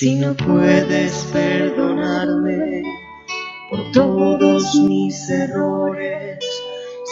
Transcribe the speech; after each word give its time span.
Si 0.00 0.14
no 0.14 0.34
puedes 0.34 1.28
perdonarme 1.30 2.82
por 3.68 3.92
todos 3.92 4.74
mis 4.76 5.28
errores, 5.28 6.38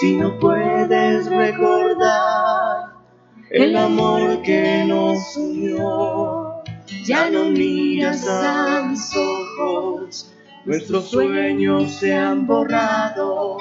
si 0.01 0.16
no 0.16 0.38
puedes 0.38 1.27
recordar 1.30 2.95
el 3.51 3.77
amor 3.77 4.41
que 4.41 4.87
nos 4.88 5.37
unió, 5.37 6.62
ya 7.05 7.29
no 7.29 7.51
miras 7.51 8.27
a 8.27 8.87
mis 8.88 9.15
ojos, 9.15 10.32
nuestros 10.65 11.10
sueños 11.10 11.93
se 11.93 12.16
han 12.16 12.46
borrado, 12.46 13.59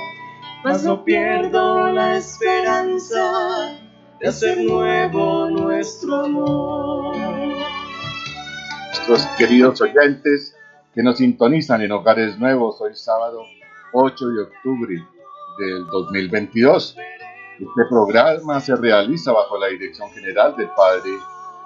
mas 0.64 0.86
no 0.86 1.04
pierdo 1.04 1.92
la 1.92 2.16
esperanza 2.16 3.78
de 4.22 4.28
hacer 4.30 4.60
nuevo 4.60 5.50
nuestro 5.50 6.16
amor 6.23 7.27
nuestros 9.08 9.38
queridos 9.38 9.80
oyentes 9.80 10.54
que 10.94 11.02
nos 11.02 11.18
sintonizan 11.18 11.82
en 11.82 11.94
Hogares 11.94 12.38
Nuevos 12.40 12.82
hoy 12.82 12.94
sábado 12.94 13.42
8 13.94 14.28
de 14.28 14.42
octubre 14.42 14.96
del 15.60 15.86
2022. 15.88 16.98
Este 17.58 17.86
programa 17.90 18.60
se 18.60 18.76
realiza 18.76 19.32
bajo 19.32 19.58
la 19.58 19.68
dirección 19.68 20.10
general 20.10 20.58
del 20.58 20.68
Padre 20.76 21.12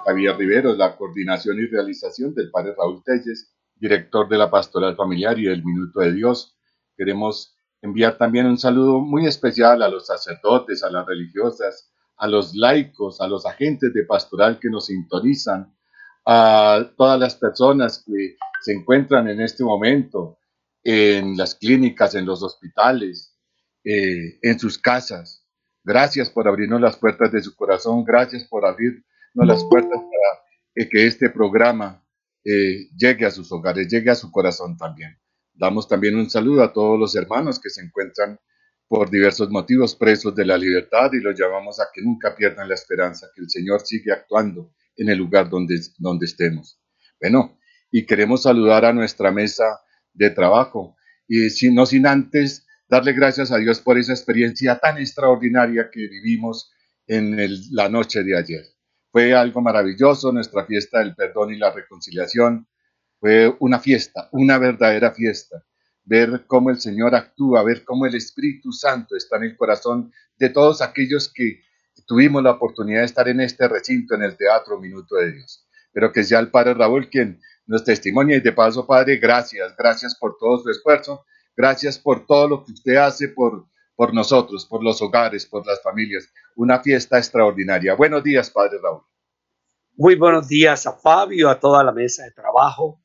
Javier 0.04 0.36
Riveros, 0.36 0.78
la 0.78 0.96
coordinación 0.96 1.58
y 1.58 1.66
realización 1.66 2.32
del 2.32 2.50
Padre 2.50 2.74
Raúl 2.78 3.02
Telles, 3.04 3.52
director 3.74 4.28
de 4.28 4.38
la 4.38 4.48
Pastoral 4.48 4.94
Familiar 4.94 5.36
y 5.36 5.46
del 5.46 5.64
Minuto 5.64 5.98
de 5.98 6.12
Dios. 6.12 6.56
Queremos 6.96 7.56
enviar 7.80 8.18
también 8.18 8.46
un 8.46 8.58
saludo 8.58 9.00
muy 9.00 9.26
especial 9.26 9.82
a 9.82 9.88
los 9.88 10.06
sacerdotes, 10.06 10.84
a 10.84 10.90
las 10.90 11.06
religiosas, 11.06 11.90
a 12.18 12.28
los 12.28 12.54
laicos, 12.54 13.20
a 13.20 13.26
los 13.26 13.46
agentes 13.46 13.92
de 13.92 14.04
pastoral 14.04 14.60
que 14.60 14.70
nos 14.70 14.86
sintonizan 14.86 15.74
a 16.24 16.92
todas 16.96 17.18
las 17.18 17.34
personas 17.36 18.04
que 18.06 18.36
se 18.62 18.72
encuentran 18.72 19.28
en 19.28 19.40
este 19.40 19.64
momento 19.64 20.38
en 20.84 21.36
las 21.36 21.54
clínicas, 21.54 22.14
en 22.14 22.26
los 22.26 22.42
hospitales, 22.42 23.36
eh, 23.84 24.38
en 24.42 24.58
sus 24.58 24.78
casas. 24.78 25.46
Gracias 25.84 26.30
por 26.30 26.46
abrirnos 26.46 26.80
las 26.80 26.96
puertas 26.96 27.32
de 27.32 27.42
su 27.42 27.54
corazón, 27.56 28.04
gracias 28.04 28.44
por 28.44 28.64
abrirnos 28.64 29.02
las 29.34 29.64
puertas 29.64 30.00
para 30.00 30.88
que 30.88 31.06
este 31.06 31.30
programa 31.30 32.04
eh, 32.44 32.88
llegue 32.96 33.26
a 33.26 33.30
sus 33.30 33.50
hogares, 33.52 33.88
llegue 33.88 34.10
a 34.10 34.14
su 34.14 34.30
corazón 34.30 34.76
también. 34.76 35.18
Damos 35.54 35.88
también 35.88 36.16
un 36.16 36.30
saludo 36.30 36.62
a 36.62 36.72
todos 36.72 36.98
los 36.98 37.14
hermanos 37.14 37.60
que 37.60 37.70
se 37.70 37.82
encuentran 37.82 38.38
por 38.88 39.10
diversos 39.10 39.50
motivos 39.50 39.96
presos 39.96 40.34
de 40.34 40.44
la 40.44 40.58
libertad 40.58 41.10
y 41.12 41.20
los 41.20 41.38
llamamos 41.38 41.80
a 41.80 41.86
que 41.92 42.02
nunca 42.02 42.34
pierdan 42.36 42.68
la 42.68 42.74
esperanza, 42.74 43.28
que 43.34 43.42
el 43.42 43.50
Señor 43.50 43.80
sigue 43.80 44.12
actuando 44.12 44.72
en 44.96 45.08
el 45.08 45.18
lugar 45.18 45.48
donde, 45.48 45.78
donde 45.98 46.26
estemos. 46.26 46.80
Bueno, 47.20 47.58
y 47.90 48.06
queremos 48.06 48.42
saludar 48.42 48.84
a 48.84 48.92
nuestra 48.92 49.30
mesa 49.30 49.80
de 50.12 50.30
trabajo 50.30 50.96
y 51.28 51.50
si, 51.50 51.72
no 51.72 51.86
sin 51.86 52.06
antes 52.06 52.66
darle 52.88 53.12
gracias 53.12 53.52
a 53.52 53.58
Dios 53.58 53.80
por 53.80 53.98
esa 53.98 54.12
experiencia 54.12 54.78
tan 54.78 54.98
extraordinaria 54.98 55.88
que 55.90 56.08
vivimos 56.08 56.72
en 57.06 57.36
la 57.70 57.88
noche 57.88 58.22
de 58.22 58.36
ayer. 58.36 58.64
Fue 59.10 59.34
algo 59.34 59.60
maravilloso, 59.60 60.32
nuestra 60.32 60.64
fiesta 60.66 60.98
del 60.98 61.14
perdón 61.14 61.52
y 61.52 61.58
la 61.58 61.70
reconciliación. 61.70 62.66
Fue 63.20 63.54
una 63.60 63.78
fiesta, 63.78 64.28
una 64.32 64.58
verdadera 64.58 65.12
fiesta. 65.12 65.64
Ver 66.04 66.44
cómo 66.46 66.70
el 66.70 66.80
Señor 66.80 67.14
actúa, 67.14 67.62
ver 67.62 67.84
cómo 67.84 68.06
el 68.06 68.14
Espíritu 68.14 68.72
Santo 68.72 69.16
está 69.16 69.36
en 69.36 69.44
el 69.44 69.56
corazón 69.56 70.12
de 70.38 70.48
todos 70.48 70.82
aquellos 70.82 71.32
que 71.32 71.60
tuvimos 72.06 72.42
la 72.42 72.52
oportunidad 72.52 73.00
de 73.00 73.06
estar 73.06 73.28
en 73.28 73.40
este 73.40 73.68
recinto, 73.68 74.14
en 74.14 74.22
el 74.22 74.36
Teatro 74.36 74.78
Minuto 74.78 75.16
de 75.16 75.32
Dios. 75.32 75.66
Pero 75.92 76.12
que 76.12 76.24
sea 76.24 76.40
el 76.40 76.50
Padre 76.50 76.74
Raúl 76.74 77.08
quien 77.08 77.40
nos 77.66 77.84
testimonia 77.84 78.36
y 78.36 78.40
de 78.40 78.52
paso, 78.52 78.86
Padre, 78.86 79.16
gracias, 79.16 79.74
gracias 79.76 80.16
por 80.18 80.36
todo 80.38 80.58
su 80.58 80.70
esfuerzo, 80.70 81.24
gracias 81.56 81.98
por 81.98 82.26
todo 82.26 82.48
lo 82.48 82.64
que 82.64 82.72
usted 82.72 82.96
hace 82.96 83.28
por, 83.28 83.66
por 83.94 84.14
nosotros, 84.14 84.66
por 84.66 84.82
los 84.82 85.00
hogares, 85.02 85.46
por 85.46 85.66
las 85.66 85.82
familias. 85.82 86.28
Una 86.56 86.80
fiesta 86.80 87.18
extraordinaria. 87.18 87.94
Buenos 87.94 88.22
días, 88.22 88.50
Padre 88.50 88.78
Raúl. 88.82 89.02
Muy 89.94 90.16
buenos 90.16 90.48
días 90.48 90.86
a 90.86 90.92
Fabio, 90.92 91.50
a 91.50 91.60
toda 91.60 91.84
la 91.84 91.92
mesa 91.92 92.24
de 92.24 92.30
trabajo 92.30 93.02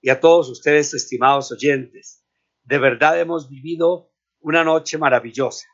y 0.00 0.10
a 0.10 0.20
todos 0.20 0.50
ustedes, 0.50 0.92
estimados 0.92 1.52
oyentes. 1.52 2.24
De 2.64 2.78
verdad 2.78 3.20
hemos 3.20 3.48
vivido 3.48 4.10
una 4.40 4.64
noche 4.64 4.98
maravillosa. 4.98 5.66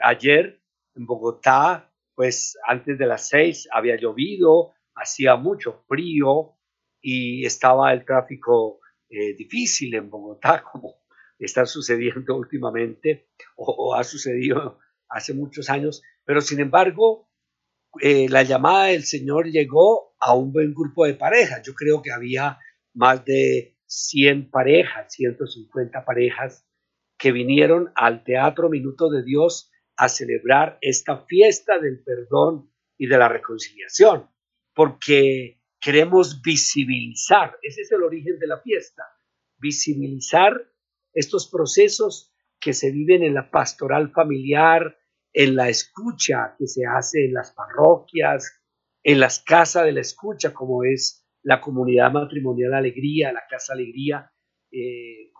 Ayer 0.00 0.62
en 0.94 1.06
Bogotá 1.06 1.92
pues 2.14 2.56
antes 2.66 2.98
de 2.98 3.06
las 3.06 3.28
seis 3.28 3.68
había 3.72 3.96
llovido, 3.96 4.74
hacía 4.94 5.36
mucho 5.36 5.84
frío 5.88 6.56
y 7.00 7.44
estaba 7.44 7.92
el 7.92 8.04
tráfico 8.04 8.80
eh, 9.08 9.34
difícil 9.36 9.94
en 9.94 10.10
Bogotá, 10.10 10.62
como 10.72 10.94
está 11.38 11.66
sucediendo 11.66 12.36
últimamente 12.36 13.28
o, 13.56 13.94
ha 13.94 14.04
sucedido 14.04 14.78
hace 15.08 15.34
muchos 15.34 15.68
años, 15.68 16.02
pero 16.24 16.40
sin 16.40 16.60
embargo, 16.60 17.28
eh, 18.00 18.28
la 18.28 18.42
llamada 18.42 18.86
del 18.86 19.04
Señor 19.04 19.46
llegó 19.46 20.14
a 20.18 20.34
un 20.34 20.52
buen 20.52 20.74
grupo 20.74 21.04
de 21.04 21.14
parejas. 21.14 21.62
Yo 21.62 21.74
creo 21.74 22.02
que 22.02 22.10
había 22.10 22.58
más 22.94 23.24
de 23.24 23.76
100 23.86 24.50
parejas, 24.50 25.12
150 25.12 26.04
parejas 26.04 26.66
que 27.18 27.30
vinieron 27.30 27.92
al 27.94 28.24
Teatro 28.24 28.68
Minuto 28.68 29.10
de 29.10 29.22
Dios 29.22 29.70
a 29.96 30.08
celebrar 30.08 30.78
esta 30.80 31.24
fiesta 31.26 31.78
del 31.78 32.02
perdón 32.02 32.70
y 32.98 33.06
de 33.06 33.18
la 33.18 33.28
reconciliación, 33.28 34.28
porque 34.74 35.60
queremos 35.80 36.42
visibilizar, 36.42 37.58
ese 37.62 37.82
es 37.82 37.92
el 37.92 38.02
origen 38.02 38.38
de 38.38 38.46
la 38.46 38.60
fiesta, 38.60 39.04
visibilizar 39.58 40.70
estos 41.12 41.48
procesos 41.48 42.32
que 42.60 42.72
se 42.72 42.90
viven 42.90 43.22
en 43.22 43.34
la 43.34 43.50
pastoral 43.50 44.10
familiar, 44.10 44.96
en 45.32 45.56
la 45.56 45.68
escucha 45.68 46.54
que 46.58 46.66
se 46.66 46.86
hace 46.86 47.26
en 47.26 47.34
las 47.34 47.52
parroquias, 47.52 48.62
en 49.02 49.20
las 49.20 49.40
casas 49.40 49.84
de 49.84 49.92
la 49.92 50.00
escucha, 50.00 50.54
como 50.54 50.84
es 50.84 51.24
la 51.42 51.60
comunidad 51.60 52.10
matrimonial 52.10 52.72
Alegría, 52.72 53.32
la 53.32 53.42
Casa 53.48 53.74
Alegría, 53.74 54.32
eh, 54.70 55.30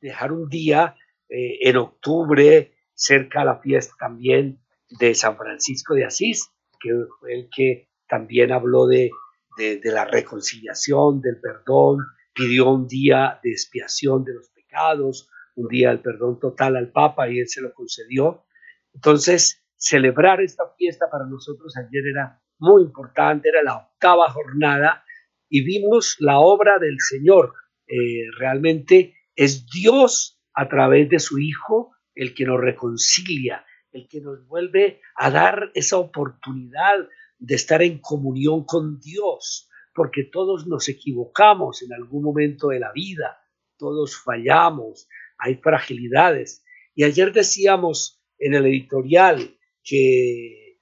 dejar 0.00 0.32
un 0.32 0.48
día 0.48 0.96
eh, 1.28 1.58
en 1.62 1.76
octubre 1.76 2.73
cerca 2.94 3.42
a 3.42 3.44
la 3.44 3.60
fiesta 3.60 3.94
también 3.98 4.60
de 4.98 5.14
San 5.14 5.36
Francisco 5.36 5.94
de 5.94 6.04
Asís, 6.04 6.50
que 6.80 6.90
fue 7.18 7.34
el 7.34 7.48
que 7.54 7.88
también 8.08 8.52
habló 8.52 8.86
de, 8.86 9.10
de, 9.56 9.80
la 9.84 10.04
reconciliación, 10.04 11.20
del 11.20 11.40
perdón, 11.40 11.98
pidió 12.34 12.70
un 12.70 12.86
día 12.86 13.40
de 13.42 13.50
expiación 13.50 14.24
de 14.24 14.34
los 14.34 14.50
pecados, 14.50 15.28
un 15.56 15.68
día 15.68 15.90
del 15.90 16.00
perdón 16.00 16.38
total 16.38 16.76
al 16.76 16.90
Papa 16.90 17.28
y 17.28 17.40
él 17.40 17.48
se 17.48 17.62
lo 17.62 17.72
concedió. 17.72 18.44
Entonces, 18.92 19.64
celebrar 19.76 20.40
esta 20.40 20.64
fiesta 20.76 21.06
para 21.10 21.26
nosotros 21.26 21.76
ayer 21.76 22.06
era 22.10 22.40
muy 22.58 22.82
importante, 22.82 23.48
era 23.48 23.62
la 23.62 23.76
octava 23.76 24.30
jornada 24.30 25.04
y 25.48 25.64
vimos 25.64 26.16
la 26.20 26.38
obra 26.38 26.78
del 26.78 26.96
Señor. 27.00 27.52
Eh, 27.86 28.26
realmente 28.38 29.14
es 29.36 29.66
Dios 29.66 30.40
a 30.54 30.68
través 30.68 31.08
de 31.08 31.18
su 31.18 31.38
Hijo 31.38 31.93
el 32.14 32.34
que 32.34 32.44
nos 32.44 32.60
reconcilia, 32.60 33.64
el 33.92 34.08
que 34.08 34.20
nos 34.20 34.46
vuelve 34.46 35.00
a 35.16 35.30
dar 35.30 35.70
esa 35.74 35.98
oportunidad 35.98 37.08
de 37.38 37.54
estar 37.54 37.82
en 37.82 37.98
comunión 37.98 38.64
con 38.64 39.00
Dios, 39.00 39.68
porque 39.94 40.24
todos 40.24 40.66
nos 40.66 40.88
equivocamos 40.88 41.82
en 41.82 41.92
algún 41.92 42.24
momento 42.24 42.68
de 42.68 42.80
la 42.80 42.92
vida, 42.92 43.38
todos 43.76 44.16
fallamos, 44.16 45.08
hay 45.38 45.56
fragilidades. 45.56 46.64
Y 46.94 47.04
ayer 47.04 47.32
decíamos 47.32 48.22
en 48.38 48.54
el 48.54 48.66
editorial 48.66 49.56
que, 49.82 50.78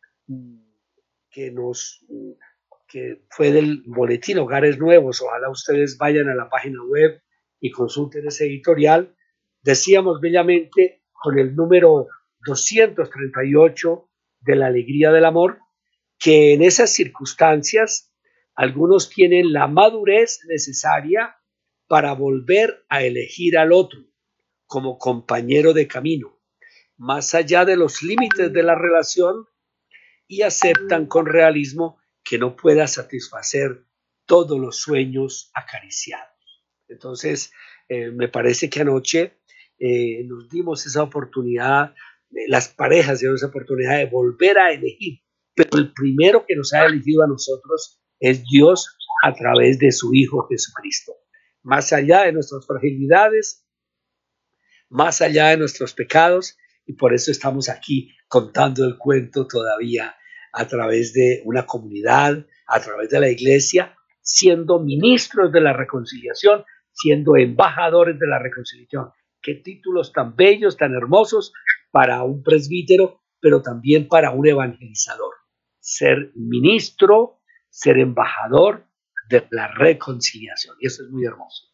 que 1.30 1.50
nos 1.50 2.04
que 2.88 3.24
fue 3.30 3.50
del 3.50 3.82
boletín 3.86 4.38
Hogares 4.38 4.78
Nuevos, 4.78 5.22
ojalá 5.22 5.48
ustedes 5.48 5.96
vayan 5.96 6.28
a 6.28 6.34
la 6.34 6.50
página 6.50 6.84
web 6.84 7.22
y 7.58 7.70
consulten 7.70 8.26
ese 8.26 8.44
editorial, 8.44 9.16
decíamos 9.62 10.20
bellamente 10.20 11.01
con 11.22 11.38
el 11.38 11.54
número 11.54 12.08
238 12.46 14.08
de 14.40 14.56
la 14.56 14.66
alegría 14.66 15.12
del 15.12 15.24
amor, 15.24 15.58
que 16.18 16.52
en 16.52 16.62
esas 16.62 16.92
circunstancias 16.92 18.12
algunos 18.54 19.08
tienen 19.08 19.52
la 19.52 19.68
madurez 19.68 20.40
necesaria 20.48 21.36
para 21.86 22.12
volver 22.14 22.84
a 22.88 23.02
elegir 23.02 23.56
al 23.56 23.72
otro 23.72 24.00
como 24.66 24.98
compañero 24.98 25.72
de 25.72 25.86
camino, 25.86 26.40
más 26.96 27.34
allá 27.34 27.64
de 27.64 27.76
los 27.76 28.02
límites 28.02 28.52
de 28.52 28.62
la 28.62 28.74
relación 28.74 29.46
y 30.26 30.42
aceptan 30.42 31.06
con 31.06 31.26
realismo 31.26 32.00
que 32.24 32.38
no 32.38 32.56
pueda 32.56 32.86
satisfacer 32.86 33.84
todos 34.26 34.58
los 34.58 34.78
sueños 34.78 35.50
acariciados. 35.54 36.32
Entonces, 36.88 37.52
eh, 37.88 38.10
me 38.10 38.28
parece 38.28 38.70
que 38.70 38.80
anoche 38.80 39.41
eh, 39.84 40.22
nos 40.28 40.48
dimos 40.48 40.86
esa 40.86 41.02
oportunidad, 41.02 41.92
las 42.46 42.68
parejas 42.68 43.18
dieron 43.18 43.34
esa 43.34 43.48
oportunidad 43.48 43.98
de 43.98 44.06
volver 44.06 44.56
a 44.56 44.72
elegir, 44.72 45.18
pero 45.56 45.70
el 45.76 45.92
primero 45.92 46.44
que 46.46 46.54
nos 46.54 46.72
ha 46.72 46.86
elegido 46.86 47.24
a 47.24 47.26
nosotros 47.26 48.00
es 48.20 48.44
Dios 48.44 48.96
a 49.24 49.34
través 49.34 49.80
de 49.80 49.90
su 49.90 50.14
Hijo 50.14 50.46
Jesucristo. 50.48 51.14
Más 51.64 51.92
allá 51.92 52.22
de 52.22 52.32
nuestras 52.32 52.64
fragilidades, 52.64 53.66
más 54.88 55.20
allá 55.20 55.48
de 55.48 55.56
nuestros 55.56 55.94
pecados, 55.94 56.56
y 56.86 56.92
por 56.92 57.12
eso 57.12 57.32
estamos 57.32 57.68
aquí 57.68 58.14
contando 58.28 58.84
el 58.84 58.96
cuento 58.98 59.48
todavía 59.48 60.14
a 60.52 60.68
través 60.68 61.12
de 61.12 61.42
una 61.44 61.66
comunidad, 61.66 62.46
a 62.68 62.80
través 62.80 63.10
de 63.10 63.18
la 63.18 63.30
iglesia, 63.30 63.96
siendo 64.20 64.78
ministros 64.78 65.50
de 65.50 65.60
la 65.60 65.72
reconciliación, 65.72 66.62
siendo 66.92 67.36
embajadores 67.36 68.16
de 68.20 68.28
la 68.28 68.38
reconciliación. 68.38 69.10
Qué 69.42 69.56
títulos 69.56 70.12
tan 70.12 70.36
bellos, 70.36 70.76
tan 70.76 70.94
hermosos 70.94 71.52
para 71.90 72.22
un 72.22 72.42
presbítero, 72.42 73.20
pero 73.40 73.60
también 73.60 74.08
para 74.08 74.30
un 74.30 74.46
evangelizador. 74.46 75.34
Ser 75.80 76.30
ministro, 76.36 77.40
ser 77.68 77.98
embajador 77.98 78.86
de 79.28 79.46
la 79.50 79.68
reconciliación. 79.68 80.76
Y 80.80 80.86
eso 80.86 81.02
es 81.04 81.10
muy 81.10 81.24
hermoso. 81.24 81.72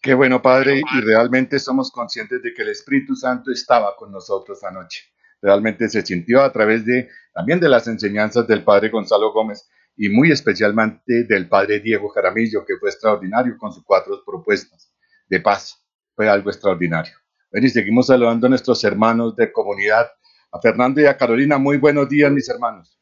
Qué 0.00 0.14
bueno, 0.14 0.40
Padre, 0.40 0.80
y 0.80 1.00
realmente 1.00 1.58
somos 1.58 1.90
conscientes 1.90 2.40
de 2.40 2.54
que 2.54 2.62
el 2.62 2.68
Espíritu 2.68 3.16
Santo 3.16 3.50
estaba 3.50 3.96
con 3.96 4.12
nosotros 4.12 4.62
anoche. 4.62 5.02
Realmente 5.42 5.88
se 5.88 6.02
sintió 6.02 6.42
a 6.42 6.52
través 6.52 6.86
de 6.86 7.08
también 7.34 7.58
de 7.58 7.68
las 7.68 7.88
enseñanzas 7.88 8.46
del 8.46 8.62
Padre 8.62 8.90
Gonzalo 8.90 9.32
Gómez 9.32 9.68
y 9.96 10.08
muy 10.08 10.30
especialmente 10.30 11.24
del 11.24 11.48
Padre 11.48 11.80
Diego 11.80 12.08
Jaramillo, 12.10 12.64
que 12.64 12.76
fue 12.78 12.90
extraordinario 12.90 13.56
con 13.58 13.72
sus 13.72 13.82
cuatro 13.84 14.22
propuestas 14.24 14.92
de 15.28 15.40
paz. 15.40 15.85
Fue 16.16 16.30
algo 16.30 16.48
extraordinario. 16.48 17.12
Bueno, 17.52 17.66
y 17.66 17.70
seguimos 17.70 18.06
saludando 18.06 18.46
a 18.46 18.50
nuestros 18.50 18.82
hermanos 18.84 19.36
de 19.36 19.52
comunidad. 19.52 20.06
A 20.50 20.58
Fernando 20.60 21.02
y 21.02 21.04
a 21.04 21.16
Carolina, 21.16 21.58
muy 21.58 21.76
buenos 21.76 22.08
días, 22.08 22.32
mis 22.32 22.48
hermanos. 22.48 22.98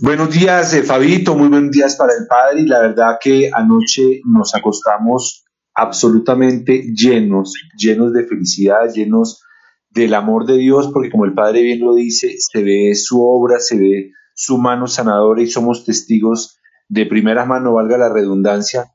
Buenos 0.00 0.30
días, 0.30 0.72
eh, 0.72 0.82
Fabito, 0.82 1.36
muy 1.36 1.48
buenos 1.48 1.70
días 1.70 1.96
para 1.96 2.14
el 2.14 2.26
Padre. 2.26 2.62
Y 2.62 2.66
la 2.66 2.80
verdad 2.80 3.18
que 3.20 3.50
anoche 3.52 4.22
nos 4.24 4.54
acostamos 4.54 5.44
absolutamente 5.74 6.94
llenos, 6.94 7.54
llenos 7.76 8.14
de 8.14 8.24
felicidad, 8.24 8.90
llenos 8.90 9.42
del 9.90 10.14
amor 10.14 10.46
de 10.46 10.56
Dios, 10.56 10.90
porque 10.90 11.10
como 11.10 11.26
el 11.26 11.34
Padre 11.34 11.62
bien 11.62 11.80
lo 11.80 11.94
dice, 11.94 12.34
se 12.38 12.62
ve 12.62 12.94
su 12.94 13.22
obra, 13.22 13.58
se 13.58 13.76
ve 13.76 14.12
su 14.34 14.56
mano 14.56 14.86
sanadora 14.86 15.42
y 15.42 15.48
somos 15.48 15.84
testigos 15.84 16.58
de 16.88 17.04
primera 17.04 17.44
mano, 17.44 17.74
valga 17.74 17.98
la 17.98 18.10
redundancia, 18.10 18.86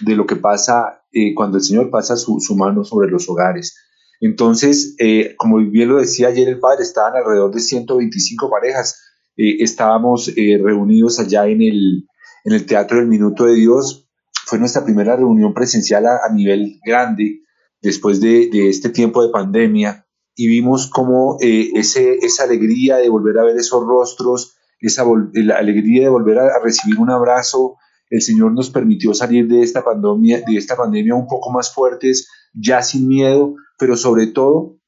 de 0.00 0.16
lo 0.16 0.26
que 0.26 0.36
pasa 0.36 1.02
eh, 1.16 1.34
cuando 1.34 1.56
el 1.56 1.64
Señor 1.64 1.90
pasa 1.90 2.16
su, 2.16 2.38
mano 2.56 2.84
sobre 2.84 3.10
los 3.10 3.28
hogares. 3.28 3.76
Entonces, 4.20 4.94
eh, 4.98 5.34
como 5.36 5.58
bien 5.58 5.88
lo 5.88 5.98
decía 5.98 6.28
ayer 6.28 6.48
el 6.48 6.60
Padre, 6.60 6.82
estaban 6.82 7.16
alrededor 7.16 7.52
de 7.52 7.60
125 7.60 8.50
parejas 8.50 9.00
eh, 9.36 9.62
estábamos 9.62 10.28
eh, 10.28 10.58
reunidos 10.62 11.20
allá 11.20 11.46
en 11.46 11.60
el, 11.60 12.08
en 12.44 12.52
el 12.54 12.64
Teatro 12.64 12.98
del 12.98 13.06
Minuto 13.06 13.44
de 13.44 13.54
Dios. 13.54 14.08
Fue 14.46 14.58
nuestra 14.58 14.84
primera 14.84 15.16
reunión 15.16 15.52
presencial 15.52 16.06
a, 16.06 16.32
nivel 16.32 16.78
grande 16.84 17.40
después 17.82 18.20
de, 18.20 18.48
este 18.70 18.88
tiempo 18.88 19.24
de 19.24 19.32
pandemia 19.32 20.06
y 20.34 20.46
vimos 20.46 20.88
cómo 20.88 21.36
esa 21.40 22.44
alegría 22.44 22.96
de 22.96 23.08
volver 23.08 23.38
a 23.38 23.44
ver 23.44 23.56
esos 23.56 23.84
rostros, 23.84 24.56
esa 24.80 25.04
la 25.32 25.56
alegría 25.56 26.04
de 26.04 26.08
volver 26.08 26.38
a, 26.38 26.62
recibir 26.62 26.98
un 26.98 27.10
abrazo, 27.10 27.76
el 28.10 28.22
Señor 28.22 28.52
nos 28.52 28.70
permitió 28.70 29.14
salir 29.14 29.48
de 29.48 29.62
esta 29.62 29.84
pandemia, 29.84 30.42
de 30.46 30.56
esta 30.56 30.76
pandemia 30.76 31.14
un 31.14 31.26
poco 31.26 31.50
más 31.50 31.74
fuertes, 31.74 32.28
ya 32.52 32.82
sin 32.82 33.08
miedo, 33.08 33.54
pero 33.78 33.96
sobre 33.96 34.28
todo 34.28 34.78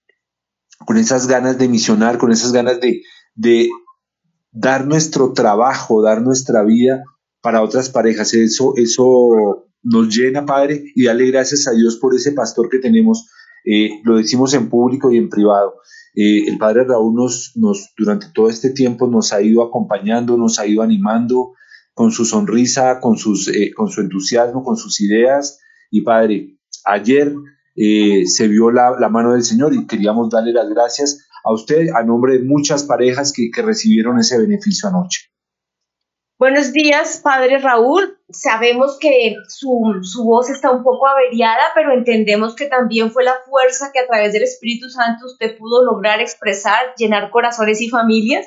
con 0.87 0.97
esas 0.97 1.27
ganas 1.27 1.59
de 1.59 1.69
misionar, 1.69 2.19
con 2.19 2.31
esas 2.31 2.53
ganas 2.53 2.79
de, 2.81 3.69
dar 4.51 4.87
nuestro 4.87 5.33
trabajo, 5.33 6.03
dar 6.03 6.23
nuestra 6.23 6.63
vida 6.65 7.05
para 7.43 7.63
otras 7.63 7.91
parejas. 7.91 8.33
Eso, 8.35 8.73
eso 8.77 9.67
nos 9.83 10.17
llena, 10.17 10.47
Padre, 10.47 10.85
y 10.95 11.05
darle 11.05 11.31
gracias 11.31 11.67
a 11.69 11.73
Dios 11.73 11.97
por 11.97 12.15
ese 12.15 12.33
pastor 12.33 12.69
que 12.69 12.79
tenemos. 12.79 13.29
Eh, 13.65 14.01
lo 14.05 14.17
decimos 14.17 14.55
en 14.55 14.69
público 14.69 15.13
y 15.13 15.19
en 15.19 15.29
privado. 15.29 15.75
Eh, 16.15 16.49
el 16.49 16.59
Padre 16.59 16.85
Raúl 16.85 17.15
nos, 17.15 17.53
nos, 17.57 17.93
durante 17.97 18.29
todo 18.33 18.49
este 18.49 18.71
tiempo 18.71 19.07
nos 19.09 19.33
ha 19.33 19.43
ido 19.43 19.63
acompañando, 19.63 20.37
nos 20.37 20.59
ha 20.59 20.67
ido 20.67 20.83
animando 20.83 21.53
con 21.99 22.13
su 22.13 22.25
sonrisa, 22.25 23.01
con, 23.01 23.19
sus, 23.19 23.49
eh, 23.49 23.73
con 23.75 23.89
su 23.89 24.03
entusiasmo, 24.03 24.63
con 24.63 24.77
sus 24.77 25.01
ideas. 25.01 25.59
Y 25.91 26.03
Padre, 26.03 26.57
ayer 26.85 27.33
se 27.75 28.47
vio 28.47 28.71
la, 28.71 28.95
la 28.99 29.09
mano 29.09 29.33
del 29.33 29.43
Señor 29.43 29.75
y 29.75 29.85
queríamos 29.85 30.31
darle 30.31 30.53
las 30.53 30.69
gracias 30.69 31.29
a 31.43 31.53
usted 31.53 31.89
a 31.97 32.05
nombre 32.05 32.35
de 32.35 32.45
muchas 32.45 32.85
parejas 32.85 33.33
que, 33.33 33.51
recibieron 33.63 34.17
ese 34.21 34.39
beneficio 34.39 34.89
anoche. 34.89 35.33
Buenos 36.39 36.73
días, 36.73 37.21
padre 37.25 37.59
Raúl. 37.59 38.17
Sabemos 38.31 38.97
que 39.01 39.35
su, 39.49 39.99
su, 40.03 40.23
voz 40.23 40.51
está 40.51 40.71
un 40.71 40.85
poco 40.85 41.09
averiada, 41.09 41.65
pero 41.75 41.93
entendemos 41.93 42.55
que 42.55 42.67
también 42.67 43.11
fue 43.11 43.25
la 43.25 43.35
fuerza 43.49 43.91
que 43.93 43.99
a 43.99 44.07
través 44.07 44.33
del 44.33 44.45
Espíritu 44.45 44.89
Santo 44.89 45.27
usted 45.27 45.59
pudo 45.59 45.85
lograr 45.85 46.21
expresar, 46.21 46.95
llenar 46.97 47.31
corazones 47.31 47.81
y 47.81 47.89
familias. 47.89 48.47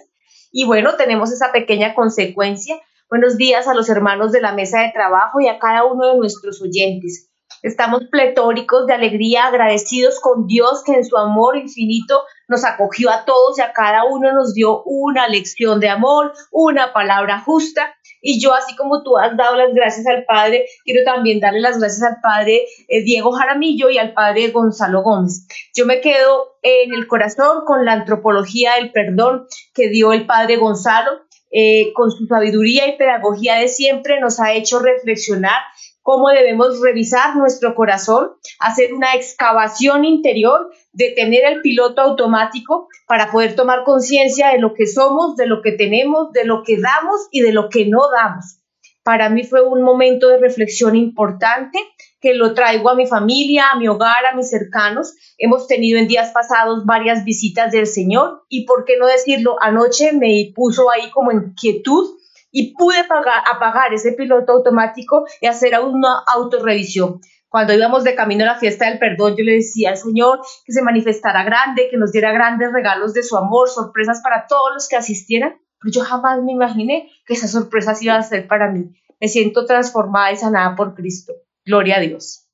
Y 0.53 0.65
bueno, 0.65 0.95
tenemos 0.95 1.33
esa 1.33 1.51
pequeña 1.51 1.93
consecuencia. 1.93 2.79
Buenos 3.11 3.35
días 3.35 3.67
a 3.67 3.73
los 3.73 3.89
hermanos 3.89 4.31
de 4.31 4.39
la 4.39 4.53
mesa 4.53 4.83
de 4.83 4.93
trabajo 4.93 5.41
y 5.41 5.49
a 5.49 5.59
cada 5.59 5.83
uno 5.83 6.07
de 6.07 6.17
nuestros 6.17 6.61
oyentes. 6.61 7.29
Estamos 7.61 8.05
pletóricos 8.09 8.87
de 8.87 8.93
alegría, 8.93 9.47
agradecidos 9.47 10.21
con 10.21 10.47
Dios 10.47 10.81
que 10.85 10.93
en 10.93 11.03
su 11.03 11.17
amor 11.17 11.57
infinito 11.57 12.21
nos 12.47 12.63
acogió 12.63 13.11
a 13.11 13.25
todos 13.25 13.59
y 13.59 13.61
a 13.63 13.73
cada 13.73 14.05
uno 14.05 14.31
nos 14.31 14.53
dio 14.53 14.81
una 14.85 15.27
lección 15.27 15.81
de 15.81 15.89
amor, 15.89 16.31
una 16.53 16.93
palabra 16.93 17.41
justa. 17.41 17.93
Y 18.21 18.39
yo, 18.39 18.53
así 18.53 18.77
como 18.77 19.03
tú 19.03 19.17
has 19.17 19.35
dado 19.35 19.57
las 19.57 19.73
gracias 19.73 20.07
al 20.07 20.23
Padre, 20.23 20.67
quiero 20.85 21.03
también 21.03 21.41
darle 21.41 21.59
las 21.59 21.79
gracias 21.79 22.03
al 22.03 22.21
Padre 22.21 22.61
eh, 22.87 23.03
Diego 23.03 23.33
Jaramillo 23.33 23.89
y 23.89 23.97
al 23.97 24.13
Padre 24.13 24.51
Gonzalo 24.51 25.01
Gómez. 25.01 25.47
Yo 25.75 25.85
me 25.85 25.99
quedo 25.99 26.55
en 26.61 26.93
el 26.93 27.07
corazón 27.07 27.65
con 27.65 27.83
la 27.83 27.91
antropología 27.91 28.75
del 28.75 28.93
perdón 28.93 29.47
que 29.73 29.89
dio 29.89 30.13
el 30.13 30.25
Padre 30.25 30.55
Gonzalo. 30.55 31.11
Eh, 31.51 31.91
con 31.93 32.11
su 32.11 32.27
sabiduría 32.27 32.87
y 32.87 32.97
pedagogía 32.97 33.55
de 33.55 33.67
siempre 33.67 34.21
nos 34.21 34.39
ha 34.39 34.53
hecho 34.53 34.79
reflexionar 34.79 35.59
cómo 36.01 36.29
debemos 36.29 36.79
revisar 36.81 37.35
nuestro 37.35 37.75
corazón, 37.75 38.31
hacer 38.59 38.93
una 38.93 39.13
excavación 39.15 40.05
interior, 40.05 40.71
detener 40.93 41.45
el 41.45 41.61
piloto 41.61 42.01
automático 42.01 42.87
para 43.07 43.31
poder 43.31 43.55
tomar 43.55 43.83
conciencia 43.83 44.49
de 44.49 44.59
lo 44.59 44.73
que 44.73 44.87
somos, 44.87 45.35
de 45.35 45.45
lo 45.45 45.61
que 45.61 45.73
tenemos, 45.73 46.31
de 46.31 46.45
lo 46.45 46.63
que 46.63 46.79
damos 46.79 47.27
y 47.31 47.41
de 47.41 47.53
lo 47.53 47.69
que 47.69 47.85
no 47.85 48.09
damos. 48.09 48.59
Para 49.03 49.29
mí 49.29 49.43
fue 49.43 49.61
un 49.61 49.81
momento 49.81 50.27
de 50.29 50.37
reflexión 50.37 50.95
importante 50.95 51.79
que 52.21 52.35
lo 52.35 52.53
traigo 52.53 52.89
a 52.89 52.95
mi 52.95 53.07
familia, 53.07 53.71
a 53.71 53.79
mi 53.79 53.87
hogar, 53.87 54.25
a 54.31 54.35
mis 54.35 54.49
cercanos. 54.49 55.15
Hemos 55.37 55.67
tenido 55.67 55.99
en 55.99 56.07
días 56.07 56.31
pasados 56.31 56.85
varias 56.85 57.25
visitas 57.25 57.71
del 57.71 57.87
Señor 57.87 58.43
y, 58.47 58.65
por 58.65 58.85
qué 58.85 58.97
no 58.97 59.07
decirlo, 59.07 59.57
anoche 59.59 60.13
me 60.13 60.53
puso 60.55 60.89
ahí 60.91 61.09
como 61.09 61.31
inquietud 61.31 62.17
y 62.51 62.75
pude 62.75 63.03
pagar, 63.05 63.43
apagar 63.51 63.93
ese 63.93 64.11
piloto 64.11 64.53
automático 64.53 65.25
y 65.41 65.47
hacer 65.47 65.73
una 65.79 66.23
autorrevisión. 66.27 67.19
Cuando 67.49 67.73
íbamos 67.73 68.03
de 68.03 68.15
camino 68.15 68.43
a 68.43 68.47
la 68.47 68.59
fiesta 68.59 68.87
del 68.87 68.99
perdón, 68.99 69.35
yo 69.35 69.43
le 69.43 69.55
decía 69.55 69.89
al 69.89 69.97
Señor 69.97 70.39
que 70.63 70.71
se 70.71 70.81
manifestara 70.81 71.43
grande, 71.43 71.89
que 71.89 71.97
nos 71.97 72.11
diera 72.11 72.31
grandes 72.31 72.71
regalos 72.71 73.13
de 73.13 73.23
su 73.23 73.35
amor, 73.35 73.67
sorpresas 73.67 74.21
para 74.23 74.45
todos 74.47 74.73
los 74.73 74.87
que 74.87 74.95
asistieran, 74.95 75.59
pero 75.79 75.91
yo 75.91 76.01
jamás 76.01 76.41
me 76.43 76.53
imaginé 76.53 77.09
que 77.25 77.33
esas 77.33 77.51
sorpresas 77.51 78.01
iban 78.01 78.19
a 78.19 78.23
ser 78.23 78.47
para 78.47 78.71
mí. 78.71 78.93
Me 79.19 79.27
siento 79.27 79.65
transformada 79.65 80.31
y 80.31 80.37
sanada 80.37 80.75
por 80.75 80.93
Cristo. 80.93 81.33
Gloria 81.65 81.97
a 81.97 81.99
Dios. 81.99 82.47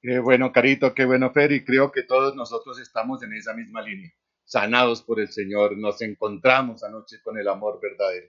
Qué 0.00 0.18
bueno, 0.18 0.52
Carito, 0.52 0.94
qué 0.94 1.06
bueno, 1.06 1.32
Fer, 1.32 1.52
y 1.52 1.64
creo 1.64 1.90
que 1.90 2.02
todos 2.02 2.36
nosotros 2.36 2.78
estamos 2.78 3.22
en 3.22 3.32
esa 3.32 3.54
misma 3.54 3.80
línea, 3.80 4.12
sanados 4.44 5.02
por 5.02 5.18
el 5.18 5.30
Señor, 5.30 5.78
nos 5.78 6.02
encontramos 6.02 6.84
anoche 6.84 7.22
con 7.22 7.38
el 7.38 7.48
amor 7.48 7.80
verdadero. 7.80 8.28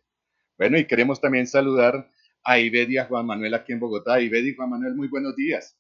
Bueno, 0.57 0.77
y 0.77 0.88
queremos 0.88 1.19
también 1.19 1.48
saludar 1.48 2.10
a 2.45 2.60
Ived 2.60 2.89
y 2.89 2.98
a 2.98 3.05
Juan 3.05 3.25
Manuel 3.25 3.53
aquí 3.55 3.74
en 3.74 3.81
Bogotá. 3.81 4.22
Ived 4.22 4.45
y 4.45 4.55
Juan 4.55 4.69
Manuel, 4.69 4.95
muy 4.95 5.10
buenos 5.10 5.36
días. 5.36 5.77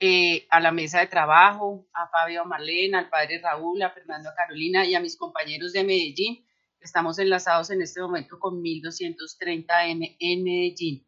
eh, 0.00 0.46
a 0.50 0.60
la 0.60 0.72
mesa 0.72 1.00
de 1.00 1.06
trabajo, 1.06 1.88
a 1.92 2.08
Fabio 2.08 2.44
Marlene, 2.44 2.96
al 2.96 3.08
padre 3.08 3.40
Raúl, 3.40 3.82
a 3.82 3.90
Fernando 3.90 4.30
a 4.30 4.34
Carolina 4.34 4.84
y 4.84 4.94
a 4.94 5.00
mis 5.00 5.16
compañeros 5.16 5.72
de 5.72 5.84
Medellín. 5.84 6.44
Estamos 6.80 7.18
enlazados 7.18 7.70
en 7.70 7.82
este 7.82 8.00
momento 8.00 8.38
con 8.38 8.62
1230M 8.62 10.16
en 10.18 10.44
Medellín. 10.44 11.07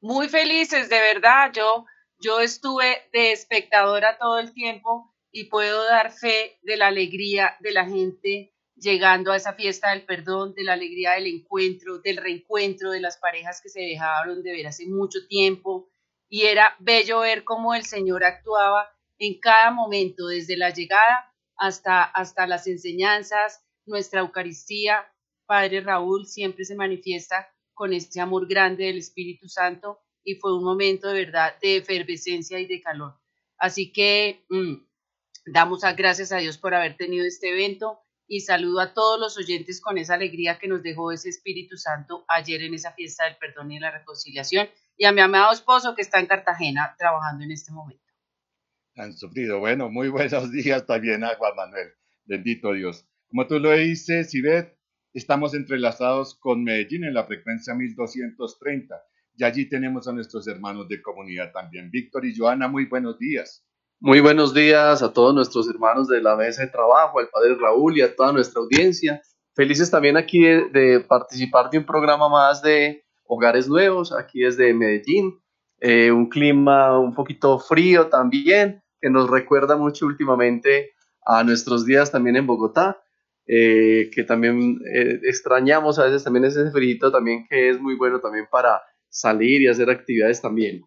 Muy 0.00 0.30
felices, 0.30 0.88
de 0.88 0.98
verdad. 0.98 1.52
Yo, 1.54 1.84
yo 2.18 2.40
estuve 2.40 3.08
de 3.12 3.32
espectadora 3.32 4.16
todo 4.18 4.38
el 4.38 4.54
tiempo 4.54 5.14
y 5.30 5.44
puedo 5.44 5.84
dar 5.84 6.10
fe 6.10 6.58
de 6.62 6.78
la 6.78 6.86
alegría 6.86 7.56
de 7.60 7.72
la 7.72 7.84
gente 7.84 8.54
llegando 8.76 9.30
a 9.30 9.36
esa 9.36 9.52
fiesta 9.52 9.90
del 9.90 10.06
perdón, 10.06 10.54
de 10.54 10.64
la 10.64 10.72
alegría 10.72 11.12
del 11.12 11.26
encuentro, 11.26 11.98
del 11.98 12.16
reencuentro 12.16 12.92
de 12.92 13.00
las 13.00 13.18
parejas 13.18 13.60
que 13.62 13.68
se 13.68 13.80
dejaron 13.80 14.42
de 14.42 14.52
ver 14.52 14.66
hace 14.68 14.86
mucho 14.86 15.26
tiempo. 15.28 15.90
Y 16.30 16.46
era 16.46 16.74
bello 16.78 17.20
ver 17.20 17.44
cómo 17.44 17.74
el 17.74 17.84
Señor 17.84 18.24
actuaba 18.24 18.88
en 19.18 19.38
cada 19.38 19.70
momento, 19.70 20.28
desde 20.28 20.56
la 20.56 20.70
llegada 20.70 21.30
hasta, 21.56 22.04
hasta 22.04 22.46
las 22.46 22.66
enseñanzas, 22.66 23.62
nuestra 23.84 24.20
Eucaristía. 24.20 25.12
Padre 25.44 25.82
Raúl 25.82 26.26
siempre 26.26 26.64
se 26.64 26.74
manifiesta 26.74 27.52
con 27.80 27.94
este 27.94 28.20
amor 28.20 28.46
grande 28.46 28.84
del 28.84 28.98
Espíritu 28.98 29.48
Santo 29.48 30.00
y 30.22 30.34
fue 30.34 30.54
un 30.54 30.62
momento 30.62 31.08
de 31.08 31.24
verdad 31.24 31.54
de 31.62 31.76
efervescencia 31.76 32.60
y 32.60 32.66
de 32.66 32.82
calor. 32.82 33.18
Así 33.56 33.90
que 33.90 34.44
mm, 34.50 34.74
damos 35.46 35.80
gracias 35.96 36.30
a 36.30 36.36
Dios 36.36 36.58
por 36.58 36.74
haber 36.74 36.98
tenido 36.98 37.24
este 37.24 37.48
evento 37.48 38.00
y 38.26 38.40
saludo 38.40 38.80
a 38.80 38.92
todos 38.92 39.18
los 39.18 39.38
oyentes 39.38 39.80
con 39.80 39.96
esa 39.96 40.12
alegría 40.12 40.58
que 40.58 40.68
nos 40.68 40.82
dejó 40.82 41.10
ese 41.10 41.30
Espíritu 41.30 41.78
Santo 41.78 42.26
ayer 42.28 42.60
en 42.64 42.74
esa 42.74 42.92
fiesta 42.92 43.24
del 43.24 43.38
perdón 43.38 43.72
y 43.72 43.80
la 43.80 43.90
reconciliación 43.90 44.68
y 44.98 45.06
a 45.06 45.12
mi 45.12 45.22
amado 45.22 45.50
esposo 45.50 45.94
que 45.94 46.02
está 46.02 46.20
en 46.20 46.26
Cartagena 46.26 46.94
trabajando 46.98 47.44
en 47.44 47.52
este 47.52 47.72
momento. 47.72 48.04
Han 48.96 49.16
sufrido. 49.16 49.58
Bueno, 49.58 49.88
muy 49.88 50.10
buenos 50.10 50.52
días 50.52 50.84
también 50.84 51.24
a 51.24 51.34
Juan 51.36 51.56
Manuel. 51.56 51.94
Bendito 52.26 52.74
Dios. 52.74 53.06
Como 53.30 53.46
tú 53.46 53.58
lo 53.58 53.70
dices, 53.70 54.32
Sibet, 54.32 54.78
estamos 55.12 55.54
entrelazados 55.54 56.38
con 56.38 56.62
Medellín 56.62 57.04
en 57.04 57.14
la 57.14 57.24
frecuencia 57.24 57.74
1230 57.74 58.94
y 59.36 59.44
allí 59.44 59.68
tenemos 59.68 60.06
a 60.06 60.12
nuestros 60.12 60.46
hermanos 60.46 60.88
de 60.88 61.02
comunidad 61.02 61.52
también. 61.52 61.90
Víctor 61.90 62.24
y 62.26 62.36
Joana, 62.36 62.68
muy 62.68 62.86
buenos 62.86 63.18
días. 63.18 63.64
Muy 63.98 64.20
buenos 64.20 64.54
días 64.54 65.02
a 65.02 65.12
todos 65.12 65.34
nuestros 65.34 65.68
hermanos 65.68 66.08
de 66.08 66.22
la 66.22 66.36
mesa 66.36 66.62
de 66.62 66.68
trabajo, 66.68 67.18
al 67.18 67.28
padre 67.28 67.54
Raúl 67.54 67.98
y 67.98 68.02
a 68.02 68.14
toda 68.14 68.32
nuestra 68.32 68.60
audiencia. 68.60 69.20
Felices 69.54 69.90
también 69.90 70.16
aquí 70.16 70.40
de, 70.42 71.04
participar 71.06 71.70
de 71.70 71.78
un 71.78 71.84
programa 71.84 72.28
más 72.28 72.62
de 72.62 73.04
Hogares 73.24 73.68
Nuevos, 73.68 74.12
aquí 74.12 74.40
desde 74.40 74.72
Medellín. 74.72 75.38
Eh, 75.80 76.12
un 76.12 76.28
clima 76.28 76.98
un 76.98 77.14
poquito 77.14 77.58
frío 77.58 78.08
también, 78.08 78.82
que 79.00 79.10
nos 79.10 79.28
recuerda 79.28 79.76
mucho 79.76 80.06
últimamente 80.06 80.92
a 81.24 81.44
nuestros 81.44 81.84
días 81.84 82.10
también 82.10 82.36
en 82.36 82.46
Bogotá, 82.46 83.02
eh, 83.52 84.10
que 84.14 84.22
también 84.22 84.78
eh, 84.94 85.18
extrañamos 85.24 85.98
a 85.98 86.04
veces 86.04 86.22
también 86.22 86.44
ese 86.44 86.70
frío 86.70 87.10
también 87.10 87.46
que 87.48 87.70
es 87.70 87.80
muy 87.80 87.96
bueno 87.96 88.20
también 88.20 88.46
para 88.48 88.80
salir 89.08 89.60
y 89.60 89.66
hacer 89.66 89.90
actividades 89.90 90.40
también. 90.40 90.82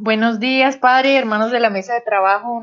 Buenos 0.00 0.40
días, 0.40 0.76
padre, 0.76 1.16
hermanos 1.16 1.52
de 1.52 1.60
la 1.60 1.70
mesa 1.70 1.94
de 1.94 2.00
trabajo. 2.00 2.60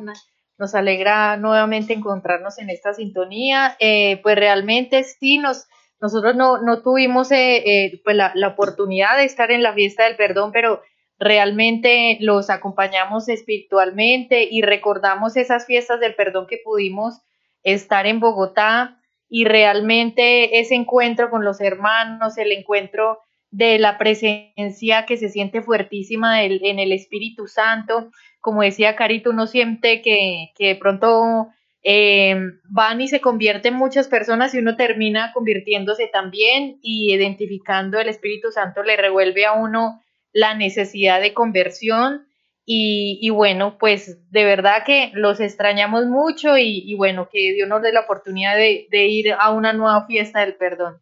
Nos 0.58 0.76
alegra 0.76 1.38
nuevamente 1.38 1.94
encontrarnos 1.94 2.60
en 2.60 2.70
esta 2.70 2.94
sintonía. 2.94 3.78
Eh, 3.80 4.20
pues 4.24 4.36
realmente 4.36 5.06
sí, 5.06 5.38
nos, 5.38 5.68
nosotros 6.02 6.36
no, 6.36 6.62
no 6.62 6.82
tuvimos 6.82 7.32
eh, 7.32 8.02
pues 8.04 8.16
la, 8.18 8.34
la, 8.36 8.50
oportunidad 8.50 9.16
de 9.16 9.24
estar 9.24 9.52
en 9.52 9.64
la 9.64 9.74
fiesta 9.74 10.04
del 10.04 10.18
perdón, 10.18 10.52
pero 10.52 10.82
realmente 11.18 12.18
los 12.20 12.50
acompañamos 12.50 13.30
espiritualmente 13.30 14.50
y 14.52 14.64
recordamos 14.64 15.38
esas 15.38 15.66
fiestas 15.66 16.02
del 16.02 16.14
perdón 16.14 16.46
que 16.46 16.60
pudimos 16.62 17.22
estar 17.64 18.06
en 18.08 18.20
Bogotá 18.20 19.02
y 19.30 19.46
realmente 19.46 20.60
ese 20.60 20.76
encuentro 20.76 21.30
con 21.30 21.44
los 21.44 21.60
hermanos, 21.62 22.38
el 22.38 22.52
encuentro 22.52 23.20
de 23.52 23.80
la 23.80 23.98
presencia 23.98 25.06
que 25.06 25.18
se 25.18 25.30
siente 25.30 25.62
fuertísima 25.62 26.44
en 26.44 26.80
el 26.80 26.92
Espíritu 26.92 27.48
Santo. 27.48 28.12
Como 28.40 28.62
decía 28.62 28.96
Carito, 28.96 29.30
uno 29.30 29.48
siente 29.48 30.02
que, 30.02 30.52
de 30.58 30.76
pronto 30.76 31.48
eh, 31.84 32.36
van 32.70 33.02
y 33.02 33.08
se 33.08 33.22
convierten 33.22 33.74
muchas 33.74 34.08
personas 34.08 34.54
y 34.54 34.60
uno 34.60 34.76
termina 34.76 35.32
convirtiéndose 35.34 36.08
también 36.08 36.80
y 36.82 37.14
identificando 37.14 38.00
el 38.00 38.10
Espíritu 38.10 38.52
Santo 38.52 38.84
le 38.84 38.98
revuelve 38.98 39.46
a 39.46 39.54
uno 39.54 40.02
la 40.34 40.54
necesidad 40.54 41.22
de 41.22 41.34
conversión. 41.34 42.27
Y, 42.70 43.30
bueno, 43.30 43.78
pues 43.78 44.30
de 44.30 44.44
verdad 44.44 44.84
que 44.86 45.12
los 45.14 45.40
extrañamos 45.40 46.06
mucho 46.08 46.58
y, 46.58 46.94
bueno, 46.96 47.30
que 47.32 47.54
Dios 47.54 47.70
nos 47.70 47.82
dé 47.82 47.94
la 47.94 48.02
oportunidad 48.02 48.58
de 48.58 49.08
ir 49.08 49.32
a 49.32 49.52
una 49.52 49.72
nueva 49.72 50.06
fiesta 50.06 50.42
del 50.42 50.56
perdón. 50.56 51.02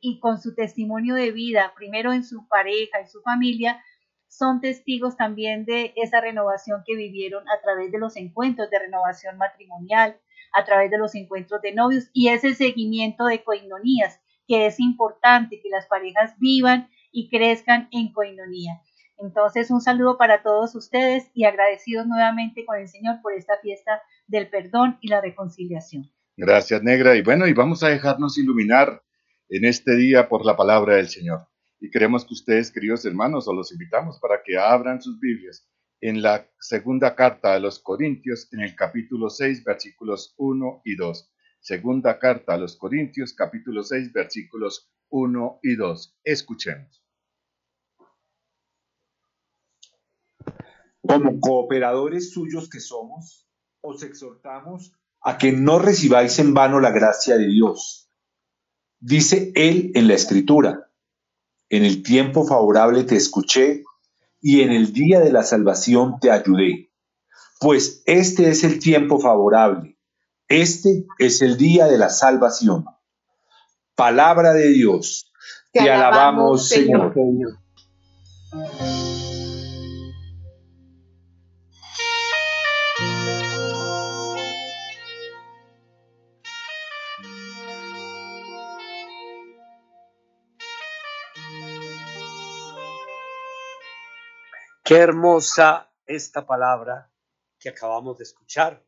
y, 0.00 0.20
con 0.20 0.40
su 0.40 0.54
testimonio 0.54 1.14
de 1.14 1.30
vida, 1.30 1.72
primero 1.76 2.12
en 2.12 2.24
su 2.24 2.46
pareja, 2.48 2.98
en 3.00 3.08
su 3.08 3.22
familia, 3.22 3.82
son 4.28 4.60
testigos 4.60 5.16
también 5.16 5.64
de 5.64 5.92
esa 5.96 6.20
renovación 6.20 6.82
que 6.86 6.96
vivieron 6.96 7.44
a 7.48 7.60
través 7.62 7.92
de 7.92 7.98
los 7.98 8.16
encuentros 8.16 8.70
de 8.70 8.78
renovación 8.78 9.36
matrimonial, 9.38 10.20
a 10.52 10.64
través 10.64 10.90
de 10.90 10.98
los 10.98 11.14
encuentros 11.14 11.60
de 11.62 11.72
novios 11.72 12.10
y 12.12 12.28
ese 12.28 12.54
seguimiento 12.54 13.24
de 13.26 13.42
coinonías, 13.42 14.20
que 14.46 14.66
es 14.66 14.80
importante 14.80 15.60
que 15.62 15.68
las 15.70 15.86
parejas 15.86 16.34
vivan 16.38 16.90
y 17.10 17.28
crezcan 17.28 17.88
en 17.92 18.12
coinonía. 18.12 18.80
Entonces, 19.18 19.70
un 19.70 19.80
saludo 19.80 20.18
para 20.18 20.42
todos 20.42 20.74
ustedes 20.74 21.30
y 21.34 21.44
agradecidos 21.44 22.06
nuevamente 22.06 22.64
con 22.64 22.78
el 22.78 22.88
Señor 22.88 23.20
por 23.22 23.34
esta 23.34 23.58
fiesta 23.62 24.02
del 24.26 24.48
perdón 24.48 24.98
y 25.00 25.08
la 25.08 25.20
reconciliación. 25.20 26.10
Gracias, 26.36 26.82
Negra. 26.82 27.14
Y 27.14 27.22
bueno, 27.22 27.46
y 27.46 27.52
vamos 27.52 27.82
a 27.82 27.88
dejarnos 27.88 28.36
iluminar 28.38 29.02
en 29.52 29.66
este 29.66 29.96
día 29.96 30.30
por 30.30 30.46
la 30.46 30.56
palabra 30.56 30.96
del 30.96 31.08
Señor. 31.08 31.46
Y 31.78 31.90
queremos 31.90 32.24
que 32.24 32.32
ustedes, 32.32 32.72
queridos 32.72 33.04
hermanos, 33.04 33.46
os 33.46 33.54
los 33.54 33.70
invitamos 33.70 34.18
para 34.18 34.42
que 34.42 34.56
abran 34.56 35.02
sus 35.02 35.20
Biblias 35.20 35.68
en 36.00 36.22
la 36.22 36.48
segunda 36.58 37.14
carta 37.14 37.52
a 37.52 37.58
los 37.58 37.78
Corintios, 37.78 38.48
en 38.52 38.60
el 38.60 38.74
capítulo 38.74 39.28
6, 39.28 39.62
versículos 39.62 40.34
1 40.38 40.80
y 40.86 40.96
2. 40.96 41.30
Segunda 41.60 42.18
carta 42.18 42.54
a 42.54 42.56
los 42.56 42.76
Corintios, 42.78 43.34
capítulo 43.34 43.82
6, 43.82 44.14
versículos 44.14 44.90
1 45.10 45.60
y 45.62 45.76
2. 45.76 46.18
Escuchemos. 46.24 47.04
Como 51.02 51.40
cooperadores 51.40 52.32
suyos 52.32 52.70
que 52.70 52.80
somos, 52.80 53.46
os 53.82 54.02
exhortamos 54.02 54.92
a 55.20 55.36
que 55.36 55.52
no 55.52 55.78
recibáis 55.78 56.38
en 56.38 56.54
vano 56.54 56.80
la 56.80 56.90
gracia 56.90 57.36
de 57.36 57.48
Dios. 57.48 58.11
Dice 59.04 59.50
él 59.56 59.90
en 59.96 60.06
la 60.06 60.14
escritura, 60.14 60.88
en 61.68 61.84
el 61.84 62.04
tiempo 62.04 62.46
favorable 62.46 63.02
te 63.02 63.16
escuché 63.16 63.82
y 64.40 64.60
en 64.60 64.70
el 64.70 64.92
día 64.92 65.18
de 65.18 65.32
la 65.32 65.42
salvación 65.42 66.20
te 66.20 66.30
ayudé. 66.30 66.92
Pues 67.58 68.04
este 68.06 68.48
es 68.48 68.62
el 68.62 68.78
tiempo 68.78 69.18
favorable, 69.18 69.98
este 70.46 71.04
es 71.18 71.42
el 71.42 71.56
día 71.56 71.86
de 71.86 71.98
la 71.98 72.10
salvación. 72.10 72.84
Palabra 73.96 74.52
de 74.52 74.68
Dios, 74.68 75.32
te, 75.72 75.80
alabamos, 75.90 76.68
Señor. 76.68 77.12
Qué 94.84 94.96
hermosa 94.96 95.94
esta 96.06 96.44
palabra 96.44 97.08
que 97.60 97.68
acabamos 97.68 98.18
de 98.18 98.24
escuchar. 98.24 98.84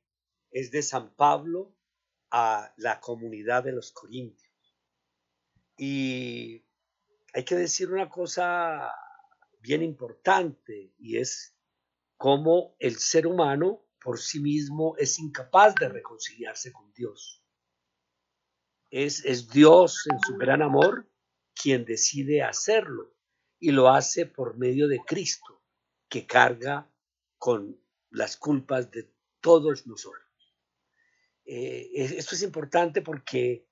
Es 0.50 0.72
de 0.72 0.82
San 0.82 1.14
Pablo 1.14 1.72
a 2.32 2.74
la 2.78 2.98
comunidad 2.98 3.62
de 3.62 3.70
los 3.70 3.92
Corintios. 3.92 4.52
Y 5.78 6.66
hay 7.32 7.44
que 7.44 7.54
decir 7.54 7.92
una 7.92 8.08
cosa 8.08 8.92
bien 9.60 9.84
importante 9.84 10.92
y 10.98 11.18
es 11.18 11.56
cómo 12.16 12.74
el 12.80 12.96
ser 12.98 13.28
humano 13.28 13.86
por 14.02 14.18
sí 14.18 14.40
mismo 14.40 14.96
es 14.98 15.20
incapaz 15.20 15.76
de 15.76 15.88
reconciliarse 15.88 16.72
con 16.72 16.92
Dios. 16.92 17.44
Es, 18.90 19.24
es 19.24 19.48
Dios 19.48 20.08
en 20.10 20.18
su 20.18 20.36
gran 20.36 20.60
amor 20.60 21.08
quien 21.54 21.84
decide 21.84 22.42
hacerlo 22.42 23.14
y 23.60 23.70
lo 23.70 23.90
hace 23.90 24.26
por 24.26 24.58
medio 24.58 24.88
de 24.88 24.98
Cristo 25.06 25.53
que 26.14 26.26
carga 26.26 26.88
con 27.38 27.76
las 28.10 28.36
culpas 28.36 28.88
de 28.92 29.12
todos 29.40 29.84
nosotros. 29.88 30.22
Eh, 31.44 31.90
esto 31.92 32.36
es 32.36 32.42
importante 32.42 33.02
porque 33.02 33.68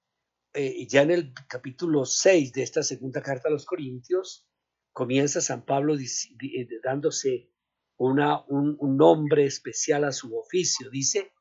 eh, 0.53 0.85
ya 0.89 1.03
en 1.03 1.13
el 1.13 1.35
capítulo 1.49 2.05
6 2.05 2.53
de 2.53 2.65
esta 2.65 2.83
segunda 2.83 3.23
carta 3.23 3.49
a 3.49 3.53
los 3.53 3.65
Corintios, 3.65 4.49
comienza 4.93 5.41
San 5.41 5.65
Pablo 5.65 5.95
eh, 5.95 6.69
dándose 6.83 7.49
una, 7.97 8.45
un, 8.49 8.77
nombre 8.97 9.47
especial 9.47 10.03
a 10.03 10.11
su 10.11 10.37
oficio. 10.37 10.91
Dice, 10.91 11.33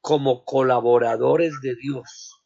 como 0.00 0.44
colaboradores 0.44 1.54
de 1.62 1.74
Dios, 1.74 2.44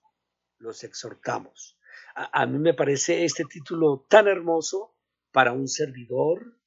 los 0.56 0.82
exhortamos. 0.82 1.78
a 2.14 2.46
mí 2.46 2.58
me 2.58 2.72
parece 2.72 3.26
este 3.26 3.44
título 3.44 4.06
tan 4.08 4.28
hermoso 4.28 4.96
para 5.30 5.52
un 5.52 5.68
servidor, 5.68 6.61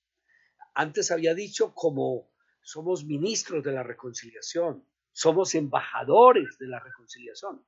antes 0.75 1.10
había 1.10 1.34
dicho 1.34 1.74
como 1.74 2.29
somos 2.62 3.05
ministros 3.05 3.64
de 3.64 3.72
la 3.72 3.83
reconciliación, 3.83 4.85
somos 5.11 5.55
embajadores 5.55 6.57
de 6.59 6.68
la 6.68 6.79
reconciliación. 6.79 7.66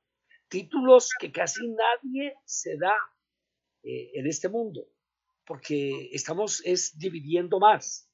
Títulos 0.48 1.10
que 1.18 1.32
casi 1.32 1.66
nadie 1.68 2.34
se 2.44 2.76
da 2.76 2.96
eh, 3.82 4.10
en 4.14 4.26
este 4.26 4.48
mundo, 4.48 4.88
porque 5.46 6.10
estamos 6.12 6.62
es 6.64 6.98
dividiendo 6.98 7.58
más, 7.58 8.10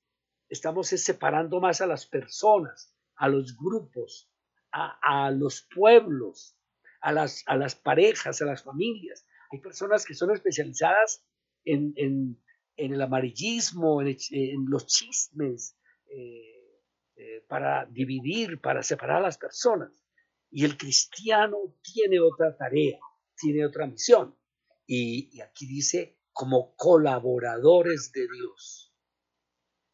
estamos 0.48 0.92
es 0.92 1.02
separando 1.02 1.61
más 1.61 1.80
a 1.80 1.87
las 1.87 2.07
personas, 2.07 2.94
a 3.16 3.28
los 3.28 3.57
grupos, 3.57 4.30
a, 4.70 5.30
los 5.30 5.68
pueblos, 5.74 6.57
a 7.00 7.12
las, 7.12 7.44
a 7.46 7.57
las 7.57 7.76
parejas, 7.76 8.42
a 8.42 8.44
las 8.44 8.64
familias. 8.64 9.24
Hay 9.52 9.61
personas 9.61 10.04
que 10.04 10.14
son 10.14 10.33
especializadas 10.33 11.24
en, 11.64 11.92
en 11.96 12.43
el 12.76 13.00
amarillismo, 13.00 14.02
en, 14.02 14.66
los 14.68 14.87
chismes, 14.87 15.76
eh, 16.06 16.80
eh, 17.16 17.44
para 17.48 17.87
dividir, 17.87 18.60
para 18.60 18.82
separar 18.82 19.18
a 19.18 19.26
las 19.26 19.38
personas. 19.38 20.04
Y 20.50 20.64
el 20.64 20.76
cristiano 20.76 21.76
tiene 21.82 22.20
otra 22.20 22.56
tarea, 22.56 22.98
tiene 23.37 23.66
otra 23.66 23.87
misión. 23.87 24.37
Y, 24.87 25.40
aquí 25.40 25.66
dice, 25.66 26.18
como 26.32 26.74
colaboradores 26.76 28.12
de 28.12 28.22
Dios. 28.22 28.92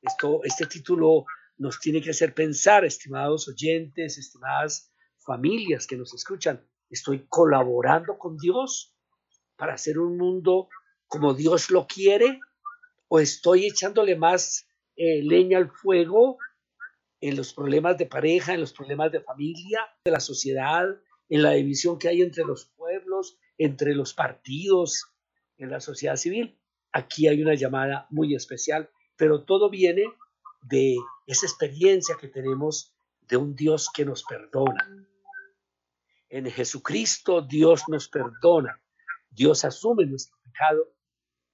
Esto, 0.03 0.41
este 0.45 0.67
título 0.67 1.25
nos 1.59 1.79
tiene 1.79 2.01
que 2.01 2.11
hacer 2.11 2.35
pensar, 2.35 2.85
estimados 2.85 3.49
oyentes, 3.49 4.17
estimadas 4.17 4.91
familias 5.19 5.87
que 5.87 5.97
nos 5.97 6.15
escuchan, 6.15 6.67
estoy 6.89 7.27
colaborando 7.29 8.19
con 8.19 8.37
Dios 8.39 8.97
para 9.57 9.75
hacer 9.75 9.99
un 9.99 10.17
mundo 10.17 10.69
como 11.07 11.35
Dios 11.35 11.71
lo 11.71 11.87
quiere 11.87 12.41
o 13.13 13.19
estoy 13.19 13.67
echándole 13.67 14.15
más 14.15 14.69
eh, 14.97 15.21
leña 15.25 15.59
al 15.59 15.69
fuego 15.69 16.39
en 17.21 17.37
los 17.37 17.53
problemas 17.53 17.99
de 17.99 18.07
pareja, 18.07 18.55
en 18.55 18.61
los 18.61 18.73
problemas 18.73 19.11
de 19.11 19.21
familia, 19.21 19.81
de 20.05 20.13
la 20.13 20.21
sociedad, 20.21 20.87
en 21.29 21.43
la 21.43 21.51
división 21.51 21.99
que 21.99 22.09
hay 22.09 22.23
entre 22.23 22.45
los 22.45 22.67
pueblos, 22.77 23.37
entre 23.59 23.97
los 23.97 24.15
partidos, 24.15 25.13
en 25.59 25.71
la 25.71 25.81
sociedad 25.81 26.15
civil. 26.15 26.57
Aquí 26.93 27.27
hay 27.27 27.43
una 27.43 27.55
llamada 27.55 28.07
muy 28.11 28.35
especial, 28.37 28.89
pero 29.17 29.45
todo 29.45 29.71
viene 29.71 30.05
de 30.63 30.97
esa 31.27 31.47
experiencia 31.47 32.17
que 32.19 32.29
tenemos 32.29 32.95
de 33.23 33.37
un 33.37 33.57
Dios 33.57 33.89
que 33.93 34.05
nos 34.05 34.23
perdona. 34.23 34.87
En 36.29 36.49
Jesucristo 36.49 37.43
Dios 37.43 37.83
nos 37.89 38.09
perdona, 38.09 38.81
Dios 39.31 39.65
asume 39.65 40.07
nuestro 40.07 40.39
pecado 40.45 40.95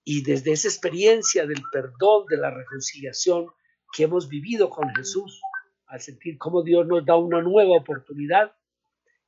y 0.08 0.22
desde 0.22 0.52
esa 0.52 0.68
experiencia 0.68 1.46
del 1.46 1.60
perdón, 1.72 2.26
de 2.28 2.36
la 2.36 2.52
reconciliación 2.52 3.48
que 3.92 4.04
hemos 4.04 4.28
vivido 4.28 4.70
con 4.70 4.88
Jesús, 4.94 5.42
al 5.88 6.00
sentir 6.00 6.38
cómo 6.38 6.62
Dios 6.62 6.86
nos 6.86 7.04
da 7.04 7.16
una 7.16 7.42
nueva 7.42 7.76
oportunidad, 7.76 8.54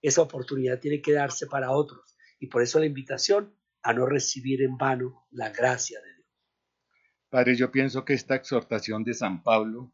esa 0.01 0.23
oportunidad 0.23 0.79
tiene 0.79 1.03
que 1.03 1.13
darse 1.13 1.49
para 1.49 1.73
otros. 1.73 2.17
Y 2.39 2.47
por 2.47 2.63
eso 2.63 2.79
la 2.79 2.87
invitación 2.87 3.53
a 3.83 3.93
no 3.93 4.07
recibir 4.07 4.63
en 4.63 4.79
vano 4.79 5.27
la 5.33 5.51
gracia 5.51 6.01
de 6.01 6.15
Dios. 6.15 6.29
Padre, 7.29 7.57
yo 7.57 7.73
pienso 7.73 8.05
que 8.05 8.15
esta 8.15 8.37
exhortación 8.37 9.03
de 9.03 9.15
San 9.15 9.43
Pablo 9.43 9.93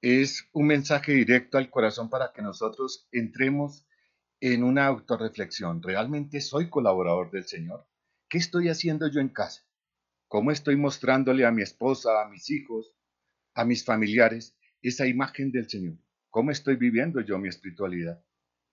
es 0.00 0.48
un 0.52 0.66
mensaje 0.66 1.12
directo 1.12 1.58
al 1.58 1.68
corazón 1.68 2.08
para 2.08 2.32
que 2.32 2.40
nosotros 2.40 3.06
entremos 3.12 3.84
en 4.40 4.64
una 4.64 4.86
autorreflexión. 4.86 5.82
¿Realmente 5.82 6.40
soy 6.40 6.70
colaborador 6.70 7.30
del 7.30 7.44
Señor? 7.44 7.86
¿Qué 8.30 8.38
estoy 8.38 8.70
haciendo 8.70 9.08
yo 9.08 9.20
en 9.20 9.28
casa? 9.28 9.66
¿Cómo 10.28 10.50
estoy 10.50 10.76
mostrándole 10.76 11.46
a 11.46 11.52
mi 11.52 11.62
esposa, 11.62 12.20
a 12.20 12.28
mis 12.28 12.50
hijos, 12.50 12.92
a 13.54 13.64
mis 13.64 13.84
familiares 13.84 14.56
esa 14.82 15.06
imagen 15.06 15.52
del 15.52 15.70
Señor? 15.70 15.98
¿Cómo 16.30 16.50
estoy 16.50 16.74
viviendo 16.74 17.20
yo 17.20 17.38
mi 17.38 17.48
espiritualidad? 17.48 18.20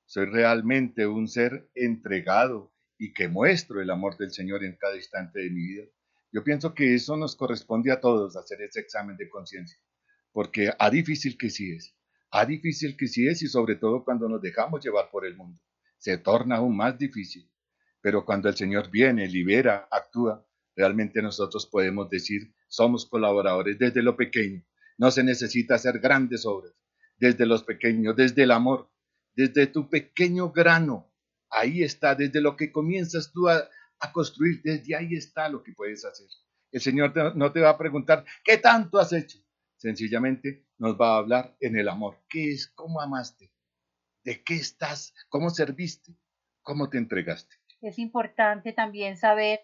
¿Soy 0.05 0.25
realmente 0.25 1.05
un 1.05 1.27
ser 1.27 1.69
entregado 1.75 2.73
y 2.97 3.13
que 3.13 3.27
muestro 3.27 3.81
el 3.81 3.91
amor 3.91 4.17
del 4.17 4.31
Señor 4.31 4.63
en 4.63 4.75
cada 4.77 4.95
instante 4.95 5.41
de 5.41 5.51
mi 5.51 5.67
vida? 5.67 5.83
Yo 6.31 6.43
pienso 6.43 6.73
que 6.73 6.95
eso 6.95 7.17
nos 7.17 7.35
corresponde 7.35 7.91
a 7.91 8.01
todos 8.01 8.35
hacer 8.35 8.59
ese 8.63 8.79
examen 8.79 9.15
de 9.15 9.29
conciencia, 9.29 9.77
porque 10.31 10.71
a 10.79 10.89
difícil 10.89 11.37
que 11.37 11.51
sí 11.51 11.71
es, 11.71 11.95
a 12.31 12.47
difícil 12.47 12.97
que 12.97 13.05
sí 13.07 13.27
es 13.27 13.43
y 13.43 13.47
sobre 13.47 13.75
todo 13.75 14.03
cuando 14.03 14.27
nos 14.27 14.41
dejamos 14.41 14.83
llevar 14.83 15.11
por 15.11 15.23
el 15.23 15.37
mundo, 15.37 15.61
se 15.99 16.17
torna 16.17 16.55
aún 16.55 16.75
más 16.75 16.97
difícil. 16.97 17.47
Pero 18.01 18.25
cuando 18.25 18.49
el 18.49 18.55
Señor 18.55 18.89
viene, 18.89 19.27
libera, 19.27 19.87
actúa, 19.91 20.43
Realmente 20.75 21.21
nosotros 21.21 21.67
podemos 21.67 22.09
decir, 22.09 22.53
somos 22.67 23.05
colaboradores 23.05 23.77
desde 23.77 24.01
lo 24.01 24.15
pequeño. 24.15 24.63
No 24.97 25.11
se 25.11 25.23
necesita 25.23 25.75
hacer 25.75 25.99
grandes 25.99 26.45
obras. 26.45 26.73
Desde 27.17 27.45
los 27.45 27.63
pequeños, 27.63 28.15
desde 28.15 28.43
el 28.43 28.51
amor, 28.51 28.89
desde 29.35 29.67
tu 29.67 29.89
pequeño 29.89 30.51
grano. 30.51 31.11
Ahí 31.49 31.83
está, 31.83 32.15
desde 32.15 32.41
lo 32.41 32.55
que 32.55 32.71
comienzas 32.71 33.31
tú 33.31 33.47
a, 33.49 33.69
construir, 34.11 34.61
desde 34.63 34.95
ahí 34.95 35.13
está 35.13 35.47
lo 35.47 35.63
que 35.63 35.71
puedes 35.71 36.03
hacer. 36.03 36.27
El 36.71 36.81
Señor 36.81 37.13
no 37.37 37.51
te 37.51 37.61
va 37.61 37.69
a 37.69 37.77
preguntar, 37.77 38.25
¿qué 38.43 38.57
tanto 38.57 38.99
has 38.99 39.13
hecho? 39.13 39.39
Sencillamente 39.77 40.65
nos 40.77 40.99
va 40.99 41.13
a 41.13 41.17
hablar 41.19 41.55
en 41.59 41.77
el 41.77 41.87
amor. 41.87 42.17
¿Qué 42.27 42.51
es? 42.51 42.67
¿Cómo 42.67 42.99
amaste? 42.99 43.53
¿De 44.23 44.43
qué 44.43 44.55
estás? 44.55 45.13
¿Cómo 45.29 45.49
serviste? 45.49 46.17
¿Cómo 46.61 46.89
te 46.89 46.97
entregaste? 46.97 47.55
Es 47.81 47.99
importante 47.99 48.73
también 48.73 49.17
saber 49.17 49.61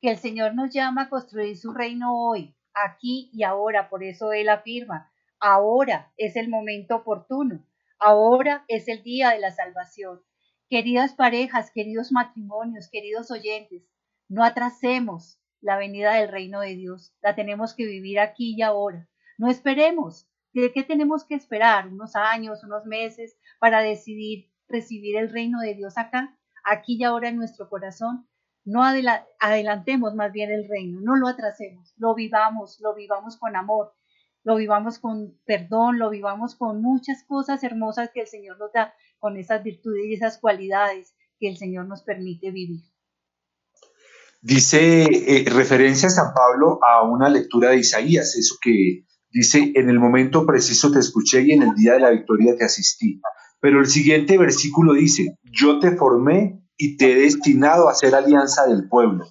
que 0.00 0.10
el 0.10 0.18
Señor 0.18 0.54
nos 0.54 0.72
llama 0.72 1.02
a 1.02 1.08
construir 1.08 1.56
su 1.56 1.72
reino 1.72 2.14
hoy, 2.16 2.54
aquí 2.74 3.30
y 3.32 3.42
ahora. 3.42 3.88
Por 3.88 4.04
eso 4.04 4.32
Él 4.32 4.48
afirma, 4.48 5.10
Ahora 5.40 6.12
es 6.16 6.34
el 6.34 6.48
momento 6.48 6.96
oportuno. 6.96 7.64
Ahora 8.00 8.64
es 8.66 8.88
el 8.88 9.04
día 9.04 9.30
de 9.30 9.38
la 9.38 9.52
salvación. 9.52 10.20
Queridas 10.68 11.14
parejas, 11.14 11.70
queridos 11.72 12.10
matrimonios, 12.10 12.88
queridos 12.90 13.30
oyentes, 13.30 13.88
no 14.28 14.44
atrasemos 14.44 15.40
la 15.60 15.76
venida 15.76 16.14
del 16.14 16.28
reino 16.28 16.60
de 16.60 16.74
Dios. 16.74 17.14
La 17.22 17.36
tenemos 17.36 17.74
que 17.74 17.86
vivir 17.86 18.18
aquí 18.18 18.54
y 18.56 18.62
ahora. 18.62 19.08
No 19.38 19.48
esperemos. 19.48 20.28
¿De 20.52 20.72
qué 20.72 20.82
tenemos 20.82 21.24
que 21.24 21.36
esperar? 21.36 21.86
¿Unos 21.86 22.16
años, 22.16 22.64
unos 22.64 22.84
meses 22.84 23.38
para 23.60 23.80
decidir 23.80 24.50
recibir 24.66 25.16
el 25.16 25.30
reino 25.30 25.60
de 25.60 25.74
Dios 25.74 25.96
acá, 25.98 26.36
aquí 26.64 26.96
y 26.98 27.04
ahora 27.04 27.28
en 27.28 27.36
nuestro 27.36 27.68
corazón? 27.68 28.28
No 28.68 28.84
adelantemos 28.84 30.14
más 30.14 30.30
bien 30.30 30.50
el 30.50 30.68
reino, 30.68 31.00
no 31.00 31.16
lo 31.16 31.26
atrasemos, 31.26 31.94
lo 31.96 32.14
vivamos, 32.14 32.78
lo 32.80 32.94
vivamos 32.94 33.38
con 33.38 33.56
amor, 33.56 33.94
lo 34.44 34.56
vivamos 34.56 34.98
con 34.98 35.38
perdón, 35.46 35.98
lo 35.98 36.10
vivamos 36.10 36.54
con 36.54 36.82
muchas 36.82 37.24
cosas 37.26 37.64
hermosas 37.64 38.10
que 38.12 38.20
el 38.20 38.26
Señor 38.26 38.58
nos 38.58 38.70
da, 38.72 38.92
con 39.18 39.38
esas 39.38 39.62
virtudes 39.64 40.04
y 40.04 40.12
esas 40.12 40.36
cualidades 40.36 41.14
que 41.38 41.48
el 41.48 41.56
Señor 41.56 41.86
nos 41.86 42.02
permite 42.02 42.50
vivir. 42.50 42.82
Dice 44.42 45.04
eh, 45.04 45.44
referencia 45.48 46.08
a 46.08 46.10
San 46.10 46.34
Pablo 46.34 46.78
a 46.82 47.08
una 47.08 47.30
lectura 47.30 47.70
de 47.70 47.78
Isaías, 47.78 48.36
eso 48.36 48.56
que 48.60 49.06
dice, 49.30 49.72
en 49.76 49.88
el 49.88 49.98
momento 49.98 50.44
preciso 50.44 50.92
te 50.92 50.98
escuché 50.98 51.40
y 51.40 51.52
en 51.52 51.62
el 51.62 51.74
día 51.74 51.94
de 51.94 52.00
la 52.00 52.10
victoria 52.10 52.54
te 52.54 52.66
asistí. 52.66 53.22
Pero 53.60 53.80
el 53.80 53.86
siguiente 53.86 54.36
versículo 54.36 54.92
dice, 54.92 55.38
yo 55.42 55.80
te 55.80 55.96
formé 55.96 56.67
y 56.78 56.96
te 56.96 57.12
he 57.12 57.16
destinado 57.16 57.88
a 57.88 57.94
ser 57.94 58.14
alianza 58.14 58.66
del 58.66 58.88
pueblo. 58.88 59.26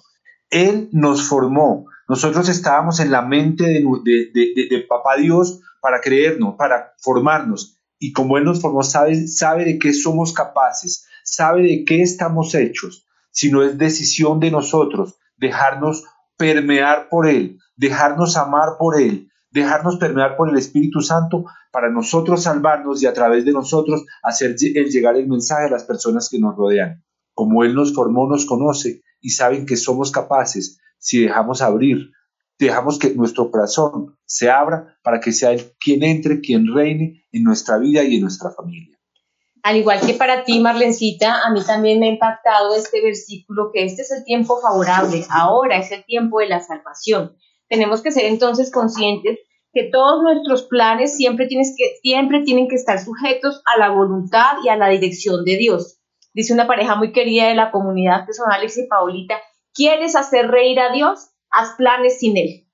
Él 0.50 0.90
nos 0.92 1.26
formó. 1.26 1.86
Nosotros 2.06 2.48
estábamos 2.48 3.00
en 3.00 3.10
la 3.10 3.22
mente 3.22 3.64
de, 3.64 4.86
Papá 4.88 5.16
Dios 5.16 5.60
para 5.80 6.00
creernos, 6.00 6.54
para 6.56 6.94
formarnos. 6.98 7.80
Y 7.98 8.12
como 8.12 8.38
Él 8.38 8.44
nos 8.44 8.60
formó, 8.60 8.82
sabe, 8.82 9.26
sabe 9.26 9.64
de 9.64 9.78
qué 9.78 9.92
somos 9.92 10.32
capaces, 10.32 11.06
sabe 11.24 11.62
de 11.62 11.84
qué 11.84 12.02
estamos 12.02 12.54
hechos. 12.54 13.06
Si 13.30 13.50
no 13.50 13.62
es 13.62 13.76
decisión 13.78 14.40
de 14.40 14.50
nosotros 14.50 15.16
dejarnos 15.36 16.04
permear 16.36 17.08
por 17.08 17.26
Él, 17.26 17.58
dejarnos 17.76 18.36
amar 18.36 18.76
por 18.78 19.00
Él, 19.00 19.30
dejarnos 19.50 19.96
permear 19.96 20.36
por 20.36 20.50
el 20.50 20.58
Espíritu 20.58 21.00
Santo 21.00 21.44
para 21.72 21.90
nosotros 21.90 22.42
salvarnos 22.42 23.02
y 23.02 23.06
a 23.06 23.12
través 23.12 23.44
de 23.44 23.52
nosotros 23.52 24.04
hacer 24.22 24.56
llegar 24.56 25.16
el 25.16 25.28
mensaje 25.28 25.66
a 25.66 25.70
las 25.70 25.84
personas 25.84 26.28
que 26.30 26.38
nos 26.38 26.56
rodean. 26.56 27.02
Como 27.38 27.62
Él 27.62 27.76
nos 27.76 27.94
formó, 27.94 28.26
nos 28.26 28.46
conoce 28.46 29.04
y 29.20 29.30
saben 29.30 29.64
que 29.64 29.76
somos 29.76 30.10
capaces 30.10 30.80
si 30.98 31.20
dejamos 31.20 31.62
abrir, 31.62 32.10
dejamos 32.58 32.98
que 32.98 33.14
nuestro 33.14 33.52
corazón 33.52 34.18
se 34.24 34.50
abra 34.50 34.98
para 35.04 35.20
que 35.20 35.30
sea 35.30 35.52
Él 35.52 35.72
quien 35.78 36.02
entre, 36.02 36.40
quien 36.40 36.66
reine 36.74 37.28
en 37.30 37.44
nuestra 37.44 37.78
vida 37.78 38.02
y 38.02 38.16
en 38.16 38.22
nuestra 38.22 38.50
familia. 38.50 38.98
Al 39.62 39.76
igual 39.76 40.00
que 40.00 40.14
para 40.14 40.42
ti, 40.42 40.58
Marlencita, 40.58 41.42
a 41.46 41.52
mí 41.52 41.60
también 41.64 42.00
me 42.00 42.08
ha 42.08 42.12
impactado 42.14 42.74
este 42.74 43.00
versículo, 43.02 43.70
que 43.72 43.84
este 43.84 44.02
es 44.02 44.10
el 44.10 44.24
tiempo 44.24 44.60
favorable, 44.60 45.24
ahora 45.30 45.78
es 45.78 45.92
el 45.92 46.04
tiempo 46.06 46.40
de 46.40 46.48
la 46.48 46.58
salvación. 46.58 47.36
Tenemos 47.68 48.02
que 48.02 48.10
ser 48.10 48.24
entonces 48.24 48.72
conscientes 48.72 49.38
que 49.72 49.90
todos 49.92 50.24
nuestros 50.24 50.64
planes 50.64 51.16
siempre, 51.16 51.46
que, 51.46 51.62
siempre 52.02 52.42
tienen 52.42 52.66
que 52.66 52.74
estar 52.74 52.98
sujetos 52.98 53.62
a 53.64 53.78
la 53.78 53.90
voluntad 53.90 54.56
y 54.64 54.70
a 54.70 54.76
la 54.76 54.88
dirección 54.88 55.44
de 55.44 55.56
Dios 55.56 55.97
dice 56.34 56.52
una 56.52 56.66
pareja 56.66 56.94
muy 56.94 57.12
querida 57.12 57.48
de 57.48 57.54
la 57.54 57.70
comunidad 57.70 58.26
que 58.26 58.32
son 58.32 58.50
Alex 58.50 58.78
y 58.78 58.86
Paulita, 58.86 59.40
¿quieres 59.74 60.16
hacer 60.16 60.48
reír 60.48 60.80
a 60.80 60.92
Dios? 60.92 61.30
Haz 61.50 61.74
planes 61.76 62.18
sin 62.18 62.36
Él. 62.36 62.66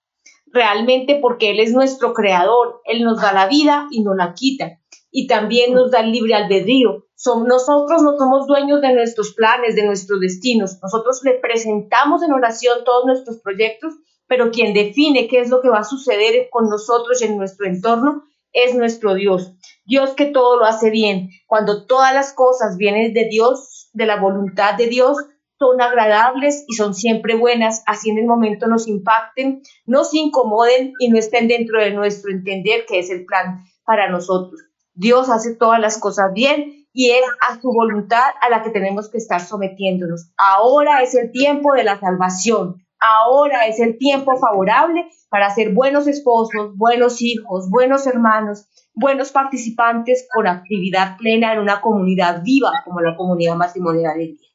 Realmente 0.46 1.18
porque 1.20 1.50
Él 1.50 1.60
es 1.60 1.72
nuestro 1.72 2.14
creador, 2.14 2.80
Él 2.84 3.02
nos 3.02 3.20
da 3.20 3.32
la 3.32 3.46
vida 3.46 3.86
y 3.90 4.02
nos 4.02 4.16
la 4.16 4.34
quita. 4.34 4.78
Y 5.10 5.26
también 5.26 5.74
nos 5.74 5.90
da 5.90 6.00
el 6.00 6.12
libre 6.12 6.34
albedrío. 6.34 7.04
Nosotros 7.46 8.02
no 8.02 8.16
somos 8.18 8.46
dueños 8.46 8.80
de 8.80 8.92
nuestros 8.92 9.34
planes, 9.34 9.76
de 9.76 9.86
nuestros 9.86 10.20
destinos. 10.20 10.78
Nosotros 10.82 11.20
le 11.24 11.34
presentamos 11.34 12.22
en 12.22 12.32
oración 12.32 12.84
todos 12.84 13.06
nuestros 13.06 13.38
proyectos, 13.40 13.94
pero 14.26 14.50
quien 14.50 14.74
define 14.74 15.28
qué 15.28 15.40
es 15.40 15.48
lo 15.48 15.60
que 15.60 15.68
va 15.68 15.78
a 15.78 15.84
suceder 15.84 16.48
con 16.50 16.68
nosotros 16.68 17.22
y 17.22 17.26
en 17.26 17.36
nuestro 17.36 17.66
entorno 17.66 18.24
es 18.52 18.74
nuestro 18.74 19.14
Dios. 19.14 19.52
Dios 19.84 20.14
que 20.14 20.26
todo 20.26 20.58
lo 20.58 20.64
hace 20.64 20.90
bien. 20.90 21.30
Cuando 21.46 21.86
todas 21.86 22.14
las 22.14 22.32
cosas 22.32 22.76
vienen 22.76 23.12
de 23.12 23.26
Dios, 23.26 23.90
de 23.92 24.06
la 24.06 24.20
voluntad 24.20 24.74
de 24.74 24.86
Dios, 24.86 25.18
son 25.58 25.80
agradables 25.80 26.64
y 26.68 26.74
son 26.74 26.94
siempre 26.94 27.36
buenas, 27.36 27.82
así 27.86 28.10
en 28.10 28.18
el 28.18 28.26
momento 28.26 28.66
nos 28.66 28.88
impacten, 28.88 29.62
nos 29.86 30.12
incomoden 30.12 30.92
y 30.98 31.08
no 31.08 31.18
estén 31.18 31.48
dentro 31.48 31.80
de 31.80 31.92
nuestro 31.92 32.30
entender 32.30 32.84
que 32.86 32.98
es 32.98 33.10
el 33.10 33.24
plan 33.24 33.64
para 33.84 34.10
nosotros. 34.10 34.60
Dios 34.94 35.28
hace 35.28 35.54
todas 35.54 35.80
las 35.80 35.98
cosas 35.98 36.32
bien 36.32 36.86
y 36.92 37.10
es 37.10 37.24
a 37.48 37.60
su 37.60 37.72
voluntad 37.72 38.22
a 38.40 38.48
la 38.48 38.62
que 38.62 38.70
tenemos 38.70 39.10
que 39.10 39.18
estar 39.18 39.40
sometiéndonos. 39.40 40.30
Ahora 40.36 41.02
es 41.02 41.14
el 41.14 41.32
tiempo 41.32 41.74
de 41.74 41.84
la 41.84 41.98
salvación. 41.98 42.86
Ahora 43.00 43.66
es 43.66 43.80
el 43.80 43.98
tiempo 43.98 44.36
favorable 44.38 45.08
para 45.28 45.50
ser 45.50 45.72
buenos 45.72 46.06
esposos, 46.06 46.76
buenos 46.76 47.20
hijos, 47.20 47.68
buenos 47.68 48.06
hermanos, 48.06 48.66
buenos 48.94 49.32
participantes 49.32 50.26
con 50.32 50.46
actividad 50.46 51.16
plena 51.18 51.52
en 51.52 51.58
una 51.58 51.80
comunidad 51.80 52.42
viva 52.42 52.70
como 52.84 53.00
la 53.00 53.16
comunidad 53.16 53.56
matrimonial 53.56 54.16
de 54.18 54.24
día. 54.24 54.48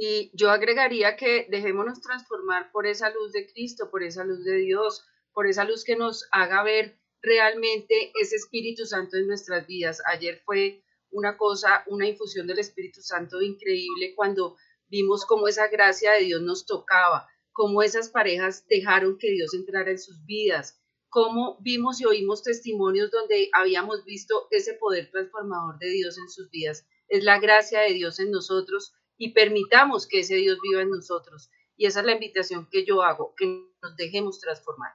Y 0.00 0.30
yo 0.32 0.50
agregaría 0.50 1.16
que 1.16 1.48
dejémonos 1.50 2.00
transformar 2.00 2.70
por 2.70 2.86
esa 2.86 3.10
luz 3.10 3.32
de 3.32 3.46
Cristo, 3.52 3.90
por 3.90 4.04
esa 4.04 4.24
luz 4.24 4.44
de 4.44 4.58
Dios, 4.58 5.04
por 5.32 5.48
esa 5.48 5.64
luz 5.64 5.84
que 5.84 5.96
nos 5.96 6.28
haga 6.30 6.62
ver 6.62 7.00
realmente 7.20 8.12
ese 8.20 8.36
Espíritu 8.36 8.86
Santo 8.86 9.16
en 9.16 9.26
nuestras 9.26 9.66
vidas. 9.66 10.00
Ayer 10.06 10.40
fue 10.44 10.84
una 11.10 11.36
cosa, 11.36 11.82
una 11.88 12.06
infusión 12.06 12.46
del 12.46 12.60
Espíritu 12.60 13.00
Santo 13.02 13.42
increíble 13.42 14.14
cuando 14.14 14.56
vimos 14.88 15.24
cómo 15.26 15.48
esa 15.48 15.68
gracia 15.68 16.12
de 16.12 16.24
Dios 16.24 16.42
nos 16.42 16.66
tocaba, 16.66 17.28
cómo 17.52 17.82
esas 17.82 18.10
parejas 18.10 18.66
dejaron 18.68 19.18
que 19.18 19.30
Dios 19.30 19.54
entrara 19.54 19.90
en 19.90 19.98
sus 19.98 20.24
vidas, 20.24 20.80
cómo 21.08 21.58
vimos 21.60 22.00
y 22.00 22.04
oímos 22.04 22.42
testimonios 22.42 23.10
donde 23.10 23.50
habíamos 23.52 24.04
visto 24.04 24.46
ese 24.50 24.74
poder 24.74 25.10
transformador 25.10 25.78
de 25.78 25.88
Dios 25.88 26.18
en 26.18 26.28
sus 26.28 26.50
vidas. 26.50 26.86
Es 27.08 27.24
la 27.24 27.40
gracia 27.40 27.80
de 27.80 27.94
Dios 27.94 28.20
en 28.20 28.30
nosotros 28.30 28.94
y 29.16 29.32
permitamos 29.32 30.06
que 30.06 30.20
ese 30.20 30.36
Dios 30.36 30.58
viva 30.62 30.82
en 30.82 30.90
nosotros. 30.90 31.50
Y 31.76 31.86
esa 31.86 32.00
es 32.00 32.06
la 32.06 32.12
invitación 32.12 32.68
que 32.70 32.84
yo 32.84 33.02
hago, 33.02 33.34
que 33.36 33.46
nos 33.82 33.96
dejemos 33.96 34.40
transformar. 34.40 34.92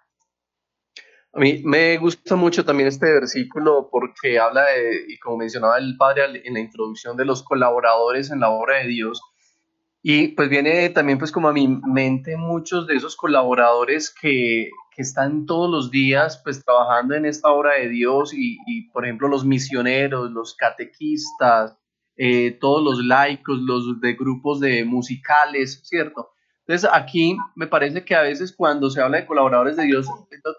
A 1.36 1.40
mí 1.40 1.62
me 1.64 1.98
gusta 1.98 2.36
mucho 2.36 2.64
también 2.64 2.88
este 2.88 3.12
versículo 3.12 3.90
porque 3.92 4.38
habla 4.38 4.66
de, 4.66 5.06
y 5.08 5.18
como 5.18 5.38
mencionaba 5.38 5.80
el 5.80 5.98
padre 5.98 6.42
en 6.46 6.54
la 6.54 6.60
introducción, 6.60 7.18
de 7.18 7.26
los 7.26 7.42
colaboradores 7.42 8.30
en 8.30 8.40
la 8.40 8.52
obra 8.52 8.78
de 8.78 8.88
Dios 8.88 9.20
y 10.06 10.28
pues 10.30 10.50
viene 10.50 10.90
también 10.90 11.18
pues 11.18 11.32
como 11.32 11.48
a 11.48 11.54
mi 11.54 11.66
mente 11.66 12.36
muchos 12.36 12.88
de 12.88 12.96
esos 12.96 13.16
colaboradores 13.16 14.14
que, 14.14 14.70
que 14.94 15.02
están 15.02 15.46
todos 15.46 15.72
los 15.72 15.92
días 15.92 16.42
pues 16.44 16.64
trabajando 16.64 17.16
en 17.16 17.26
esta 17.26 17.50
obra 17.50 17.76
de 17.76 17.88
Dios 17.88 18.34
y, 18.34 18.90
por 18.92 19.06
ejemplo 19.06 19.30
los 19.30 19.46
misioneros, 19.46 20.30
los 20.32 20.56
catequistas, 20.56 21.78
eh, 22.18 22.52
todos 22.60 22.84
los 22.84 23.04
laicos, 23.04 23.60
los 23.60 24.02
de 24.02 24.14
grupos 24.16 24.60
de 24.60 24.84
musicales, 24.84 25.80
¿cierto? 25.86 26.32
Entonces 26.68 26.90
aquí 26.94 27.38
me 27.56 27.68
parece 27.68 28.04
que 28.04 28.14
a 28.14 28.22
veces 28.24 28.54
cuando 28.54 28.90
se 28.90 29.02
habla 29.02 29.20
de 29.20 29.26
colaboradores 29.26 29.78
de 29.78 29.86
Dios 29.86 30.08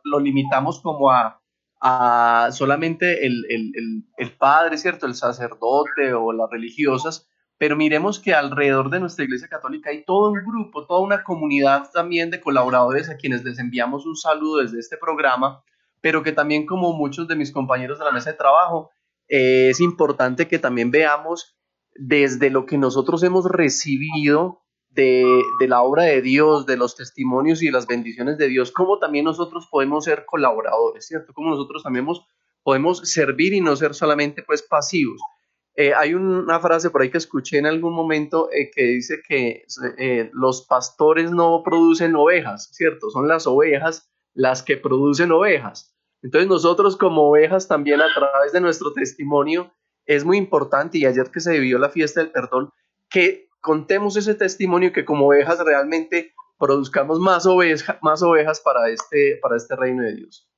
lo 0.05 0.21
limitamos 0.21 0.81
como 0.81 1.11
a, 1.11 1.43
a 1.83 2.49
solamente 2.51 3.27
el, 3.27 3.45
el, 3.51 3.73
el, 3.75 4.05
el 4.17 4.33
padre, 4.33 4.79
¿cierto? 4.79 5.05
El 5.05 5.15
sacerdote 5.15 6.15
o 6.15 6.33
las 6.33 6.49
religiosas, 6.51 7.29
pero 7.59 7.77
miremos 7.77 8.19
que 8.19 8.35
alrededor 8.35 8.91
de 8.91 9.01
nuestra 9.01 9.25
Iglesia 9.25 9.49
Católica 9.49 9.91
hay 9.91 10.05
todo 10.05 10.31
un 10.31 10.45
grupo, 10.45 10.87
toda 10.87 11.01
una 11.01 11.23
comunidad 11.23 11.91
también 11.93 12.31
de 12.31 12.41
colaboradores 12.41 13.09
a 13.09 13.17
quienes 13.17 13.45
les 13.45 13.59
enviamos 13.59 14.07
un 14.07 14.17
saludo 14.17 14.59
desde 14.63 14.81
este 14.81 14.97
programa, 14.97 15.63
pero 16.01 16.23
que 16.23 16.33
también 16.33 16.67
como 16.67 16.93
muchos 16.93 17.29
de 17.29 17.37
mis 17.37 17.53
compañeros 17.53 17.99
de 17.99 18.05
la 18.05 18.13
mesa 18.13 18.33
de 18.33 18.39
trabajo, 18.39 18.91
eh, 19.29 19.69
es 19.71 19.81
importante 19.81 20.49
que 20.49 20.59
también 20.59 20.91
veamos 20.91 21.57
desde 21.95 22.51
lo 22.51 22.67
que 22.67 22.77
nosotros 22.77 23.23
hemos 23.23 23.47
recibido 23.47 24.65
de, 24.95 25.43
la 25.67 25.83
obra 25.83 26.05
de 26.05 26.23
Dios, 26.23 26.67
de 26.67 26.77
los 26.77 26.95
testimonios 26.95 27.63
y 27.63 27.67
de 27.67 27.73
las 27.73 27.87
bendiciones 27.87 28.39
de 28.39 28.49
Dios, 28.49 28.71
cómo 28.71 28.99
también 28.99 29.25
nosotros 29.25 29.67
podemos 29.71 30.05
ser 30.05 30.25
colaboradores, 30.25 31.07
¿cierto? 31.07 31.33
Cómo 31.33 31.51
nosotros 31.51 31.83
también 31.83 32.07
podemos 32.63 33.01
servir 33.11 33.55
y 33.55 33.61
no 33.61 33.75
ser 33.77 33.95
solamente 33.95 34.43
pues 34.43 34.63
pasivos. 34.63 35.21
Eh, 35.77 35.93
hay 35.93 36.15
una 36.15 36.61
frase 36.61 36.91
por 36.91 37.03
ahí 37.03 37.11
que 37.11 37.19
escuché 37.19 37.59
en 37.59 37.67
algún 37.67 37.95
momento 37.95 38.49
eh, 38.53 38.71
que 38.73 38.85
dice 38.85 39.23
que 39.27 39.65
eh, 39.99 40.31
los 40.33 40.67
pastores 40.67 41.33
no 41.33 41.63
producen 41.65 42.15
ovejas, 42.15 42.71
¿cierto? 42.73 43.11
Son 43.11 43.27
las 43.27 43.47
ovejas 43.47 44.09
las 44.35 44.63
que 44.63 44.77
producen 44.77 45.33
ovejas. 45.33 45.93
Entonces 46.23 46.49
nosotros 46.49 46.97
como 46.97 47.29
ovejas 47.29 47.67
también 47.67 48.01
a 48.01 48.07
través 48.15 48.53
de 48.53 48.61
nuestro 48.61 48.93
testimonio 48.93 49.73
es 50.07 50.25
muy 50.25 50.37
importante 50.37 50.99
y 50.99 51.07
ayer 51.07 51.31
que 51.31 51.41
se 51.41 51.53
vivió 51.59 51.79
la 51.79 51.91
fiesta 51.91 52.21
del 52.21 52.31
perdón, 52.31 52.71
que 53.11 53.49
contemos 53.61 54.17
ese 54.17 54.35
testimonio 54.35 54.93
que 54.93 55.05
como 55.05 55.27
ovejas 55.27 55.59
realmente 55.65 56.35
produzcamos 56.59 57.19
más, 57.19 57.47
oveja, 57.47 57.99
más 58.01 58.23
ovejas 58.23 58.61
para 58.61 58.89
este, 58.91 59.39
para 59.43 59.57
este 59.57 59.75
reino 59.75 60.03
de 60.03 60.15
Dios. 60.15 60.49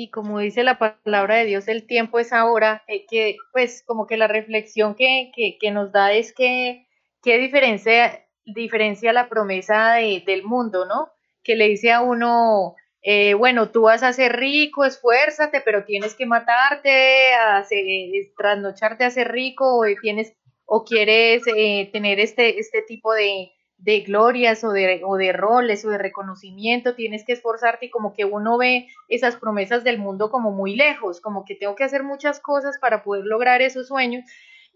Y 0.00 0.10
como 0.10 0.38
dice 0.38 0.62
la 0.62 0.78
palabra 0.78 1.34
de 1.34 1.44
Dios, 1.44 1.66
el 1.66 1.84
tiempo 1.84 2.20
es 2.20 2.32
ahora, 2.32 2.84
eh, 2.86 3.04
que 3.10 3.34
pues 3.52 3.82
como 3.84 4.06
que 4.06 4.16
la 4.16 4.28
reflexión 4.28 4.94
que, 4.94 5.32
que, 5.60 5.70
nos 5.72 5.90
da 5.90 6.12
es 6.12 6.32
que 6.32 6.86
qué 7.20 7.36
diferencia, 7.38 8.24
diferencia 8.44 9.12
la 9.12 9.28
promesa 9.28 9.94
del 9.94 10.44
mundo, 10.44 10.84
¿no? 10.86 11.10
Que 11.42 11.56
le 11.56 11.66
dice 11.66 11.90
a 11.90 12.00
uno, 12.00 12.76
eh, 13.02 13.34
bueno, 13.34 13.72
tú 13.72 13.82
vas 13.82 14.04
a 14.04 14.12
ser 14.12 14.36
rico, 14.36 14.84
esfuérzate, 14.84 15.62
pero 15.62 15.84
tienes 15.84 16.14
que 16.14 16.26
matarte, 16.26 17.34
a 17.34 17.66
trasnocharte 18.36 19.04
a 19.04 19.10
ser 19.10 19.32
rico, 19.32 19.80
o 19.80 19.84
tienes, 20.00 20.32
o 20.64 20.84
quieres 20.84 21.42
eh, 21.56 21.90
tener 21.92 22.20
este, 22.20 22.60
este 22.60 22.82
tipo 22.82 23.12
de, 23.14 23.50
de 23.78 24.00
glorias 24.00 24.64
o 24.64 24.72
de, 24.72 25.02
o 25.04 25.16
de 25.16 25.32
roles 25.32 25.84
o 25.84 25.90
de 25.90 25.98
reconocimiento, 25.98 26.94
tienes 26.94 27.24
que 27.24 27.32
esforzarte 27.32 27.86
y 27.86 27.90
como 27.90 28.12
que 28.12 28.24
uno 28.24 28.58
ve 28.58 28.88
esas 29.08 29.36
promesas 29.36 29.84
del 29.84 29.98
mundo 29.98 30.30
como 30.30 30.50
muy 30.50 30.74
lejos, 30.74 31.20
como 31.20 31.44
que 31.44 31.54
tengo 31.54 31.76
que 31.76 31.84
hacer 31.84 32.02
muchas 32.02 32.40
cosas 32.40 32.76
para 32.80 33.04
poder 33.04 33.24
lograr 33.24 33.62
esos 33.62 33.88
sueños 33.88 34.24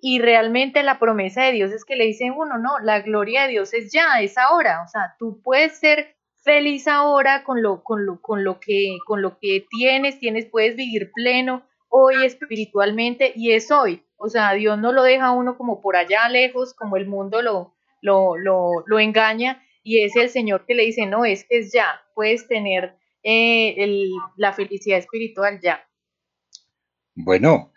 y 0.05 0.21
realmente 0.21 0.83
la 0.83 0.99
promesa 0.99 1.45
de 1.45 1.53
Dios 1.53 1.71
es 1.71 1.85
que 1.85 1.95
le 1.95 2.05
dice 2.05 2.31
uno, 2.31 2.59
no, 2.59 2.81
la 2.81 3.01
gloria 3.01 3.43
de 3.43 3.51
Dios 3.51 3.73
es 3.73 3.93
ya, 3.93 4.21
es 4.21 4.37
ahora, 4.37 4.83
o 4.85 4.89
sea, 4.89 5.15
tú 5.17 5.41
puedes 5.43 5.79
ser 5.79 6.17
feliz 6.43 6.89
ahora 6.89 7.45
con 7.45 7.63
lo, 7.63 7.85
con 7.85 8.05
lo, 8.05 8.21
con 8.21 8.43
lo 8.43 8.59
que, 8.59 8.99
con 9.07 9.23
lo 9.23 9.39
que 9.39 9.65
tienes, 9.71 10.19
tienes, 10.19 10.47
puedes 10.47 10.75
vivir 10.75 11.13
pleno 11.13 11.63
hoy 11.89 12.25
espiritualmente 12.25 13.33
y 13.37 13.53
es 13.53 13.71
hoy, 13.71 14.03
o 14.17 14.29
sea, 14.29 14.53
Dios 14.55 14.77
no 14.79 14.93
lo 14.93 15.05
deja 15.05 15.31
uno 15.31 15.57
como 15.57 15.81
por 15.81 15.95
allá 15.95 16.29
lejos, 16.29 16.75
como 16.75 16.97
el 16.97 17.07
mundo 17.07 17.41
lo, 17.41 17.73
lo, 18.03 18.37
lo, 18.37 18.99
engaña 18.99 19.63
y 19.83 20.01
es 20.01 20.15
el 20.17 20.29
Señor 20.29 20.67
que 20.67 20.75
le 20.75 20.85
dice, 20.85 21.07
no, 21.07 21.25
es 21.25 21.45
que 21.49 21.59
es 21.59 21.73
ya, 21.73 22.03
puedes 22.15 22.47
tener 22.47 22.97
eh, 23.23 24.11
la 24.37 24.53
felicidad 24.53 24.99
espiritual 24.99 25.61
ya. 25.63 25.83
Bueno, 27.15 27.73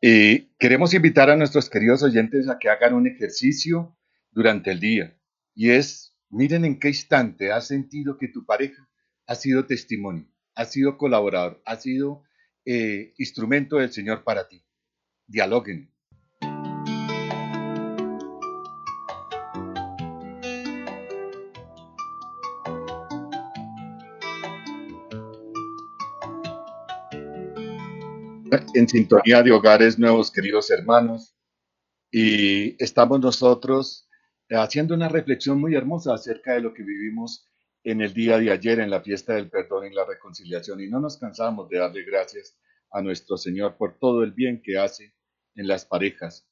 eh, 0.00 0.48
queremos 0.58 0.94
invitar 0.94 1.30
a 1.30 1.36
nuestros 1.36 1.68
queridos 1.68 2.02
oyentes 2.02 2.48
a 2.48 2.58
que 2.58 2.68
hagan 2.68 2.94
un 2.94 3.06
ejercicio 3.06 3.96
durante 4.30 4.70
el 4.70 4.80
día 4.80 5.18
y 5.54 5.70
es, 5.70 6.16
miren 6.28 6.64
en 6.64 6.78
qué 6.78 6.88
instante 6.88 7.50
has 7.50 7.66
sentido 7.66 8.18
que 8.18 8.28
tu 8.28 8.44
pareja 8.44 8.88
ha 9.26 9.34
sido 9.34 9.66
testimonio, 9.66 10.28
ha 10.54 10.64
sido 10.66 10.98
colaborador, 10.98 11.62
ha 11.64 11.76
sido 11.76 12.22
eh, 12.64 13.14
instrumento 13.18 13.76
del 13.76 13.92
Señor 13.92 14.22
para 14.22 14.48
ti. 14.48 14.64
Dialoguen, 15.26 15.92
en 28.76 28.88
sintonía 28.88 29.42
de 29.42 29.52
hogares 29.52 29.98
nuevos, 29.98 30.30
queridos 30.30 30.70
hermanos, 30.70 31.34
y 32.10 32.82
estamos 32.82 33.20
nosotros 33.20 34.06
haciendo 34.50 34.94
una 34.94 35.08
reflexión 35.08 35.58
muy 35.58 35.74
hermosa 35.74 36.12
acerca 36.12 36.52
de 36.52 36.60
lo 36.60 36.74
que 36.74 36.82
vivimos 36.82 37.48
en 37.84 38.02
el 38.02 38.12
día 38.12 38.38
de 38.38 38.50
ayer, 38.50 38.80
en 38.80 38.90
la 38.90 39.00
fiesta 39.00 39.34
del 39.34 39.48
perdón 39.48 39.86
y 39.86 39.94
la 39.94 40.04
reconciliación, 40.04 40.80
y 40.80 40.88
no 40.88 41.00
nos 41.00 41.16
cansamos 41.16 41.70
de 41.70 41.78
darle 41.78 42.04
gracias 42.04 42.58
a 42.90 43.00
nuestro 43.00 43.38
Señor 43.38 43.76
por 43.76 43.98
todo 43.98 44.22
el 44.22 44.32
bien 44.32 44.60
que 44.62 44.76
hace 44.76 45.14
en 45.54 45.68
las 45.68 45.86
parejas. 45.86 46.46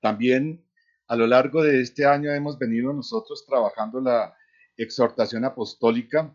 También 0.00 0.66
a 1.06 1.14
lo 1.14 1.28
largo 1.28 1.62
de 1.62 1.80
este 1.80 2.04
año 2.04 2.32
hemos 2.32 2.58
venido 2.58 2.92
nosotros 2.92 3.44
trabajando 3.46 4.00
la 4.00 4.34
exhortación 4.76 5.44
apostólica 5.44 6.34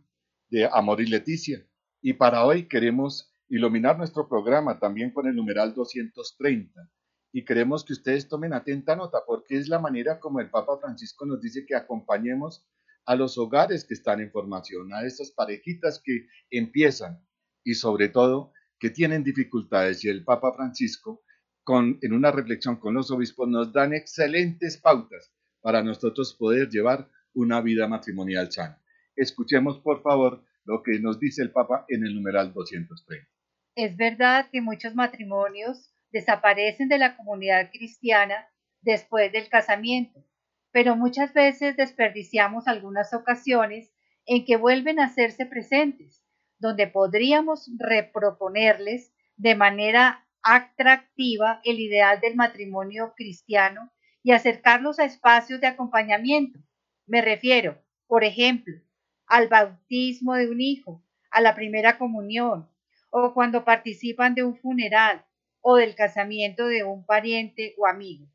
de 0.50 0.70
Amor 0.72 1.02
y 1.02 1.08
Leticia, 1.08 1.66
y 2.02 2.14
para 2.14 2.46
hoy 2.46 2.68
queremos 2.70 3.34
iluminar 3.50 3.98
nuestro 3.98 4.28
programa 4.28 4.80
también 4.80 5.12
con 5.12 5.28
el 5.28 5.36
numeral 5.36 5.74
230. 5.74 6.90
Y 7.32 7.44
queremos 7.44 7.84
que 7.84 7.94
ustedes 7.94 8.28
tomen 8.28 8.54
atenta 8.54 8.96
nota 8.96 9.20
porque 9.26 9.58
es 9.58 9.68
la 9.68 9.80
manera 9.80 10.20
como 10.20 10.40
el 10.40 10.50
Papa 10.50 10.78
Francisco 10.80 11.26
nos 11.26 11.42
dice 11.42 11.66
que 11.66 11.76
acompañemos 11.76 12.66
a 13.06 13.16
los 13.16 13.38
hogares 13.38 13.86
que 13.86 13.94
están 13.94 14.20
en 14.22 14.32
formación, 14.32 14.94
a 14.94 15.06
esas 15.06 15.32
parejitas 15.32 16.02
que 16.04 16.28
empiezan 16.50 17.24
y 17.64 17.76
sobre 17.76 18.10
todo 18.10 18.52
que 18.80 18.90
tienen 18.90 19.24
dificultades. 19.24 20.04
Y 20.04 20.10
el 20.10 20.24
Papa 20.24 20.54
Francisco, 20.54 21.24
con, 21.64 22.00
en 22.02 22.14
una 22.14 22.32
reflexión 22.32 22.78
con 22.78 22.94
los 22.94 23.12
obispos, 23.12 23.48
nos 23.48 23.74
dan 23.74 23.94
excelentes 23.94 24.78
pautas 24.78 25.34
para 25.62 25.84
nosotros 25.84 26.36
poder 26.36 26.70
llevar 26.70 27.10
una 27.34 27.62
vida 27.62 27.88
matrimonial 27.88 28.52
sana. 28.52 28.82
Escuchemos, 29.16 29.80
por 29.80 30.02
favor, 30.02 30.44
lo 30.64 30.82
que 30.84 31.00
nos 31.00 31.20
dice 31.20 31.42
el 31.42 31.52
Papa 31.52 31.86
en 31.90 32.06
el 32.06 32.16
numeral 32.16 32.54
230. 32.54 33.35
Es 33.76 33.98
verdad 33.98 34.48
que 34.54 34.62
muchos 34.62 34.96
matrimonios 34.96 35.92
desaparecen 36.12 36.88
de 36.88 36.98
la 36.98 37.18
comunidad 37.18 37.72
cristiana 37.72 38.48
después 38.80 39.34
del 39.34 39.50
casamiento, 39.50 40.24
pero 40.72 40.96
muchas 40.96 41.34
veces 41.34 41.76
desperdiciamos 41.76 42.70
algunas 42.70 43.14
ocasiones 43.14 43.94
en 44.26 44.46
que 44.46 44.56
vuelven 44.56 45.02
a 45.02 45.08
hacerse 45.08 45.46
presentes, 45.46 46.24
donde 46.58 46.88
podríamos 46.88 47.70
reproponerles 47.78 49.14
de 49.36 49.56
manera 49.56 50.26
atractiva 50.42 51.60
el 51.66 51.82
ideal 51.82 52.22
del 52.22 52.36
matrimonio 52.36 53.14
cristiano 53.18 53.92
y 54.24 54.32
acercarlos 54.32 55.00
a 55.00 55.06
espacios 55.06 55.60
de 55.60 55.68
acompañamiento. 55.68 56.60
Me 57.08 57.22
refiero, 57.22 57.84
por 58.08 58.24
ejemplo, 58.24 58.74
al 59.28 59.50
bautismo 59.50 60.36
de 60.36 60.50
un 60.50 60.62
hijo, 60.62 61.04
a 61.30 61.42
la 61.42 61.56
primera 61.56 61.98
comunión, 61.98 62.70
o 63.18 63.34
cuando 63.34 63.64
participan 63.64 64.36
de 64.36 64.44
un 64.44 64.58
funeral 64.58 65.26
o 65.62 65.78
del 65.78 65.96
casamiento 65.96 66.68
de 66.68 66.84
un 66.84 67.06
pariente 67.06 67.74
o 67.78 67.88
amigo. 67.88 68.28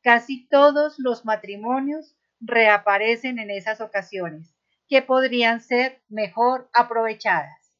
Casi 0.00 0.46
todos 0.48 0.94
los 0.98 1.24
matrimonios 1.24 2.16
reaparecen 2.38 3.40
en 3.40 3.50
esas 3.50 3.80
ocasiones, 3.80 4.54
que 4.88 5.02
podrían 5.02 5.60
ser 5.60 6.04
mejor 6.08 6.70
aprovechadas. 6.72 7.74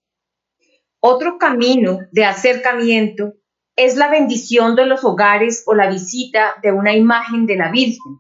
Otro 0.99 1.39
camino 1.39 2.01
de 2.11 2.25
acercamiento 2.25 3.35
es 3.77 3.97
la 3.97 4.11
bendición 4.11 4.75
de 4.75 4.87
los 4.87 5.05
hogares 5.05 5.63
o 5.65 5.75
la 5.75 5.89
visita 5.89 6.57
de 6.61 6.73
una 6.73 6.93
imagen 6.93 7.47
de 7.47 7.55
la 7.55 7.71
Virgen, 7.71 8.19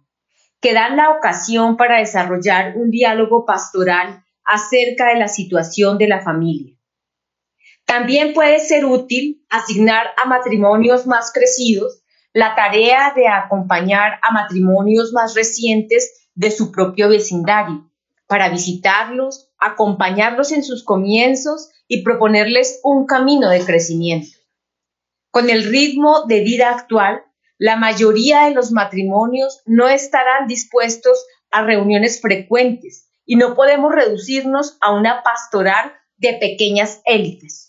que 0.60 0.74
dan 0.74 0.96
la 0.96 1.10
ocasión 1.10 1.76
para 1.76 1.98
desarrollar 1.98 2.76
un 2.76 2.92
diálogo 2.92 3.44
pastoral 3.44 4.22
acerca 4.44 5.08
de 5.08 5.16
la 5.16 5.26
situación 5.26 5.98
de 5.98 6.06
la 6.06 6.20
familia. 6.20 6.77
También 7.88 8.34
puede 8.34 8.60
ser 8.60 8.84
útil 8.84 9.46
asignar 9.48 10.08
a 10.22 10.28
matrimonios 10.28 11.06
más 11.06 11.32
crecidos 11.32 12.02
la 12.34 12.54
tarea 12.54 13.14
de 13.16 13.28
acompañar 13.28 14.20
a 14.22 14.30
matrimonios 14.30 15.14
más 15.14 15.34
recientes 15.34 16.28
de 16.34 16.50
su 16.50 16.70
propio 16.70 17.08
vecindario, 17.08 17.90
para 18.26 18.50
visitarlos, 18.50 19.48
acompañarlos 19.58 20.52
en 20.52 20.64
sus 20.64 20.84
comienzos 20.84 21.70
y 21.88 22.02
proponerles 22.02 22.78
un 22.84 23.06
camino 23.06 23.48
de 23.48 23.64
crecimiento. 23.64 24.36
Con 25.30 25.48
el 25.48 25.64
ritmo 25.64 26.24
de 26.28 26.40
vida 26.40 26.68
actual, 26.68 27.22
la 27.56 27.76
mayoría 27.76 28.44
de 28.44 28.54
los 28.54 28.70
matrimonios 28.70 29.62
no 29.64 29.88
estarán 29.88 30.46
dispuestos 30.46 31.24
a 31.50 31.62
reuniones 31.62 32.20
frecuentes 32.20 33.08
y 33.24 33.36
no 33.36 33.54
podemos 33.54 33.94
reducirnos 33.94 34.76
a 34.82 34.92
una 34.92 35.22
pastoral 35.22 35.94
de 36.18 36.34
pequeñas 36.34 37.00
élites. 37.06 37.67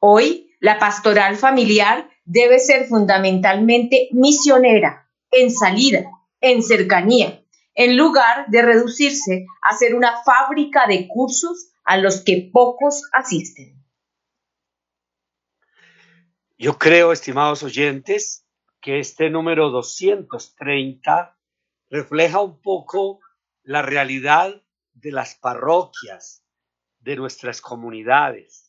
Hoy, 0.00 0.54
la 0.60 0.78
pastoral 0.78 1.36
familiar 1.36 2.08
debe 2.24 2.60
ser 2.60 2.86
fundamentalmente 2.86 4.08
misionera, 4.12 5.10
en 5.32 5.50
salida, 5.50 6.04
en 6.40 6.62
cercanía, 6.62 7.44
en 7.74 7.96
lugar 7.96 8.46
de 8.48 8.62
reducirse 8.62 9.46
a 9.60 9.76
ser 9.76 9.96
una 9.96 10.22
fábrica 10.22 10.86
de 10.86 11.08
cursos 11.08 11.72
a 11.84 11.96
los 11.96 12.22
que 12.22 12.48
pocos 12.52 13.02
asisten. 13.12 13.84
Yo 16.56 16.78
creo, 16.78 17.10
estimados 17.12 17.64
oyentes, 17.64 18.46
que 18.80 19.00
este 19.00 19.30
número 19.30 19.70
230 19.70 21.36
refleja 21.90 22.40
un 22.40 22.60
poco 22.60 23.18
la 23.64 23.82
realidad 23.82 24.62
de 24.92 25.10
las 25.10 25.34
parroquias, 25.34 26.44
de 27.00 27.16
nuestras 27.16 27.60
comunidades 27.60 28.67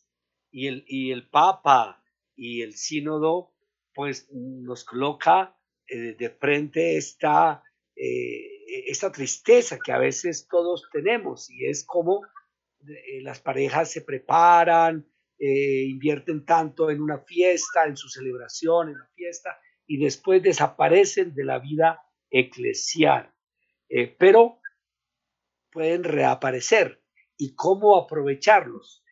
y 0.50 0.66
el, 0.66 0.84
y 0.86 1.12
el 1.12 1.28
Papa 1.28 2.02
y 2.34 2.62
el 2.62 2.74
Sínodo 2.74 3.52
pues 3.94 4.28
nos 4.32 4.84
coloca 4.84 5.56
eh, 5.86 6.14
de 6.18 6.30
frente 6.30 6.96
esta, 6.96 7.62
eh, 7.96 8.86
esta 8.86 9.10
tristeza 9.10 9.78
que 9.84 9.92
a 9.92 9.98
veces 9.98 10.46
todos 10.48 10.88
tenemos 10.92 11.50
y 11.50 11.66
es 11.66 11.84
como 11.84 12.22
eh, 12.86 13.20
las 13.22 13.40
parejas 13.40 13.90
se 13.90 14.02
preparan, 14.02 15.06
invierten 15.42 16.44
tanto 16.44 16.90
en 16.90 17.00
una 17.00 17.18
fiesta, 17.18 17.86
en 17.86 17.96
su 17.96 18.10
celebración, 18.10 18.90
en 18.90 18.98
la 18.98 19.08
fiesta, 19.14 19.58
y 19.86 19.96
después 19.96 20.42
desaparecen 20.42 21.34
de 21.34 21.44
la 21.44 21.58
vida 21.58 22.02
eclesial. 22.28 23.32
pero 24.18 24.60
pueden 25.72 26.04
reaparecer 26.04 27.02
y 27.38 27.54
cómo 27.54 27.96
aprovecharlos. 27.96 29.02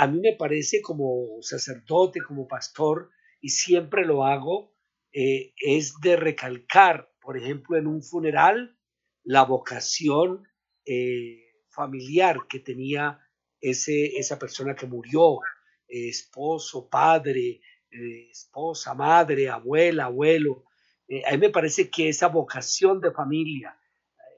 A 0.00 0.06
mí 0.06 0.18
me 0.18 0.34
parece 0.34 0.80
como 0.80 1.42
sacerdote, 1.42 2.22
como 2.26 2.48
pastor, 2.48 3.10
y 3.38 3.50
siempre 3.50 4.06
lo 4.06 4.24
hago, 4.24 4.74
eh, 5.12 5.52
es 5.58 5.92
de 6.00 6.16
recalcar, 6.16 7.12
por 7.20 7.36
ejemplo, 7.36 7.76
en 7.76 7.86
un 7.86 8.02
funeral, 8.02 8.78
la 9.24 9.44
vocación 9.44 10.48
eh, 10.86 11.42
familiar 11.68 12.38
que 12.48 12.60
tenía 12.60 13.20
ese, 13.60 14.16
esa 14.16 14.38
persona 14.38 14.74
que 14.74 14.86
murió, 14.86 15.40
esposo, 15.86 16.88
padre, 16.88 17.60
esposa, 17.90 18.94
madre, 18.94 19.50
abuela, 19.50 20.06
abuelo. 20.06 20.64
a 21.26 21.32
mí 21.32 21.38
me 21.38 21.50
parece 21.50 21.90
que 21.90 22.08
esa 22.08 22.28
vocación 22.28 23.02
de 23.02 23.12
familia, 23.12 23.78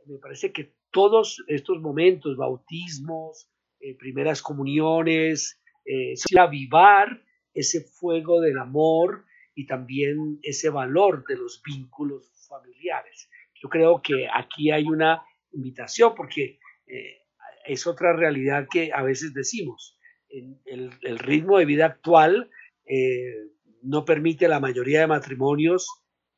me 0.07 0.19
parece 0.19 0.53
que 0.53 0.75
todos 0.91 1.45
estos 1.47 1.81
momentos, 1.81 2.37
bautismos, 2.37 3.52
eh, 3.83 3.97
primeras 3.97 4.41
comuniones, 4.41 5.61
eh, 5.85 6.15
avivar 6.39 7.23
ese 7.53 7.81
fuego 7.83 8.41
del 8.41 8.59
amor 8.59 9.27
y 9.55 9.67
también 9.67 10.39
ese 10.43 10.71
valor 10.71 11.25
de 11.27 11.37
los 11.37 11.61
vínculos 11.63 12.47
familiares. 12.49 13.29
Yo 13.63 13.69
creo 13.69 14.01
que 14.01 14.29
aquí 14.33 14.71
hay 14.71 14.85
una 14.85 15.23
invitación 15.53 16.15
porque 16.15 16.59
eh, 16.87 17.19
es 17.67 17.87
otra 17.87 18.13
realidad 18.13 18.67
que 18.71 18.93
a 18.93 19.03
veces 19.03 19.35
decimos. 19.35 19.99
el, 20.29 21.19
ritmo 21.19 21.59
de 21.59 21.67
vida 21.67 21.87
actual 21.87 22.51
eh, 22.87 23.35
no 23.83 24.05
permite 24.05 24.47
a 24.47 24.49
la 24.49 24.61
mayoría 24.61 25.01
de 25.01 25.07
matrimonios 25.07 25.87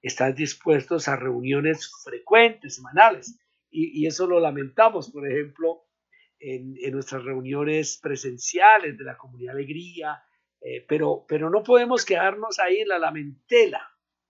estar 0.02 0.34
dispuestos 0.34 1.08
a 1.08 1.16
reuniones 1.16 1.90
frecuentes, 2.02 2.76
semanales 2.76 3.38
y, 3.70 4.06
eso 4.06 4.26
lo 4.26 4.38
lamentamos, 4.38 5.10
por 5.10 5.28
ejemplo, 5.28 5.83
en, 6.44 6.92
nuestras 6.92 7.24
reuniones 7.24 7.98
presenciales 8.02 8.98
de 8.98 9.04
la 9.04 9.16
comunidad 9.16 9.54
Alegría, 9.54 10.22
eh, 10.60 10.84
pero, 10.86 11.24
pero 11.26 11.48
no 11.48 11.62
podemos 11.62 12.04
quedarnos 12.04 12.58
ahí 12.58 12.78
en 12.80 12.88
la 12.88 12.98
lamentela. 12.98 13.80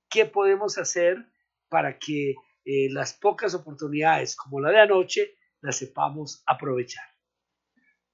¿Qué 0.09 0.25
podemos 0.25 0.79
hacer 0.79 1.27
para 1.69 1.99
que 1.99 2.35
eh, 2.65 2.89
las 2.91 3.15
pocas 3.15 3.55
oportunidades 3.55 4.37
como 4.37 4.61
la 4.61 4.71
de 4.71 4.81
anoche 4.81 5.35
las 5.61 5.77
sepamos 5.77 6.43
aprovechar? 6.47 7.05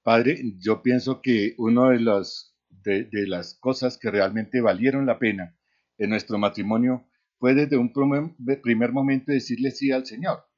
Padre, 0.01 0.41
yo 0.59 0.81
pienso 0.81 1.21
que 1.21 1.53
una 1.57 1.89
de, 1.91 2.23
de, 2.69 3.03
de 3.03 3.27
las 3.27 3.53
cosas 3.59 3.99
que 3.99 4.09
realmente 4.09 4.61
valieron 4.61 5.05
la 5.05 5.19
pena 5.19 5.55
en 5.99 6.09
nuestro 6.09 6.39
matrimonio 6.39 7.07
fue 7.37 7.53
desde 7.53 7.77
un 7.77 7.93
primer 7.93 8.91
momento 8.91 9.31
decirle 9.31 9.69
sí 9.69 9.91
al 9.91 10.07
Señor 10.07 10.50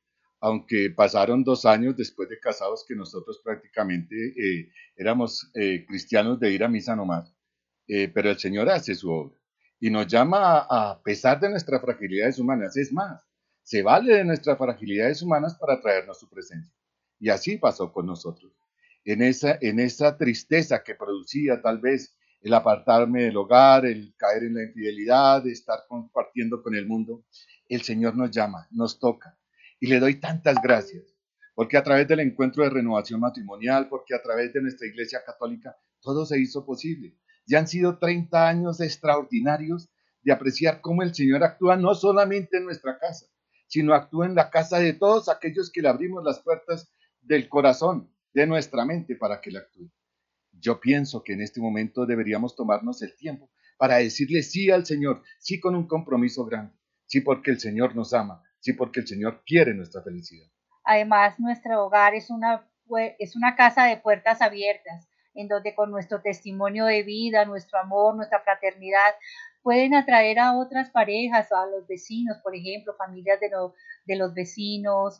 aunque 0.43 0.89
pasaron 0.89 1.41
dos 1.41 1.65
años 1.65 1.95
después 1.95 2.27
de 2.27 2.37
casados 2.37 2.83
que 2.85 2.95
nosotros 2.95 3.39
prácticamente 3.41 4.13
eh, 4.37 4.69
éramos 4.97 5.49
eh, 5.53 5.85
cristianos 5.87 6.37
de 6.37 6.51
ir 6.51 6.65
a 6.65 6.67
misa 6.67 6.97
nomás, 6.97 7.33
eh, 7.87 8.09
pero 8.09 8.29
el 8.29 8.37
Señor 8.37 8.69
hace 8.69 8.93
su 8.93 9.09
obra 9.09 9.37
y 9.79 9.89
nos 9.89 10.05
llama 10.05 10.67
a, 10.69 11.01
pesar 11.01 11.39
de 11.39 11.49
nuestras 11.49 11.79
fragilidades 11.79 12.39
humanas, 12.39 12.75
es 12.75 12.91
más, 12.91 13.23
se 13.61 13.83
vale 13.83 14.15
de 14.15 14.25
nuestras 14.25 14.57
fragilidades 14.57 15.21
humanas 15.21 15.55
para 15.55 15.79
traernos 15.79 16.19
su 16.19 16.29
presencia. 16.29 16.73
Y 17.19 17.29
así 17.29 17.57
pasó 17.57 17.93
con 17.93 18.05
nosotros. 18.05 18.51
En 19.05 19.21
esa, 19.21 19.57
en 19.61 19.79
esa 19.79 20.17
tristeza 20.17 20.83
que 20.83 20.95
producía 20.95 21.61
tal 21.61 21.79
vez 21.79 22.17
el 22.41 22.53
apartarme 22.53 23.23
del 23.23 23.37
hogar, 23.37 23.85
el 23.85 24.13
caer 24.17 24.43
en 24.43 24.55
la 24.55 24.63
infidelidad, 24.63 25.47
estar 25.47 25.85
compartiendo 25.87 26.61
con 26.61 26.75
el 26.75 26.85
mundo, 26.85 27.23
el 27.69 27.81
Señor 27.81 28.17
nos 28.17 28.29
llama, 28.29 28.67
nos 28.71 28.99
toca 28.99 29.37
y 29.83 29.87
le 29.87 29.99
doy 29.99 30.15
tantas 30.15 30.55
gracias, 30.63 31.13
porque 31.55 31.75
a 31.75 31.83
través 31.83 32.07
del 32.07 32.21
encuentro 32.21 32.63
de 32.63 32.69
renovación 32.69 33.19
matrimonial, 33.19 33.89
porque 33.89 34.15
a 34.15 34.21
través 34.21 34.53
de 34.53 34.61
nuestra 34.61 34.87
Iglesia 34.87 35.19
Católica, 35.25 35.75
todo 35.99 36.25
se 36.25 36.39
hizo 36.39 36.65
posible. 36.65 37.17
Ya 37.45 37.59
han 37.59 37.67
sido 37.67 37.99
30 37.99 38.47
años 38.47 38.79
extraordinarios 38.79 39.89
de 40.21 40.31
apreciar 40.31 40.79
cómo 40.79 41.03
el 41.03 41.13
Señor 41.13 41.43
actúa 41.43 41.75
no 41.75 41.95
solamente 41.95 42.59
en 42.59 42.63
nuestra 42.63 42.97
casa, 42.97 43.25
sino 43.67 43.93
actúa 43.93 44.25
en 44.25 44.35
la 44.35 44.49
casa 44.49 44.79
de 44.79 44.93
todos 44.93 45.27
aquellos 45.27 45.69
que 45.69 45.81
le 45.81 45.89
abrimos 45.89 46.23
las 46.23 46.39
puertas 46.39 46.89
del 47.19 47.49
corazón, 47.49 48.09
de 48.33 48.47
nuestra 48.47 48.85
mente, 48.85 49.17
para 49.17 49.41
que 49.41 49.51
le 49.51 49.57
actúe. 49.59 49.91
Yo 50.53 50.79
pienso 50.79 51.25
que 51.25 51.33
en 51.33 51.41
este 51.41 51.59
momento 51.59 52.05
deberíamos 52.05 52.55
tomarnos 52.55 53.01
el 53.01 53.17
tiempo 53.17 53.51
para 53.77 53.97
decirle 53.97 54.43
sí 54.43 54.71
al 54.71 54.85
Señor, 54.85 55.23
sí 55.39 55.59
con 55.59 55.75
un 55.75 55.87
compromiso 55.87 56.45
grande, 56.45 56.73
sí 57.05 57.19
porque 57.19 57.51
el 57.51 57.59
Señor 57.59 57.97
nos 57.97 58.13
ama, 58.13 58.43
sí 58.63 58.73
porque 58.73 59.01
el 59.01 59.07
Señor 59.07 59.43
quiere 59.45 59.73
nuestra 59.73 60.01
felicidad. 60.01 60.47
Además, 60.85 61.39
nuestro 61.39 61.85
hogar 61.85 62.15
es 62.15 62.29
una, 62.29 62.67
es 63.19 63.35
una 63.35 63.55
casa 63.55 63.85
de 63.85 63.97
puertas 63.97 64.41
abiertas, 64.41 65.09
en 65.33 65.47
donde 65.47 65.75
con 65.75 65.91
nuestro 65.91 66.21
testimonio 66.21 66.85
de 66.85 67.03
vida, 67.03 67.45
nuestro 67.45 67.79
amor, 67.79 68.15
nuestra 68.15 68.39
fraternidad, 68.39 69.13
pueden 69.63 69.95
atraer 69.95 70.39
a 70.39 70.57
otras 70.57 70.89
parejas, 70.91 71.51
a 71.51 71.65
los 71.65 71.87
vecinos, 71.87 72.37
por 72.43 72.55
ejemplo, 72.55 72.95
familias 72.97 73.39
de, 73.39 73.49
de 74.05 74.15
los 74.15 74.33
vecinos, 74.33 75.19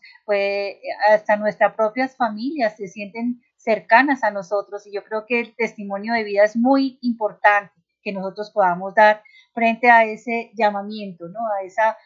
hasta 1.10 1.36
nuestras 1.36 1.74
propias 1.74 2.16
familias 2.16 2.78
se 2.78 2.88
sienten 2.88 3.42
cercanas 3.58 4.24
a 4.24 4.32
nosotros 4.32 4.86
y 4.86 4.94
yo 4.94 5.04
creo 5.04 5.26
que 5.26 5.40
el 5.40 5.56
testimonio 5.56 6.14
de 6.14 6.26
vida 6.26 6.44
es 6.44 6.56
muy 6.56 7.00
importante 7.02 7.74
que 8.04 8.12
nosotros 8.12 8.52
podamos 8.52 8.94
dar 8.94 9.24
frente 9.54 9.90
a 9.90 10.04
ese 10.04 10.52
llamamiento, 10.56 11.30
¿no? 11.30 11.40
A 11.48 11.64
esa 11.64 11.98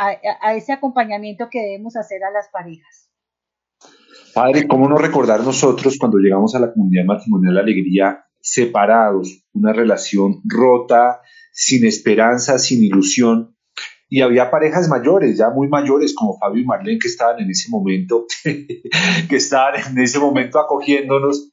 a, 0.00 0.54
ese 0.54 0.72
acompañamiento 0.72 1.48
que 1.50 1.60
debemos 1.60 1.96
hacer 1.96 2.24
a 2.24 2.30
las 2.30 2.48
parejas. 2.48 3.10
Padre, 4.34 4.66
¿cómo 4.66 4.88
no 4.88 4.96
recordar 4.96 5.42
nosotros 5.42 5.96
cuando 5.98 6.18
llegamos 6.18 6.54
a 6.54 6.60
la 6.60 6.72
comunidad 6.72 7.04
matrimonial 7.04 7.58
Alegría 7.58 8.24
separados, 8.40 9.44
una 9.52 9.72
relación 9.72 10.40
rota, 10.44 11.20
sin 11.52 11.84
esperanza, 11.84 12.58
sin 12.58 12.82
ilusión? 12.82 13.56
Y 14.08 14.22
había 14.22 14.50
parejas 14.50 14.88
mayores, 14.88 15.36
ya 15.38 15.50
muy 15.50 15.68
mayores, 15.68 16.14
como 16.14 16.38
Fabio 16.38 16.62
y 16.62 16.66
Marlene, 16.66 16.98
que 16.98 17.08
estaban 17.08 17.40
en 17.40 17.50
ese 17.50 17.68
momento, 17.70 18.26
que 18.44 19.36
estaban 19.36 19.80
en 19.90 19.98
ese 19.98 20.18
momento 20.18 20.58
acogiéndonos, 20.58 21.52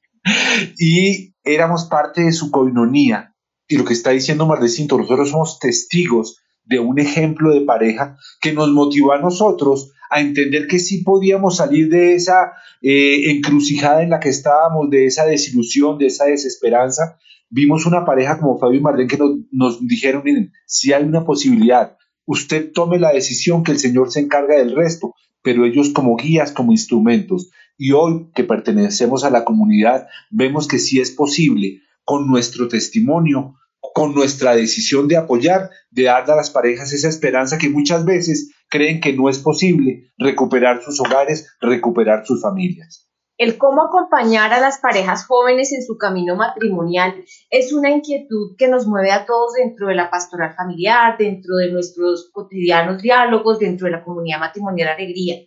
y 0.77 1.36
éramos 1.43 1.86
parte 1.86 2.23
de 2.23 2.31
su 2.31 2.49
coinonía. 2.51 3.36
Y 3.67 3.77
lo 3.77 3.86
que 3.86 3.93
está 3.93 4.12
diciendo 4.12 4.45
Marlecinto, 4.45 4.97
nosotros 4.97 5.29
somos 5.29 5.60
testigos 5.60 6.41
de 6.67 6.80
un 6.80 6.99
ejemplo 6.99 7.53
de 7.53 7.62
pareja 7.62 8.17
que 8.41 8.53
nos 8.53 8.69
motivó 8.69 9.13
a 9.13 9.19
nosotros 9.19 9.91
a 10.10 10.21
entender 10.21 10.67
que 10.67 10.80
sí 10.80 11.03
podíamos 11.03 11.58
salir 11.58 11.89
de 11.89 12.15
esa 12.15 12.53
eh, 12.82 13.32
encrucijada 13.32 14.03
en 14.03 14.10
la 14.10 14.19
que 14.19 14.30
estábamos, 14.30 14.89
de 14.89 15.06
esa 15.06 15.25
desilusión, 15.25 15.97
de 15.97 16.08
esa 16.08 16.25
desesperanza. 16.25 17.17
Vimos 17.49 17.86
una 17.86 18.06
pareja 18.06 18.39
como 18.39 18.58
Fabio 18.60 18.80
y 18.80 18.84
Marlene 18.84 19.10
que 19.10 19.17
nos, 19.17 19.32
nos 19.51 19.88
dijeron, 19.88 20.21
miren, 20.23 20.51
si 20.65 20.93
hay 20.93 21.03
una 21.03 21.25
posibilidad, 21.25 21.97
usted 22.25 22.71
tome 22.71 22.99
la 22.99 23.13
decisión 23.13 23.63
que 23.63 23.71
el 23.71 23.80
Señor 23.80 24.12
se 24.12 24.19
encarga 24.19 24.58
del 24.58 24.75
resto, 24.75 25.13
pero 25.41 25.65
ellos 25.65 25.89
como 25.89 26.15
guías, 26.15 26.51
como 26.51 26.71
instrumentos. 26.71 27.49
Y 27.77 27.91
hoy 27.91 28.30
que 28.34 28.43
pertenecemos 28.43 29.23
a 29.23 29.30
la 29.30 29.45
comunidad, 29.45 30.08
vemos 30.30 30.67
que 30.67 30.80
sí 30.80 30.99
es 30.99 31.12
posible, 31.12 31.82
con 32.03 32.27
nuestro 32.27 32.67
testimonio, 32.67 33.56
con 33.97 34.13
nuestra 34.13 34.55
decisión 34.55 35.07
de 35.07 35.17
apoyar, 35.17 35.71
de 35.89 36.03
dar 36.03 36.29
a 36.29 36.36
las 36.36 36.51
parejas 36.51 36.93
esa 36.93 37.10
esperanza 37.10 37.57
que 37.57 37.71
muchas 37.71 38.05
veces 38.05 38.53
creen 38.69 39.01
que 39.01 39.12
no 39.12 39.27
es 39.27 39.39
posible 39.39 40.12
recuperar 40.19 40.83
sus 40.83 40.99
hogares, 40.99 41.57
recuperar 41.60 42.23
sus 42.23 42.39
familias. 42.39 43.10
El 43.39 43.57
cómo 43.57 43.81
acompañar 43.81 44.53
a 44.53 44.60
las 44.60 44.77
parejas 44.77 45.25
jóvenes 45.25 45.73
en 45.73 45.81
su 45.81 45.97
camino 45.97 46.36
matrimonial 46.36 47.23
es 47.49 47.73
una 47.73 47.89
inquietud 47.89 48.55
que 48.55 48.67
nos 48.67 48.86
mueve 48.86 49.12
a 49.12 49.25
todos 49.25 49.53
dentro 49.53 49.88
de 49.88 49.95
la 49.95 50.12
pastoral 50.12 50.53
familiar, 50.55 51.17
dentro 51.17 51.55
de 51.55 51.71
nuestros 51.71 52.29
cotidianos 52.31 53.01
diálogos, 53.01 53.58
dentro 53.58 53.85
de 53.85 53.93
la 53.93 54.04
comunidad 54.04 54.39
matrimonial 54.39 54.89
Alegría. 54.89 55.37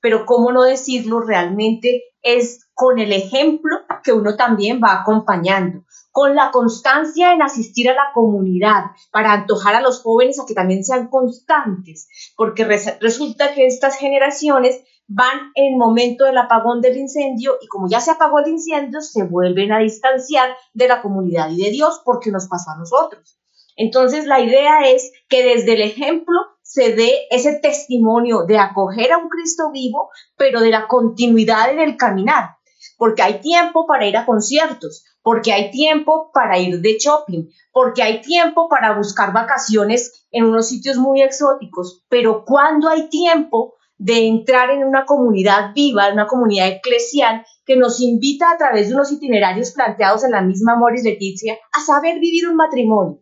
Pero 0.00 0.26
cómo 0.26 0.52
no 0.52 0.62
decirlo, 0.62 1.22
realmente 1.22 2.04
es 2.22 2.68
con 2.72 3.00
el 3.00 3.12
ejemplo 3.12 3.78
que 4.04 4.12
uno 4.12 4.36
también 4.36 4.80
va 4.80 5.00
acompañando 5.00 5.85
con 6.16 6.34
la 6.34 6.50
constancia 6.50 7.34
en 7.34 7.42
asistir 7.42 7.90
a 7.90 7.94
la 7.94 8.10
comunidad, 8.14 8.84
para 9.10 9.34
antojar 9.34 9.74
a 9.74 9.82
los 9.82 10.00
jóvenes 10.00 10.40
a 10.40 10.46
que 10.46 10.54
también 10.54 10.82
sean 10.82 11.08
constantes, 11.08 12.08
porque 12.38 12.64
resulta 12.64 13.52
que 13.52 13.66
estas 13.66 13.98
generaciones 13.98 14.80
van 15.06 15.52
en 15.54 15.76
momento 15.76 16.24
del 16.24 16.38
apagón 16.38 16.80
del 16.80 16.96
incendio 16.96 17.58
y 17.60 17.66
como 17.66 17.86
ya 17.86 18.00
se 18.00 18.12
apagó 18.12 18.38
el 18.38 18.48
incendio, 18.48 19.02
se 19.02 19.24
vuelven 19.24 19.72
a 19.72 19.80
distanciar 19.80 20.56
de 20.72 20.88
la 20.88 21.02
comunidad 21.02 21.50
y 21.50 21.62
de 21.62 21.70
Dios 21.70 22.00
porque 22.02 22.30
nos 22.30 22.48
pasó 22.48 22.70
a 22.70 22.78
nosotros. 22.78 23.38
Entonces 23.76 24.24
la 24.24 24.40
idea 24.40 24.88
es 24.88 25.12
que 25.28 25.44
desde 25.44 25.74
el 25.74 25.82
ejemplo 25.82 26.34
se 26.62 26.94
dé 26.94 27.26
ese 27.28 27.58
testimonio 27.60 28.46
de 28.46 28.56
acoger 28.56 29.12
a 29.12 29.18
un 29.18 29.28
Cristo 29.28 29.70
vivo, 29.70 30.08
pero 30.38 30.62
de 30.62 30.70
la 30.70 30.88
continuidad 30.88 31.70
en 31.70 31.80
el 31.80 31.98
caminar, 31.98 32.56
porque 32.96 33.20
hay 33.20 33.42
tiempo 33.42 33.86
para 33.86 34.06
ir 34.06 34.16
a 34.16 34.24
conciertos, 34.24 35.04
porque 35.26 35.52
hay 35.52 35.72
tiempo 35.72 36.30
para 36.32 36.56
ir 36.56 36.80
de 36.80 36.98
shopping, 37.00 37.48
porque 37.72 38.00
hay 38.00 38.20
tiempo 38.20 38.68
para 38.68 38.96
buscar 38.96 39.32
vacaciones 39.32 40.24
en 40.30 40.44
unos 40.44 40.68
sitios 40.68 40.98
muy 40.98 41.20
exóticos, 41.20 42.04
pero 42.08 42.44
cuando 42.44 42.88
hay 42.88 43.08
tiempo 43.08 43.74
de 43.98 44.28
entrar 44.28 44.70
en 44.70 44.84
una 44.84 45.04
comunidad 45.04 45.72
viva, 45.74 46.06
en 46.06 46.12
una 46.12 46.28
comunidad 46.28 46.68
eclesial 46.68 47.44
que 47.64 47.74
nos 47.74 48.00
invita 48.00 48.52
a 48.52 48.56
través 48.56 48.88
de 48.88 48.94
unos 48.94 49.10
itinerarios 49.10 49.72
planteados 49.72 50.22
en 50.22 50.30
la 50.30 50.42
misma 50.42 50.76
Moris 50.76 51.02
Leticia 51.02 51.58
a 51.72 51.80
saber 51.80 52.20
vivir 52.20 52.46
un 52.48 52.54
matrimonio. 52.54 53.20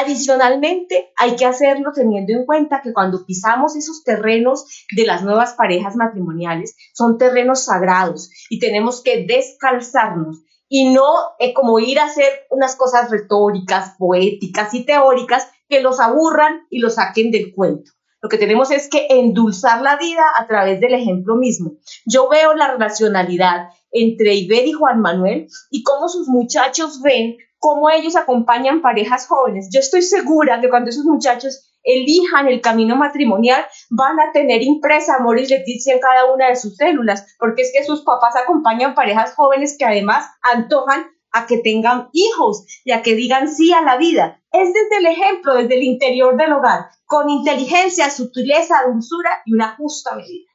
Adicionalmente, 0.00 1.12
hay 1.16 1.36
que 1.36 1.46
hacerlo 1.46 1.92
teniendo 1.94 2.32
en 2.32 2.44
cuenta 2.44 2.80
que 2.82 2.92
cuando 2.92 3.24
pisamos 3.24 3.76
esos 3.76 4.02
terrenos 4.02 4.64
de 4.96 5.06
las 5.06 5.22
nuevas 5.22 5.52
parejas 5.52 5.94
matrimoniales, 5.94 6.74
son 6.92 7.18
terrenos 7.18 7.66
sagrados 7.66 8.30
y 8.50 8.58
tenemos 8.58 9.00
que 9.00 9.24
descalzarnos 9.28 10.42
y 10.68 10.92
no 10.92 11.14
eh, 11.38 11.52
como 11.54 11.78
ir 11.78 11.98
a 11.98 12.04
hacer 12.04 12.46
unas 12.50 12.76
cosas 12.76 13.10
retóricas, 13.10 13.94
poéticas 13.98 14.74
y 14.74 14.84
teóricas 14.84 15.48
que 15.68 15.80
los 15.80 16.00
aburran 16.00 16.66
y 16.70 16.78
los 16.78 16.94
saquen 16.94 17.30
del 17.30 17.54
cuento. 17.54 17.92
Lo 18.22 18.28
que 18.28 18.38
tenemos 18.38 18.70
es 18.70 18.88
que 18.88 19.06
endulzar 19.10 19.82
la 19.82 19.96
vida 19.96 20.24
a 20.36 20.46
través 20.46 20.80
del 20.80 20.94
ejemplo 20.94 21.36
mismo. 21.36 21.72
Yo 22.06 22.28
veo 22.28 22.54
la 22.54 22.72
relacionalidad 22.72 23.68
entre 23.92 24.34
Iber 24.34 24.66
y 24.66 24.72
Juan 24.72 25.00
Manuel 25.00 25.48
y 25.70 25.82
cómo 25.82 26.08
sus 26.08 26.28
muchachos 26.28 27.00
ven 27.02 27.36
cómo 27.58 27.90
ellos 27.90 28.16
acompañan 28.16 28.82
parejas 28.82 29.26
jóvenes. 29.26 29.68
Yo 29.72 29.80
estoy 29.80 30.02
segura 30.02 30.60
que 30.60 30.68
cuando 30.68 30.90
esos 30.90 31.04
muchachos 31.04 31.75
elijan 31.86 32.48
el 32.48 32.60
camino 32.60 32.96
matrimonial, 32.96 33.64
van 33.88 34.20
a 34.20 34.32
tener 34.32 34.62
impresa 34.62 35.16
amor 35.16 35.38
y 35.38 35.46
Leticia 35.46 35.94
en 35.94 36.00
cada 36.00 36.32
una 36.32 36.48
de 36.48 36.56
sus 36.56 36.76
células, 36.76 37.34
porque 37.38 37.62
es 37.62 37.72
que 37.72 37.84
sus 37.84 38.02
papás 38.02 38.34
acompañan 38.36 38.94
parejas 38.94 39.34
jóvenes 39.34 39.76
que 39.78 39.84
además 39.84 40.26
antojan 40.42 41.06
a 41.32 41.46
que 41.46 41.58
tengan 41.58 42.08
hijos 42.12 42.66
y 42.84 42.92
a 42.92 43.02
que 43.02 43.14
digan 43.14 43.48
sí 43.48 43.72
a 43.72 43.82
la 43.82 43.96
vida. 43.96 44.42
Es 44.52 44.72
desde 44.72 44.98
el 44.98 45.06
ejemplo, 45.06 45.54
desde 45.54 45.76
el 45.76 45.82
interior 45.82 46.36
del 46.36 46.52
hogar, 46.52 46.86
con 47.04 47.30
inteligencia, 47.30 48.10
sutileza, 48.10 48.82
dulzura 48.86 49.42
y 49.44 49.54
una 49.54 49.76
justa 49.76 50.14
medida. 50.16 50.50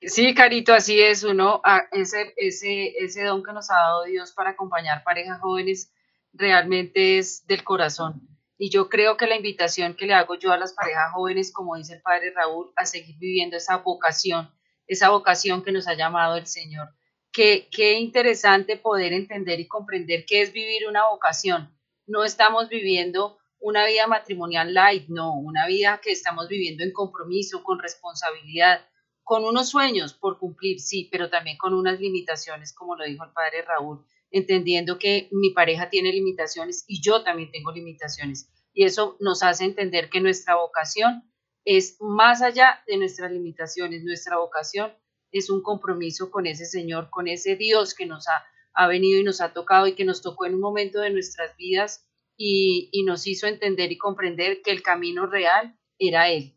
Sí, 0.00 0.34
Carito, 0.34 0.72
así 0.72 1.00
es. 1.00 1.24
Uno, 1.24 1.62
ese, 1.90 2.32
ese, 2.36 2.92
ese 2.98 3.24
don 3.24 3.42
que 3.42 3.52
nos 3.52 3.70
ha 3.70 3.74
dado 3.74 4.04
Dios 4.04 4.32
para 4.32 4.50
acompañar 4.50 5.02
parejas 5.02 5.40
jóvenes 5.40 5.90
realmente 6.32 7.18
es 7.18 7.46
del 7.46 7.64
corazón. 7.64 8.35
Y 8.58 8.70
yo 8.70 8.88
creo 8.88 9.16
que 9.16 9.26
la 9.26 9.36
invitación 9.36 9.94
que 9.94 10.06
le 10.06 10.14
hago 10.14 10.34
yo 10.36 10.52
a 10.52 10.56
las 10.56 10.72
parejas 10.72 11.12
jóvenes, 11.12 11.52
como 11.52 11.76
dice 11.76 11.94
el 11.94 12.02
padre 12.02 12.32
Raúl, 12.34 12.72
a 12.76 12.86
seguir 12.86 13.16
viviendo 13.18 13.56
esa 13.56 13.78
vocación, 13.78 14.50
esa 14.86 15.10
vocación 15.10 15.62
que 15.62 15.72
nos 15.72 15.86
ha 15.88 15.94
llamado 15.94 16.36
el 16.36 16.46
Señor. 16.46 16.88
Qué, 17.32 17.68
qué 17.70 17.98
interesante 17.98 18.76
poder 18.76 19.12
entender 19.12 19.60
y 19.60 19.68
comprender 19.68 20.24
qué 20.26 20.40
es 20.40 20.52
vivir 20.52 20.88
una 20.88 21.06
vocación. 21.08 21.76
No 22.06 22.24
estamos 22.24 22.68
viviendo 22.70 23.38
una 23.58 23.84
vida 23.86 24.06
matrimonial 24.06 24.72
light, 24.72 25.08
no, 25.08 25.34
una 25.34 25.66
vida 25.66 26.00
que 26.02 26.12
estamos 26.12 26.48
viviendo 26.48 26.82
en 26.82 26.92
compromiso, 26.92 27.62
con 27.62 27.78
responsabilidad, 27.78 28.86
con 29.22 29.44
unos 29.44 29.70
sueños 29.70 30.14
por 30.14 30.38
cumplir, 30.38 30.80
sí, 30.80 31.08
pero 31.10 31.28
también 31.28 31.58
con 31.58 31.74
unas 31.74 32.00
limitaciones, 32.00 32.72
como 32.72 32.96
lo 32.96 33.04
dijo 33.04 33.24
el 33.24 33.32
padre 33.32 33.62
Raúl, 33.62 34.06
entendiendo 34.30 34.98
que 34.98 35.28
mi 35.32 35.50
pareja 35.50 35.88
tiene 35.88 36.12
limitaciones 36.12 36.84
y 36.86 37.00
yo 37.02 37.22
también 37.22 37.50
tengo 37.50 37.72
limitaciones. 37.72 38.50
Y 38.72 38.84
eso 38.84 39.16
nos 39.20 39.42
hace 39.42 39.64
entender 39.64 40.10
que 40.10 40.20
nuestra 40.20 40.56
vocación 40.56 41.30
es 41.64 41.96
más 42.00 42.42
allá 42.42 42.82
de 42.86 42.96
nuestras 42.96 43.32
limitaciones. 43.32 44.04
Nuestra 44.04 44.38
vocación 44.38 44.92
es 45.32 45.50
un 45.50 45.62
compromiso 45.62 46.30
con 46.30 46.46
ese 46.46 46.66
Señor, 46.66 47.08
con 47.10 47.28
ese 47.28 47.56
Dios 47.56 47.94
que 47.94 48.06
nos 48.06 48.28
ha, 48.28 48.44
ha 48.74 48.86
venido 48.86 49.20
y 49.20 49.24
nos 49.24 49.40
ha 49.40 49.52
tocado 49.52 49.86
y 49.86 49.94
que 49.94 50.04
nos 50.04 50.22
tocó 50.22 50.46
en 50.46 50.54
un 50.54 50.60
momento 50.60 51.00
de 51.00 51.10
nuestras 51.10 51.56
vidas 51.56 52.06
y, 52.36 52.88
y 52.92 53.04
nos 53.04 53.26
hizo 53.26 53.46
entender 53.46 53.90
y 53.92 53.98
comprender 53.98 54.62
que 54.62 54.70
el 54.70 54.82
camino 54.82 55.26
real 55.26 55.78
era 55.98 56.28
Él. 56.28 56.56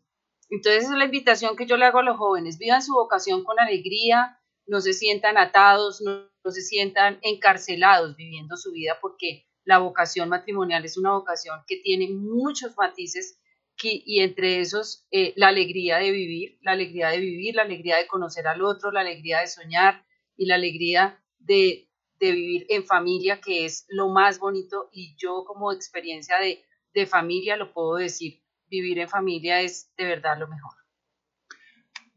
Entonces 0.50 0.84
es 0.84 0.90
la 0.90 1.04
invitación 1.04 1.56
que 1.56 1.66
yo 1.66 1.76
le 1.76 1.86
hago 1.86 2.00
a 2.00 2.02
los 2.02 2.16
jóvenes, 2.16 2.58
vivan 2.58 2.82
su 2.82 2.92
vocación 2.92 3.44
con 3.44 3.58
alegría, 3.60 4.40
no 4.66 4.80
se 4.80 4.92
sientan 4.92 5.38
atados, 5.38 6.02
no 6.44 6.50
se 6.50 6.62
sientan 6.62 7.18
encarcelados 7.22 8.16
viviendo 8.16 8.56
su 8.56 8.72
vida 8.72 8.98
porque 9.00 9.46
la 9.64 9.78
vocación 9.78 10.28
matrimonial 10.28 10.84
es 10.84 10.96
una 10.96 11.12
vocación 11.12 11.60
que 11.66 11.76
tiene 11.76 12.08
muchos 12.08 12.76
matices 12.76 13.40
y 13.82 14.20
entre 14.20 14.60
esos 14.60 15.06
eh, 15.10 15.32
la 15.36 15.48
alegría 15.48 15.96
de 15.98 16.10
vivir, 16.10 16.58
la 16.60 16.72
alegría 16.72 17.08
de 17.08 17.18
vivir, 17.18 17.54
la 17.54 17.62
alegría 17.62 17.96
de 17.96 18.06
conocer 18.06 18.46
al 18.46 18.62
otro, 18.62 18.92
la 18.92 19.00
alegría 19.00 19.40
de 19.40 19.46
soñar 19.46 20.04
y 20.36 20.46
la 20.46 20.56
alegría 20.56 21.22
de, 21.38 21.88
vivir 22.20 22.66
en 22.68 22.84
familia, 22.84 23.40
que 23.40 23.64
es 23.64 23.86
lo 23.88 24.10
más 24.10 24.38
bonito 24.38 24.90
y 24.92 25.16
yo 25.16 25.44
como 25.46 25.72
experiencia 25.72 26.36
de 26.38 27.06
familia 27.06 27.56
lo 27.56 27.72
puedo 27.72 27.94
decir, 27.94 28.42
vivir 28.66 28.98
en 28.98 29.08
familia 29.08 29.62
es 29.62 29.90
de 29.96 30.04
verdad 30.04 30.38
lo 30.38 30.46
mejor. 30.46 30.79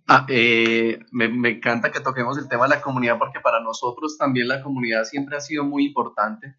Ah, 0.07 0.25
eh, 0.27 0.99
me, 1.11 1.29
me, 1.29 1.49
encanta 1.51 1.91
que 1.91 2.01
toquemos 2.01 2.37
el 2.37 2.49
tema 2.49 2.63
de 2.63 2.75
la 2.75 2.81
comunidad 2.81 3.17
porque 3.17 3.39
para 3.39 3.61
nosotros 3.61 4.17
también 4.17 4.49
la 4.49 4.61
comunidad 4.61 5.05
siempre 5.05 5.37
ha 5.37 5.39
sido 5.39 5.63
muy 5.63 5.85
importante. 5.85 6.55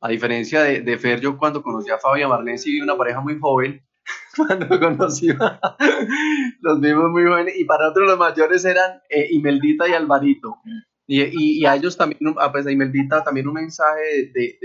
A 0.00 0.08
diferencia 0.08 0.62
de, 0.62 0.80
de 0.80 0.98
Fer, 0.98 1.20
yo 1.20 1.38
cuando 1.38 1.62
conocí 1.62 1.90
a 1.90 1.98
Fabio 1.98 2.22
y 2.22 2.24
a 2.24 2.28
Marlene 2.28 2.58
sí 2.58 2.72
vi 2.72 2.80
una 2.80 2.96
pareja 2.96 3.20
muy 3.20 3.38
joven. 3.38 3.84
Cuando 4.36 4.80
conocí 4.80 5.28
a 5.30 5.60
los 6.62 6.80
vimos 6.80 7.10
muy 7.10 7.24
jóvenes 7.24 7.58
y 7.58 7.64
para 7.64 7.90
otros 7.90 8.06
los 8.08 8.18
mayores 8.18 8.64
eran 8.64 9.02
eh, 9.10 9.28
Imeldita 9.32 9.86
y 9.86 9.92
Alvarito. 9.92 10.56
Y, 11.06 11.64
a 11.66 11.74
ellos 11.74 11.96
también, 11.96 12.34
a 12.38 12.52
pues 12.52 12.66
a 12.66 12.70
Imeldita 12.70 13.22
también 13.22 13.48
un 13.48 13.54
mensaje 13.54 14.30
de 14.32 14.58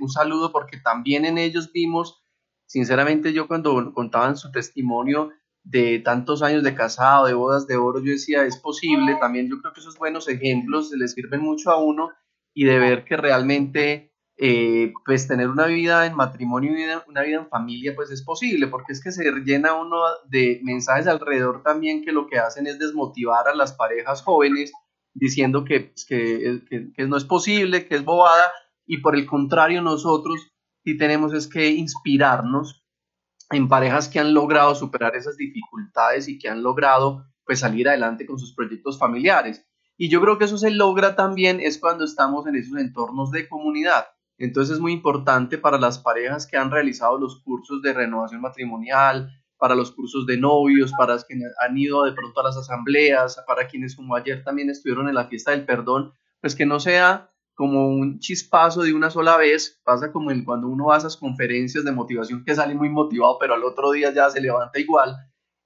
un 0.00 0.08
saludo 0.08 0.50
porque 0.50 0.78
también 0.78 1.24
en 1.24 1.38
ellos 1.38 1.70
vimos, 1.72 2.24
sinceramente 2.66 3.32
yo 3.32 3.46
cuando 3.46 3.92
contaban 3.92 4.36
su 4.36 4.50
testimonio, 4.50 5.30
de 5.64 5.98
tantos 5.98 6.42
años 6.42 6.62
de 6.62 6.74
casado, 6.74 7.26
de 7.26 7.34
bodas 7.34 7.66
de 7.66 7.76
oro, 7.76 8.00
yo 8.00 8.12
decía, 8.12 8.44
es 8.44 8.56
posible, 8.56 9.16
también 9.20 9.48
yo 9.48 9.60
creo 9.60 9.72
que 9.72 9.80
esos 9.80 9.98
buenos 9.98 10.28
ejemplos 10.28 10.90
le 10.92 11.08
sirven 11.08 11.42
mucho 11.42 11.70
a 11.70 11.82
uno 11.82 12.10
y 12.54 12.64
de 12.64 12.78
ver 12.78 13.04
que 13.04 13.16
realmente, 13.16 14.12
eh, 14.36 14.92
pues 15.04 15.28
tener 15.28 15.48
una 15.48 15.66
vida 15.66 16.06
en 16.06 16.14
matrimonio 16.14 16.72
y 16.72 16.84
una 17.08 17.22
vida 17.22 17.38
en 17.38 17.48
familia, 17.48 17.94
pues 17.94 18.10
es 18.10 18.22
posible, 18.22 18.68
porque 18.68 18.92
es 18.92 19.02
que 19.02 19.12
se 19.12 19.24
llena 19.44 19.74
uno 19.74 19.98
de 20.28 20.60
mensajes 20.62 21.06
alrededor 21.06 21.62
también 21.62 22.02
que 22.02 22.12
lo 22.12 22.26
que 22.26 22.38
hacen 22.38 22.66
es 22.66 22.78
desmotivar 22.78 23.48
a 23.48 23.54
las 23.54 23.74
parejas 23.74 24.22
jóvenes, 24.22 24.72
diciendo 25.12 25.64
que, 25.64 25.80
pues, 25.80 26.06
que, 26.06 26.62
que, 26.68 26.92
que 26.92 27.06
no 27.06 27.16
es 27.16 27.24
posible, 27.24 27.86
que 27.86 27.96
es 27.96 28.04
bobada, 28.04 28.50
y 28.86 28.98
por 28.98 29.16
el 29.16 29.26
contrario 29.26 29.82
nosotros 29.82 30.50
sí 30.84 30.96
tenemos 30.96 31.34
es 31.34 31.46
que 31.46 31.68
inspirarnos 31.68 32.84
en 33.50 33.68
parejas 33.68 34.08
que 34.08 34.20
han 34.20 34.34
logrado 34.34 34.74
superar 34.74 35.16
esas 35.16 35.36
dificultades 35.36 36.28
y 36.28 36.38
que 36.38 36.48
han 36.48 36.62
logrado 36.62 37.24
pues 37.44 37.60
salir 37.60 37.88
adelante 37.88 38.26
con 38.26 38.38
sus 38.38 38.54
proyectos 38.54 38.98
familiares. 38.98 39.66
Y 39.96 40.08
yo 40.10 40.20
creo 40.20 40.38
que 40.38 40.44
eso 40.44 40.58
se 40.58 40.70
logra 40.70 41.16
también 41.16 41.60
es 41.60 41.78
cuando 41.78 42.04
estamos 42.04 42.46
en 42.46 42.56
esos 42.56 42.78
entornos 42.78 43.30
de 43.30 43.48
comunidad. 43.48 44.06
Entonces 44.36 44.76
es 44.76 44.80
muy 44.80 44.92
importante 44.92 45.58
para 45.58 45.78
las 45.78 45.98
parejas 45.98 46.46
que 46.46 46.56
han 46.56 46.70
realizado 46.70 47.18
los 47.18 47.42
cursos 47.42 47.82
de 47.82 47.92
renovación 47.92 48.40
matrimonial, 48.40 49.30
para 49.56 49.74
los 49.74 49.90
cursos 49.90 50.24
de 50.26 50.36
novios, 50.36 50.92
para 50.96 51.14
los 51.14 51.24
que 51.24 51.34
han 51.60 51.76
ido 51.76 52.04
de 52.04 52.12
pronto 52.12 52.40
a 52.40 52.44
las 52.44 52.56
asambleas, 52.56 53.42
para 53.46 53.66
quienes 53.66 53.96
como 53.96 54.14
ayer 54.14 54.44
también 54.44 54.70
estuvieron 54.70 55.08
en 55.08 55.16
la 55.16 55.26
fiesta 55.26 55.50
del 55.50 55.64
perdón, 55.64 56.12
pues 56.40 56.54
que 56.54 56.64
no 56.64 56.78
sea 56.78 57.32
como 57.58 57.88
un 57.88 58.20
chispazo 58.20 58.82
de 58.82 58.94
una 58.94 59.10
sola 59.10 59.36
vez, 59.36 59.80
pasa 59.82 60.12
como 60.12 60.30
el, 60.30 60.44
cuando 60.44 60.68
uno 60.68 60.86
va 60.86 60.94
a 60.94 60.98
esas 60.98 61.16
conferencias 61.16 61.84
de 61.84 61.90
motivación 61.90 62.44
que 62.44 62.54
sale 62.54 62.72
muy 62.76 62.88
motivado, 62.88 63.36
pero 63.40 63.54
al 63.54 63.64
otro 63.64 63.90
día 63.90 64.14
ya 64.14 64.30
se 64.30 64.40
levanta 64.40 64.78
igual, 64.78 65.16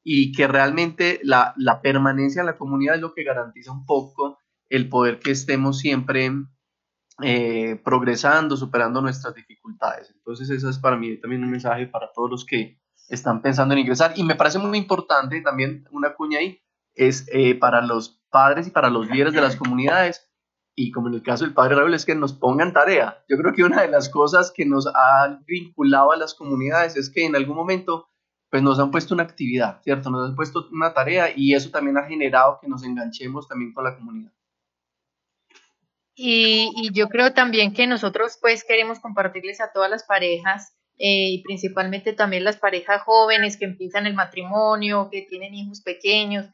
y 0.02 0.32
que 0.32 0.48
realmente 0.48 1.20
la, 1.22 1.52
la 1.58 1.82
permanencia 1.82 2.40
en 2.40 2.46
la 2.46 2.56
comunidad 2.56 2.94
es 2.94 3.02
lo 3.02 3.12
que 3.12 3.24
garantiza 3.24 3.72
un 3.72 3.84
poco 3.84 4.38
el 4.70 4.88
poder 4.88 5.18
que 5.18 5.32
estemos 5.32 5.80
siempre 5.80 6.30
eh, 7.22 7.78
progresando, 7.84 8.56
superando 8.56 9.02
nuestras 9.02 9.34
dificultades. 9.34 10.10
Entonces, 10.16 10.48
eso 10.48 10.70
es 10.70 10.78
para 10.78 10.96
mí 10.96 11.20
también 11.20 11.44
un 11.44 11.50
mensaje 11.50 11.86
para 11.86 12.10
todos 12.14 12.30
los 12.30 12.46
que 12.46 12.80
están 13.10 13.42
pensando 13.42 13.74
en 13.74 13.80
ingresar. 13.80 14.14
Y 14.16 14.24
me 14.24 14.34
parece 14.34 14.58
muy 14.58 14.78
importante 14.78 15.42
también 15.42 15.84
una 15.90 16.14
cuña 16.14 16.38
ahí, 16.38 16.58
es 16.94 17.26
eh, 17.30 17.54
para 17.54 17.82
los 17.82 18.22
padres 18.30 18.66
y 18.66 18.70
para 18.70 18.88
los 18.88 19.10
líderes 19.10 19.34
de 19.34 19.42
las 19.42 19.56
comunidades 19.62 20.31
y 20.74 20.90
como 20.90 21.08
en 21.08 21.14
el 21.14 21.22
caso 21.22 21.44
del 21.44 21.54
padre 21.54 21.76
Raúl, 21.76 21.94
es 21.94 22.04
que 22.04 22.14
nos 22.14 22.32
pongan 22.32 22.72
tarea. 22.72 23.22
Yo 23.28 23.36
creo 23.36 23.52
que 23.52 23.64
una 23.64 23.82
de 23.82 23.88
las 23.88 24.08
cosas 24.08 24.52
que 24.54 24.64
nos 24.64 24.86
ha 24.86 25.38
vinculado 25.46 26.12
a 26.12 26.16
las 26.16 26.34
comunidades 26.34 26.96
es 26.96 27.10
que 27.10 27.26
en 27.26 27.36
algún 27.36 27.56
momento 27.56 28.08
pues 28.50 28.62
nos 28.62 28.78
han 28.78 28.90
puesto 28.90 29.14
una 29.14 29.22
actividad, 29.22 29.80
¿cierto? 29.82 30.10
Nos 30.10 30.28
han 30.28 30.36
puesto 30.36 30.68
una 30.70 30.92
tarea 30.92 31.32
y 31.34 31.54
eso 31.54 31.70
también 31.70 31.96
ha 31.96 32.04
generado 32.04 32.58
que 32.60 32.68
nos 32.68 32.84
enganchemos 32.84 33.48
también 33.48 33.72
con 33.72 33.84
la 33.84 33.96
comunidad. 33.96 34.30
Y, 36.14 36.90
yo 36.92 37.08
creo 37.08 37.32
también 37.32 37.72
que 37.72 37.86
nosotros 37.86 38.38
pues 38.40 38.64
queremos 38.64 39.00
compartirles 39.00 39.62
a 39.62 39.72
todas 39.72 39.90
las 39.90 40.04
parejas 40.04 40.74
eh, 40.98 41.30
y 41.30 41.42
principalmente 41.42 42.12
también 42.12 42.44
las 42.44 42.58
parejas 42.58 43.00
jóvenes 43.02 43.56
que 43.56 43.64
empiezan 43.64 44.06
el 44.06 44.14
matrimonio, 44.14 45.08
que 45.10 45.22
tienen 45.22 45.54
hijos 45.54 45.80
pequeños, 45.80 46.46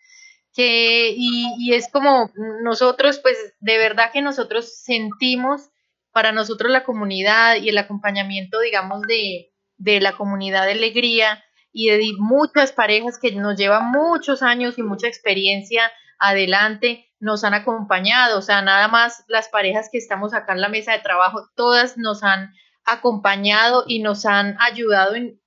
que, 0.54 1.12
y, 1.16 1.54
y, 1.58 1.74
es 1.74 1.88
como 1.90 2.30
nosotros, 2.62 3.20
pues 3.20 3.36
de 3.60 3.78
verdad 3.78 4.10
que 4.12 4.22
nosotros 4.22 4.82
sentimos 4.82 5.70
para 6.12 6.32
nosotros 6.32 6.70
la 6.72 6.84
comunidad 6.84 7.56
y 7.56 7.68
el 7.68 7.78
acompañamiento, 7.78 8.60
digamos, 8.60 9.02
de, 9.02 9.52
de 9.76 10.00
la 10.00 10.16
comunidad 10.16 10.64
de 10.64 10.72
alegría, 10.72 11.44
y 11.72 11.90
de 11.90 12.12
muchas 12.18 12.72
parejas 12.72 13.18
que 13.18 13.32
nos 13.32 13.56
llevan 13.56 13.90
muchos 13.90 14.42
años 14.42 14.78
y 14.78 14.82
mucha 14.82 15.06
experiencia 15.06 15.92
adelante, 16.18 17.06
nos 17.20 17.44
han 17.44 17.54
acompañado, 17.54 18.38
o 18.38 18.42
sea, 18.42 18.62
nada 18.62 18.88
más 18.88 19.24
las 19.28 19.48
parejas 19.48 19.88
que 19.90 19.98
estamos 19.98 20.34
acá 20.34 20.52
en 20.52 20.60
la 20.60 20.68
mesa 20.68 20.92
de 20.92 21.00
trabajo, 21.00 21.48
todas 21.54 21.96
nos 21.96 22.22
han 22.22 22.52
acompañado 22.84 23.84
y 23.86 24.00
nos 24.00 24.24
han 24.24 24.56
ayudado 24.60 25.14
en, 25.14 25.40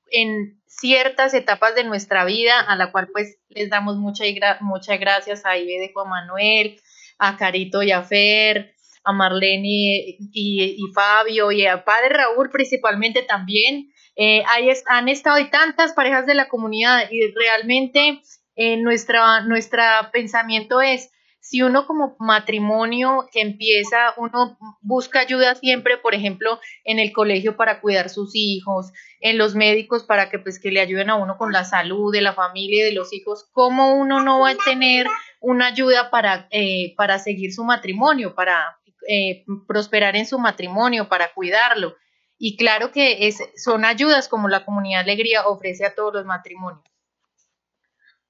ciertas 0.67 1.33
etapas 1.33 1.75
de 1.75 1.83
nuestra 1.83 2.25
vida, 2.25 2.59
a 2.59 2.75
la 2.75 2.91
cual 2.91 3.09
pues 3.11 3.37
les 3.49 3.69
damos 3.69 3.97
muchas 3.97 4.99
gracias 4.99 5.45
a 5.45 5.57
Ibe 5.57 5.79
de 5.79 5.91
Manuel, 6.05 6.79
a 7.19 7.37
Carito 7.37 7.83
y 7.83 7.91
a 7.91 8.03
Fer, 8.03 8.73
a 9.03 9.13
Marlene 9.13 10.17
y, 10.19 10.77
y, 10.77 10.93
Fabio 10.93 11.51
y 11.51 11.65
a 11.65 11.83
Padre 11.83 12.09
Raúl 12.09 12.49
principalmente 12.49 13.23
también. 13.23 13.91
Eh, 14.15 14.43
ahí 14.47 14.69
han 14.87 15.07
estado 15.07 15.39
y 15.39 15.49
tantas 15.49 15.93
parejas 15.93 16.25
de 16.25 16.35
la 16.35 16.47
comunidad 16.47 17.09
y 17.09 17.31
realmente 17.31 18.21
eh, 18.55 18.77
nuestra 18.77 20.11
pensamiento 20.11 20.81
es, 20.81 21.11
si 21.41 21.63
uno 21.63 21.87
como 21.87 22.15
matrimonio 22.19 23.27
que 23.31 23.41
empieza, 23.41 24.13
uno 24.17 24.57
busca 24.79 25.21
ayuda 25.21 25.55
siempre, 25.55 25.97
por 25.97 26.13
ejemplo, 26.13 26.59
en 26.83 26.99
el 26.99 27.11
colegio 27.11 27.57
para 27.57 27.81
cuidar 27.81 28.09
sus 28.09 28.31
hijos, 28.35 28.91
en 29.19 29.39
los 29.39 29.55
médicos 29.55 30.03
para 30.03 30.29
que 30.29 30.37
pues 30.37 30.59
que 30.59 30.71
le 30.71 30.79
ayuden 30.79 31.09
a 31.09 31.15
uno 31.15 31.37
con 31.37 31.51
la 31.51 31.63
salud 31.63 32.13
de 32.13 32.21
la 32.21 32.33
familia 32.33 32.83
y 32.83 32.89
de 32.89 32.93
los 32.93 33.11
hijos, 33.11 33.49
¿cómo 33.51 33.95
uno 33.95 34.21
no 34.21 34.39
va 34.39 34.51
a 34.51 34.55
tener 34.55 35.07
una 35.39 35.67
ayuda 35.67 36.11
para, 36.11 36.47
eh, 36.51 36.93
para 36.95 37.17
seguir 37.17 37.51
su 37.51 37.63
matrimonio, 37.63 38.35
para 38.35 38.77
eh, 39.09 39.43
prosperar 39.67 40.15
en 40.15 40.27
su 40.27 40.37
matrimonio, 40.37 41.09
para 41.09 41.33
cuidarlo? 41.33 41.95
Y 42.37 42.55
claro 42.55 42.91
que 42.91 43.27
es, 43.27 43.39
son 43.55 43.83
ayudas 43.83 44.27
como 44.27 44.47
la 44.47 44.63
comunidad 44.63 45.01
Alegría 45.01 45.47
ofrece 45.47 45.85
a 45.85 45.95
todos 45.95 46.13
los 46.13 46.25
matrimonios. 46.25 46.90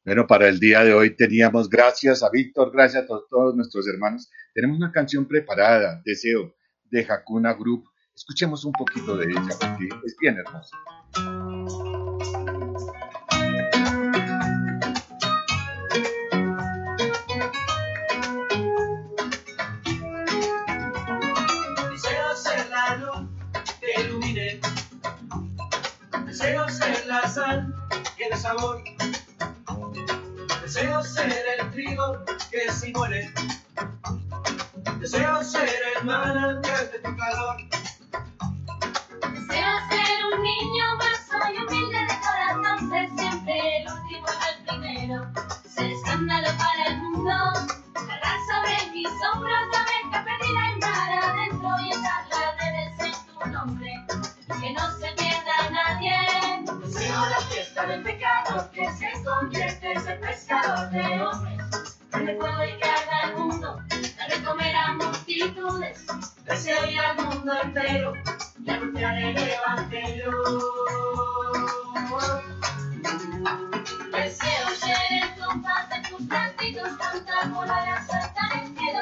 Bueno, 0.04 0.26
para 0.26 0.49
el 0.49 0.60
día 0.60 0.84
de 0.84 0.95
hoy 0.95 1.16
teníamos, 1.16 1.70
gracias 1.70 2.24
a 2.24 2.32
Víctor, 2.32 2.72
gracias 2.74 3.04
a 3.04 3.08
todos, 3.30 3.56
nuestros 3.56 3.88
hermanos, 3.88 4.32
tenemos 4.52 4.78
una 4.78 4.91
canción 4.91 5.28
preparada, 5.28 6.02
Deseo, 6.04 6.56
de 6.89 7.06
Hakuna 7.08 7.54
Group. 7.54 7.86
Escuchemos 8.16 8.66
un 8.66 8.72
poquito 8.72 9.16
de 9.16 9.26
ella 9.26 9.56
porque 9.60 9.89
es 10.04 10.16
bien 10.20 10.38
hermosa. 10.38 10.76
Deseo 26.26 26.70
ser 26.70 27.06
la 27.06 27.28
sal 27.28 27.76
que 28.18 28.30
dé 28.30 28.36
sabor 28.36 28.82
Deseo 30.74 31.03
ser 31.03 31.43
el 31.59 31.69
trigo 31.72 32.24
que 32.49 32.72
si 32.72 32.93
muere. 32.93 33.30
Deseo 35.01 35.43
ser 35.43 35.67
el 35.97 36.05
manantial 36.05 36.89
de 36.93 36.99
tu 36.99 37.13
calor. 37.17 37.57
Deseo 39.34 39.74
ser 39.89 40.26
un 40.34 40.41
niño 40.41 40.86
más 40.97 41.28
y 41.51 41.57
humilde 41.57 41.99
de 41.99 42.15
corazón, 42.22 42.89
ser 42.89 43.09
siempre 43.17 43.78
el 43.80 43.91
último 43.91 44.28
y 44.32 44.47
el 44.47 44.65
primero. 44.65 45.32
Ser 45.76 45.91
escándalo 45.91 46.47
para 46.57 46.86
el 46.86 46.97
mundo, 46.99 47.34
cargar 47.93 48.39
sobre 48.49 48.91
mis 48.93 49.09
hombros 49.28 49.67
la 49.74 49.86
beca 49.91 50.24
perdida 50.24 50.72
en 50.72 50.80
mar 50.80 51.11
adentro 51.22 51.69
y 51.82 51.89
echarla 51.89 52.55
de 52.55 53.07
en 53.07 53.26
tu 53.28 53.49
nombre. 53.49 54.05
Que 54.61 54.72
no 54.72 54.99
se 54.99 55.11
la 57.82 57.88
fiesta 57.88 57.88
del 57.88 58.04
pecado 58.04 58.72
que 58.72 58.92
se 58.92 59.24
convierte 59.24 59.92
en 59.92 60.04
de 60.92 61.24
hombres, 61.24 61.92
de 62.12 62.36
fuego 62.36 62.66
y 62.66 62.84
haga 62.84 63.30
el 63.30 63.36
mundo, 63.38 63.82
de 63.90 64.44
comer 64.44 64.76
a 64.76 64.94
multitudes, 64.94 66.06
deseo 66.46 66.86
ir 66.90 67.00
al 67.00 67.16
mundo 67.18 67.54
entero 67.64 68.14
y 68.64 68.70
anunciar 68.70 69.18
el 69.18 69.38
evangelio. 69.38 70.32
Deseo 74.12 74.70
ser 74.76 75.24
el 75.24 75.44
compás 75.44 75.90
de 75.90 76.10
tus 76.10 76.28
cantitos, 76.28 76.98
cantar 76.98 77.52
por 77.52 77.68
la 77.68 78.06
saltar 78.06 78.64
el 78.64 78.78
cielo, 78.78 79.00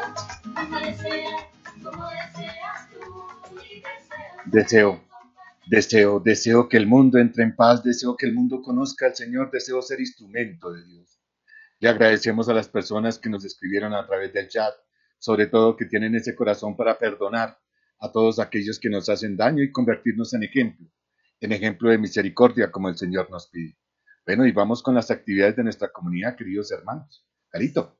hasta 0.55 0.79
desear 0.79 1.47
como 1.83 2.09
deseas 2.09 2.89
tú 2.91 3.61
y 3.61 3.81
deseo. 4.51 5.08
Deseo, 5.69 6.19
deseo 6.19 6.67
que 6.67 6.77
el 6.77 6.87
mundo 6.87 7.19
entre 7.19 7.43
en 7.43 7.55
paz, 7.55 7.83
deseo 7.83 8.17
que 8.17 8.25
el 8.25 8.33
mundo 8.33 8.59
conozca 8.63 9.05
al 9.05 9.15
Señor, 9.15 9.51
deseo 9.51 9.83
ser 9.83 9.99
instrumento 9.99 10.71
de 10.71 10.83
Dios. 10.83 11.21
Le 11.79 11.89
agradecemos 11.89 12.49
a 12.49 12.55
las 12.55 12.67
personas 12.67 13.19
que 13.19 13.29
nos 13.29 13.45
escribieron 13.45 13.93
a 13.93 14.03
través 14.07 14.33
del 14.33 14.47
chat, 14.47 14.73
sobre 15.19 15.45
todo 15.45 15.77
que 15.77 15.85
tienen 15.85 16.15
ese 16.15 16.33
corazón 16.33 16.75
para 16.75 16.97
perdonar 16.97 17.59
a 17.99 18.11
todos 18.11 18.39
aquellos 18.39 18.79
que 18.79 18.89
nos 18.89 19.09
hacen 19.09 19.37
daño 19.37 19.61
y 19.61 19.71
convertirnos 19.71 20.33
en 20.33 20.41
ejemplo, 20.41 20.87
en 21.39 21.51
ejemplo 21.51 21.91
de 21.91 21.99
misericordia 21.99 22.71
como 22.71 22.89
el 22.89 22.97
Señor 22.97 23.29
nos 23.29 23.47
pide. 23.47 23.77
Bueno, 24.25 24.47
y 24.47 24.51
vamos 24.51 24.81
con 24.81 24.95
las 24.95 25.11
actividades 25.11 25.55
de 25.55 25.65
nuestra 25.65 25.89
comunidad, 25.89 26.35
queridos 26.35 26.71
hermanos. 26.71 27.27
Carito. 27.47 27.98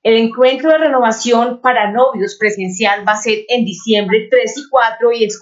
El 0.01 0.15
encuentro 0.15 0.71
de 0.71 0.77
renovación 0.77 1.59
para 1.59 1.91
novios 1.91 2.37
presencial 2.39 3.05
va 3.05 3.11
a 3.13 3.21
ser 3.21 3.39
en 3.49 3.65
diciembre 3.65 4.29
3 4.31 4.57
y 4.57 4.69
4 4.69 5.11
y 5.11 5.25
es, 5.25 5.37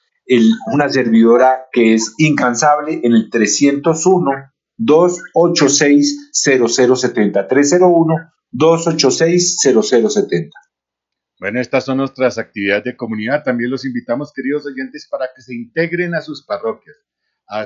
una 0.72 0.88
servidora 0.88 1.66
que 1.72 1.94
es 1.94 2.14
incansable 2.18 3.00
en 3.02 3.12
el 3.12 3.30
301 3.30 4.30
286 4.76 6.30
0070 6.32 7.48
301 7.48 8.14
286 8.50 9.56
0070. 9.62 10.50
Bueno, 11.40 11.60
estas 11.60 11.84
son 11.84 11.96
nuestras 11.98 12.38
actividades 12.38 12.84
de 12.84 12.96
comunidad. 12.96 13.42
También 13.42 13.70
los 13.70 13.84
invitamos, 13.84 14.32
queridos 14.32 14.64
oyentes, 14.64 15.08
para 15.10 15.28
que 15.34 15.42
se 15.42 15.54
integren 15.54 16.14
a 16.14 16.20
sus 16.20 16.44
parroquias, 16.46 16.96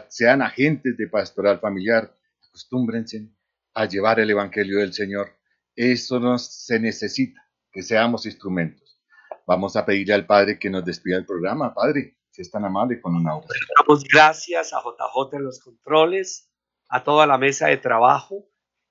sean 0.09 0.40
agentes 0.40 0.96
de 0.96 1.09
pastoral 1.09 1.61
familiar, 1.61 2.11
acostúmbrense 2.48 3.30
a 3.74 3.84
llevar 3.84 4.18
el 4.20 4.30
Evangelio 4.30 4.78
del 4.78 4.94
Señor. 4.94 5.28
Eso 5.74 6.18
nos 6.18 6.64
se 6.64 6.80
necesita, 6.80 7.46
que 7.70 7.82
seamos 7.82 8.24
instrumentos. 8.24 8.98
Vamos 9.46 9.76
a 9.76 9.84
pedirle 9.84 10.14
al 10.14 10.26
Padre 10.26 10.59
que 10.59 10.70
nos 10.70 10.84
despida 10.84 11.18
el 11.18 11.26
programa. 11.26 11.74
Padre, 11.74 12.15
si 12.37 12.43
es 12.43 12.51
tan 12.51 12.66
amable 12.66 13.01
con 13.01 13.14
una 13.14 13.34
obra. 13.34 13.49
Damos 13.78 14.05
gracias 14.05 14.74
a 14.74 14.82
JJ 14.82 15.37
en 15.37 15.45
los 15.45 15.59
controles, 15.59 16.53
a 16.91 17.03
toda 17.03 17.26
la 17.26 17.39
mesa 17.39 17.68
de 17.68 17.78
trabajo 17.78 18.47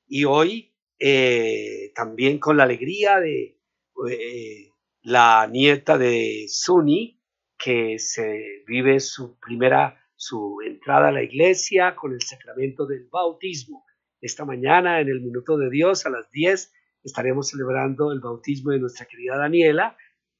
y 0.07 0.25
hoy 0.25 0.75
eh, 0.99 1.91
también 1.93 2.39
con 2.39 2.57
la 2.57 2.63
alegría 2.63 3.19
de... 3.19 3.61
Eh, 4.09 4.71
la 5.03 5.47
nieta 5.47 5.99
de 5.99 6.45
Suni, 6.47 7.21
que 7.59 7.99
se 7.99 8.63
vive 8.65 8.99
su 8.99 9.37
primera, 9.39 10.01
su 10.15 10.57
entrada 10.65 11.09
a 11.09 11.11
la 11.11 11.21
iglesia 11.21 11.95
con 11.95 12.13
el 12.13 12.21
sacramento 12.23 12.87
del 12.87 13.07
bautismo. 13.11 13.85
Esta 14.19 14.45
mañana, 14.45 14.99
en 14.99 15.09
el 15.09 15.21
Minuto 15.21 15.57
de 15.57 15.69
Dios, 15.69 16.07
a 16.07 16.09
las 16.09 16.31
10, 16.31 16.73
estaremos 17.03 17.49
celebrando 17.49 18.11
el 18.11 18.19
bautismo 18.19 18.71
de 18.71 18.79
nuestra 18.79 19.05
querida 19.05 19.37
Daniela, 19.37 19.95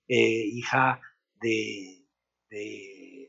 eh, 0.08 0.46
hija 0.48 1.00
de 1.40 2.06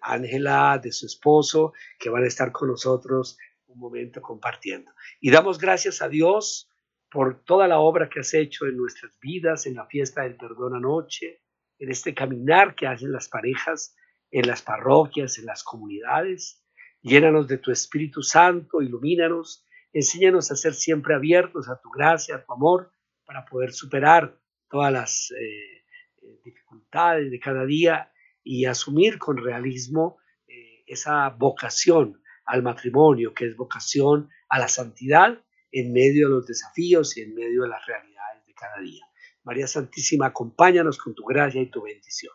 Ángela, 0.07 0.79
de, 0.83 0.93
su 0.93 1.07
esposo, 1.07 1.73
que 1.99 2.11
van 2.11 2.25
a 2.25 2.29
estar 2.29 2.53
con 2.53 2.69
nosotros 2.69 3.39
un 3.67 3.79
momento 3.79 4.23
compartiendo. 4.23 4.93
Y 5.21 5.31
damos 5.31 5.59
gracias 5.59 6.03
a 6.03 6.09
Dios 6.09 6.71
por 7.11 7.45
toda 7.45 7.69
la 7.69 7.79
obra 7.79 8.09
que 8.09 8.21
has 8.21 8.35
hecho 8.35 8.67
en 8.67 8.77
nuestras 8.77 9.19
vidas, 9.21 9.67
en 9.67 9.75
la 9.75 9.87
fiesta 9.87 10.23
del 10.23 10.37
perdón 10.37 10.75
anoche, 10.75 11.41
en 11.79 11.91
este 11.91 12.15
caminar 12.15 12.75
que 12.75 12.87
hacen 12.87 13.13
las 13.13 13.29
parejas, 13.29 13.95
en 14.31 14.47
las 14.47 14.63
parroquias, 14.63 15.39
en 15.39 15.47
las 15.47 15.63
comunidades. 15.63 16.63
Llénanos 17.03 17.49
de 17.49 17.59
tu 17.59 17.71
Espíritu 17.71 18.23
Santo, 18.23 18.83
ilumínanos, 18.83 19.65
enséñanos 19.93 20.51
a 20.51 20.57
ser 20.57 20.75
siempre 20.75 21.15
abiertos 21.15 21.69
a 21.69 21.81
tu 21.81 21.91
gracia, 21.91 22.37
a 22.37 22.45
tu 22.45 22.53
amor, 22.53 22.93
para 23.25 23.45
poder 23.45 23.73
superar 23.73 24.39
todas 24.69 24.93
las 24.93 25.31
eh, 25.33 25.85
eh, 26.23 26.41
dificultades 26.45 27.31
de 27.31 27.41
cada 27.41 27.65
día 27.65 28.11
y 28.47 28.65
asumir 28.65 29.19
con 29.19 29.37
realismo 29.39 30.19
eh, 30.47 30.85
esa 30.87 31.29
vocación 31.31 32.23
al 32.47 32.63
matrimonio, 32.63 33.35
que 33.35 33.47
es 33.47 33.57
vocación 33.57 34.31
a 34.49 34.61
la 34.61 34.69
santidad 34.69 35.43
en 35.73 35.93
medio 35.93 36.29
de 36.29 36.35
los 36.37 36.47
desafíos 36.47 37.17
y 37.17 37.23
en 37.23 37.35
medio 37.35 37.63
de 37.63 37.69
las 37.69 37.85
realidades 37.85 38.47
de 38.47 38.55
cada 38.55 38.81
día. 38.81 39.05
María 39.43 39.67
Santísima, 39.67 40.27
acompáñanos 40.27 40.97
con 40.97 41.15
tu 41.15 41.25
gracia 41.25 41.61
y 41.61 41.71
tu 41.71 41.83
bendición. 41.83 42.33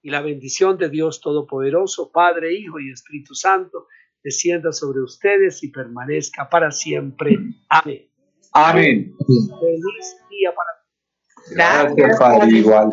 Y 0.00 0.10
la 0.10 0.20
bendición 0.20 0.78
de 0.78 0.90
Dios 0.90 1.20
Todopoderoso, 1.20 2.12
Padre, 2.12 2.54
Hijo 2.54 2.78
y 2.78 2.92
Espíritu 2.92 3.34
Santo, 3.34 3.88
descienda 4.22 4.70
sobre 4.72 5.02
ustedes 5.02 5.64
y 5.64 5.72
permanezca 5.72 6.48
para 6.48 6.70
siempre. 6.70 7.36
Amén. 7.68 8.08
Amén. 8.52 9.12
Feliz 9.26 10.16
día 10.30 10.54
para 10.54 10.78
Gracias, 11.50 12.18
Padre, 12.18 12.58
igual. 12.58 12.90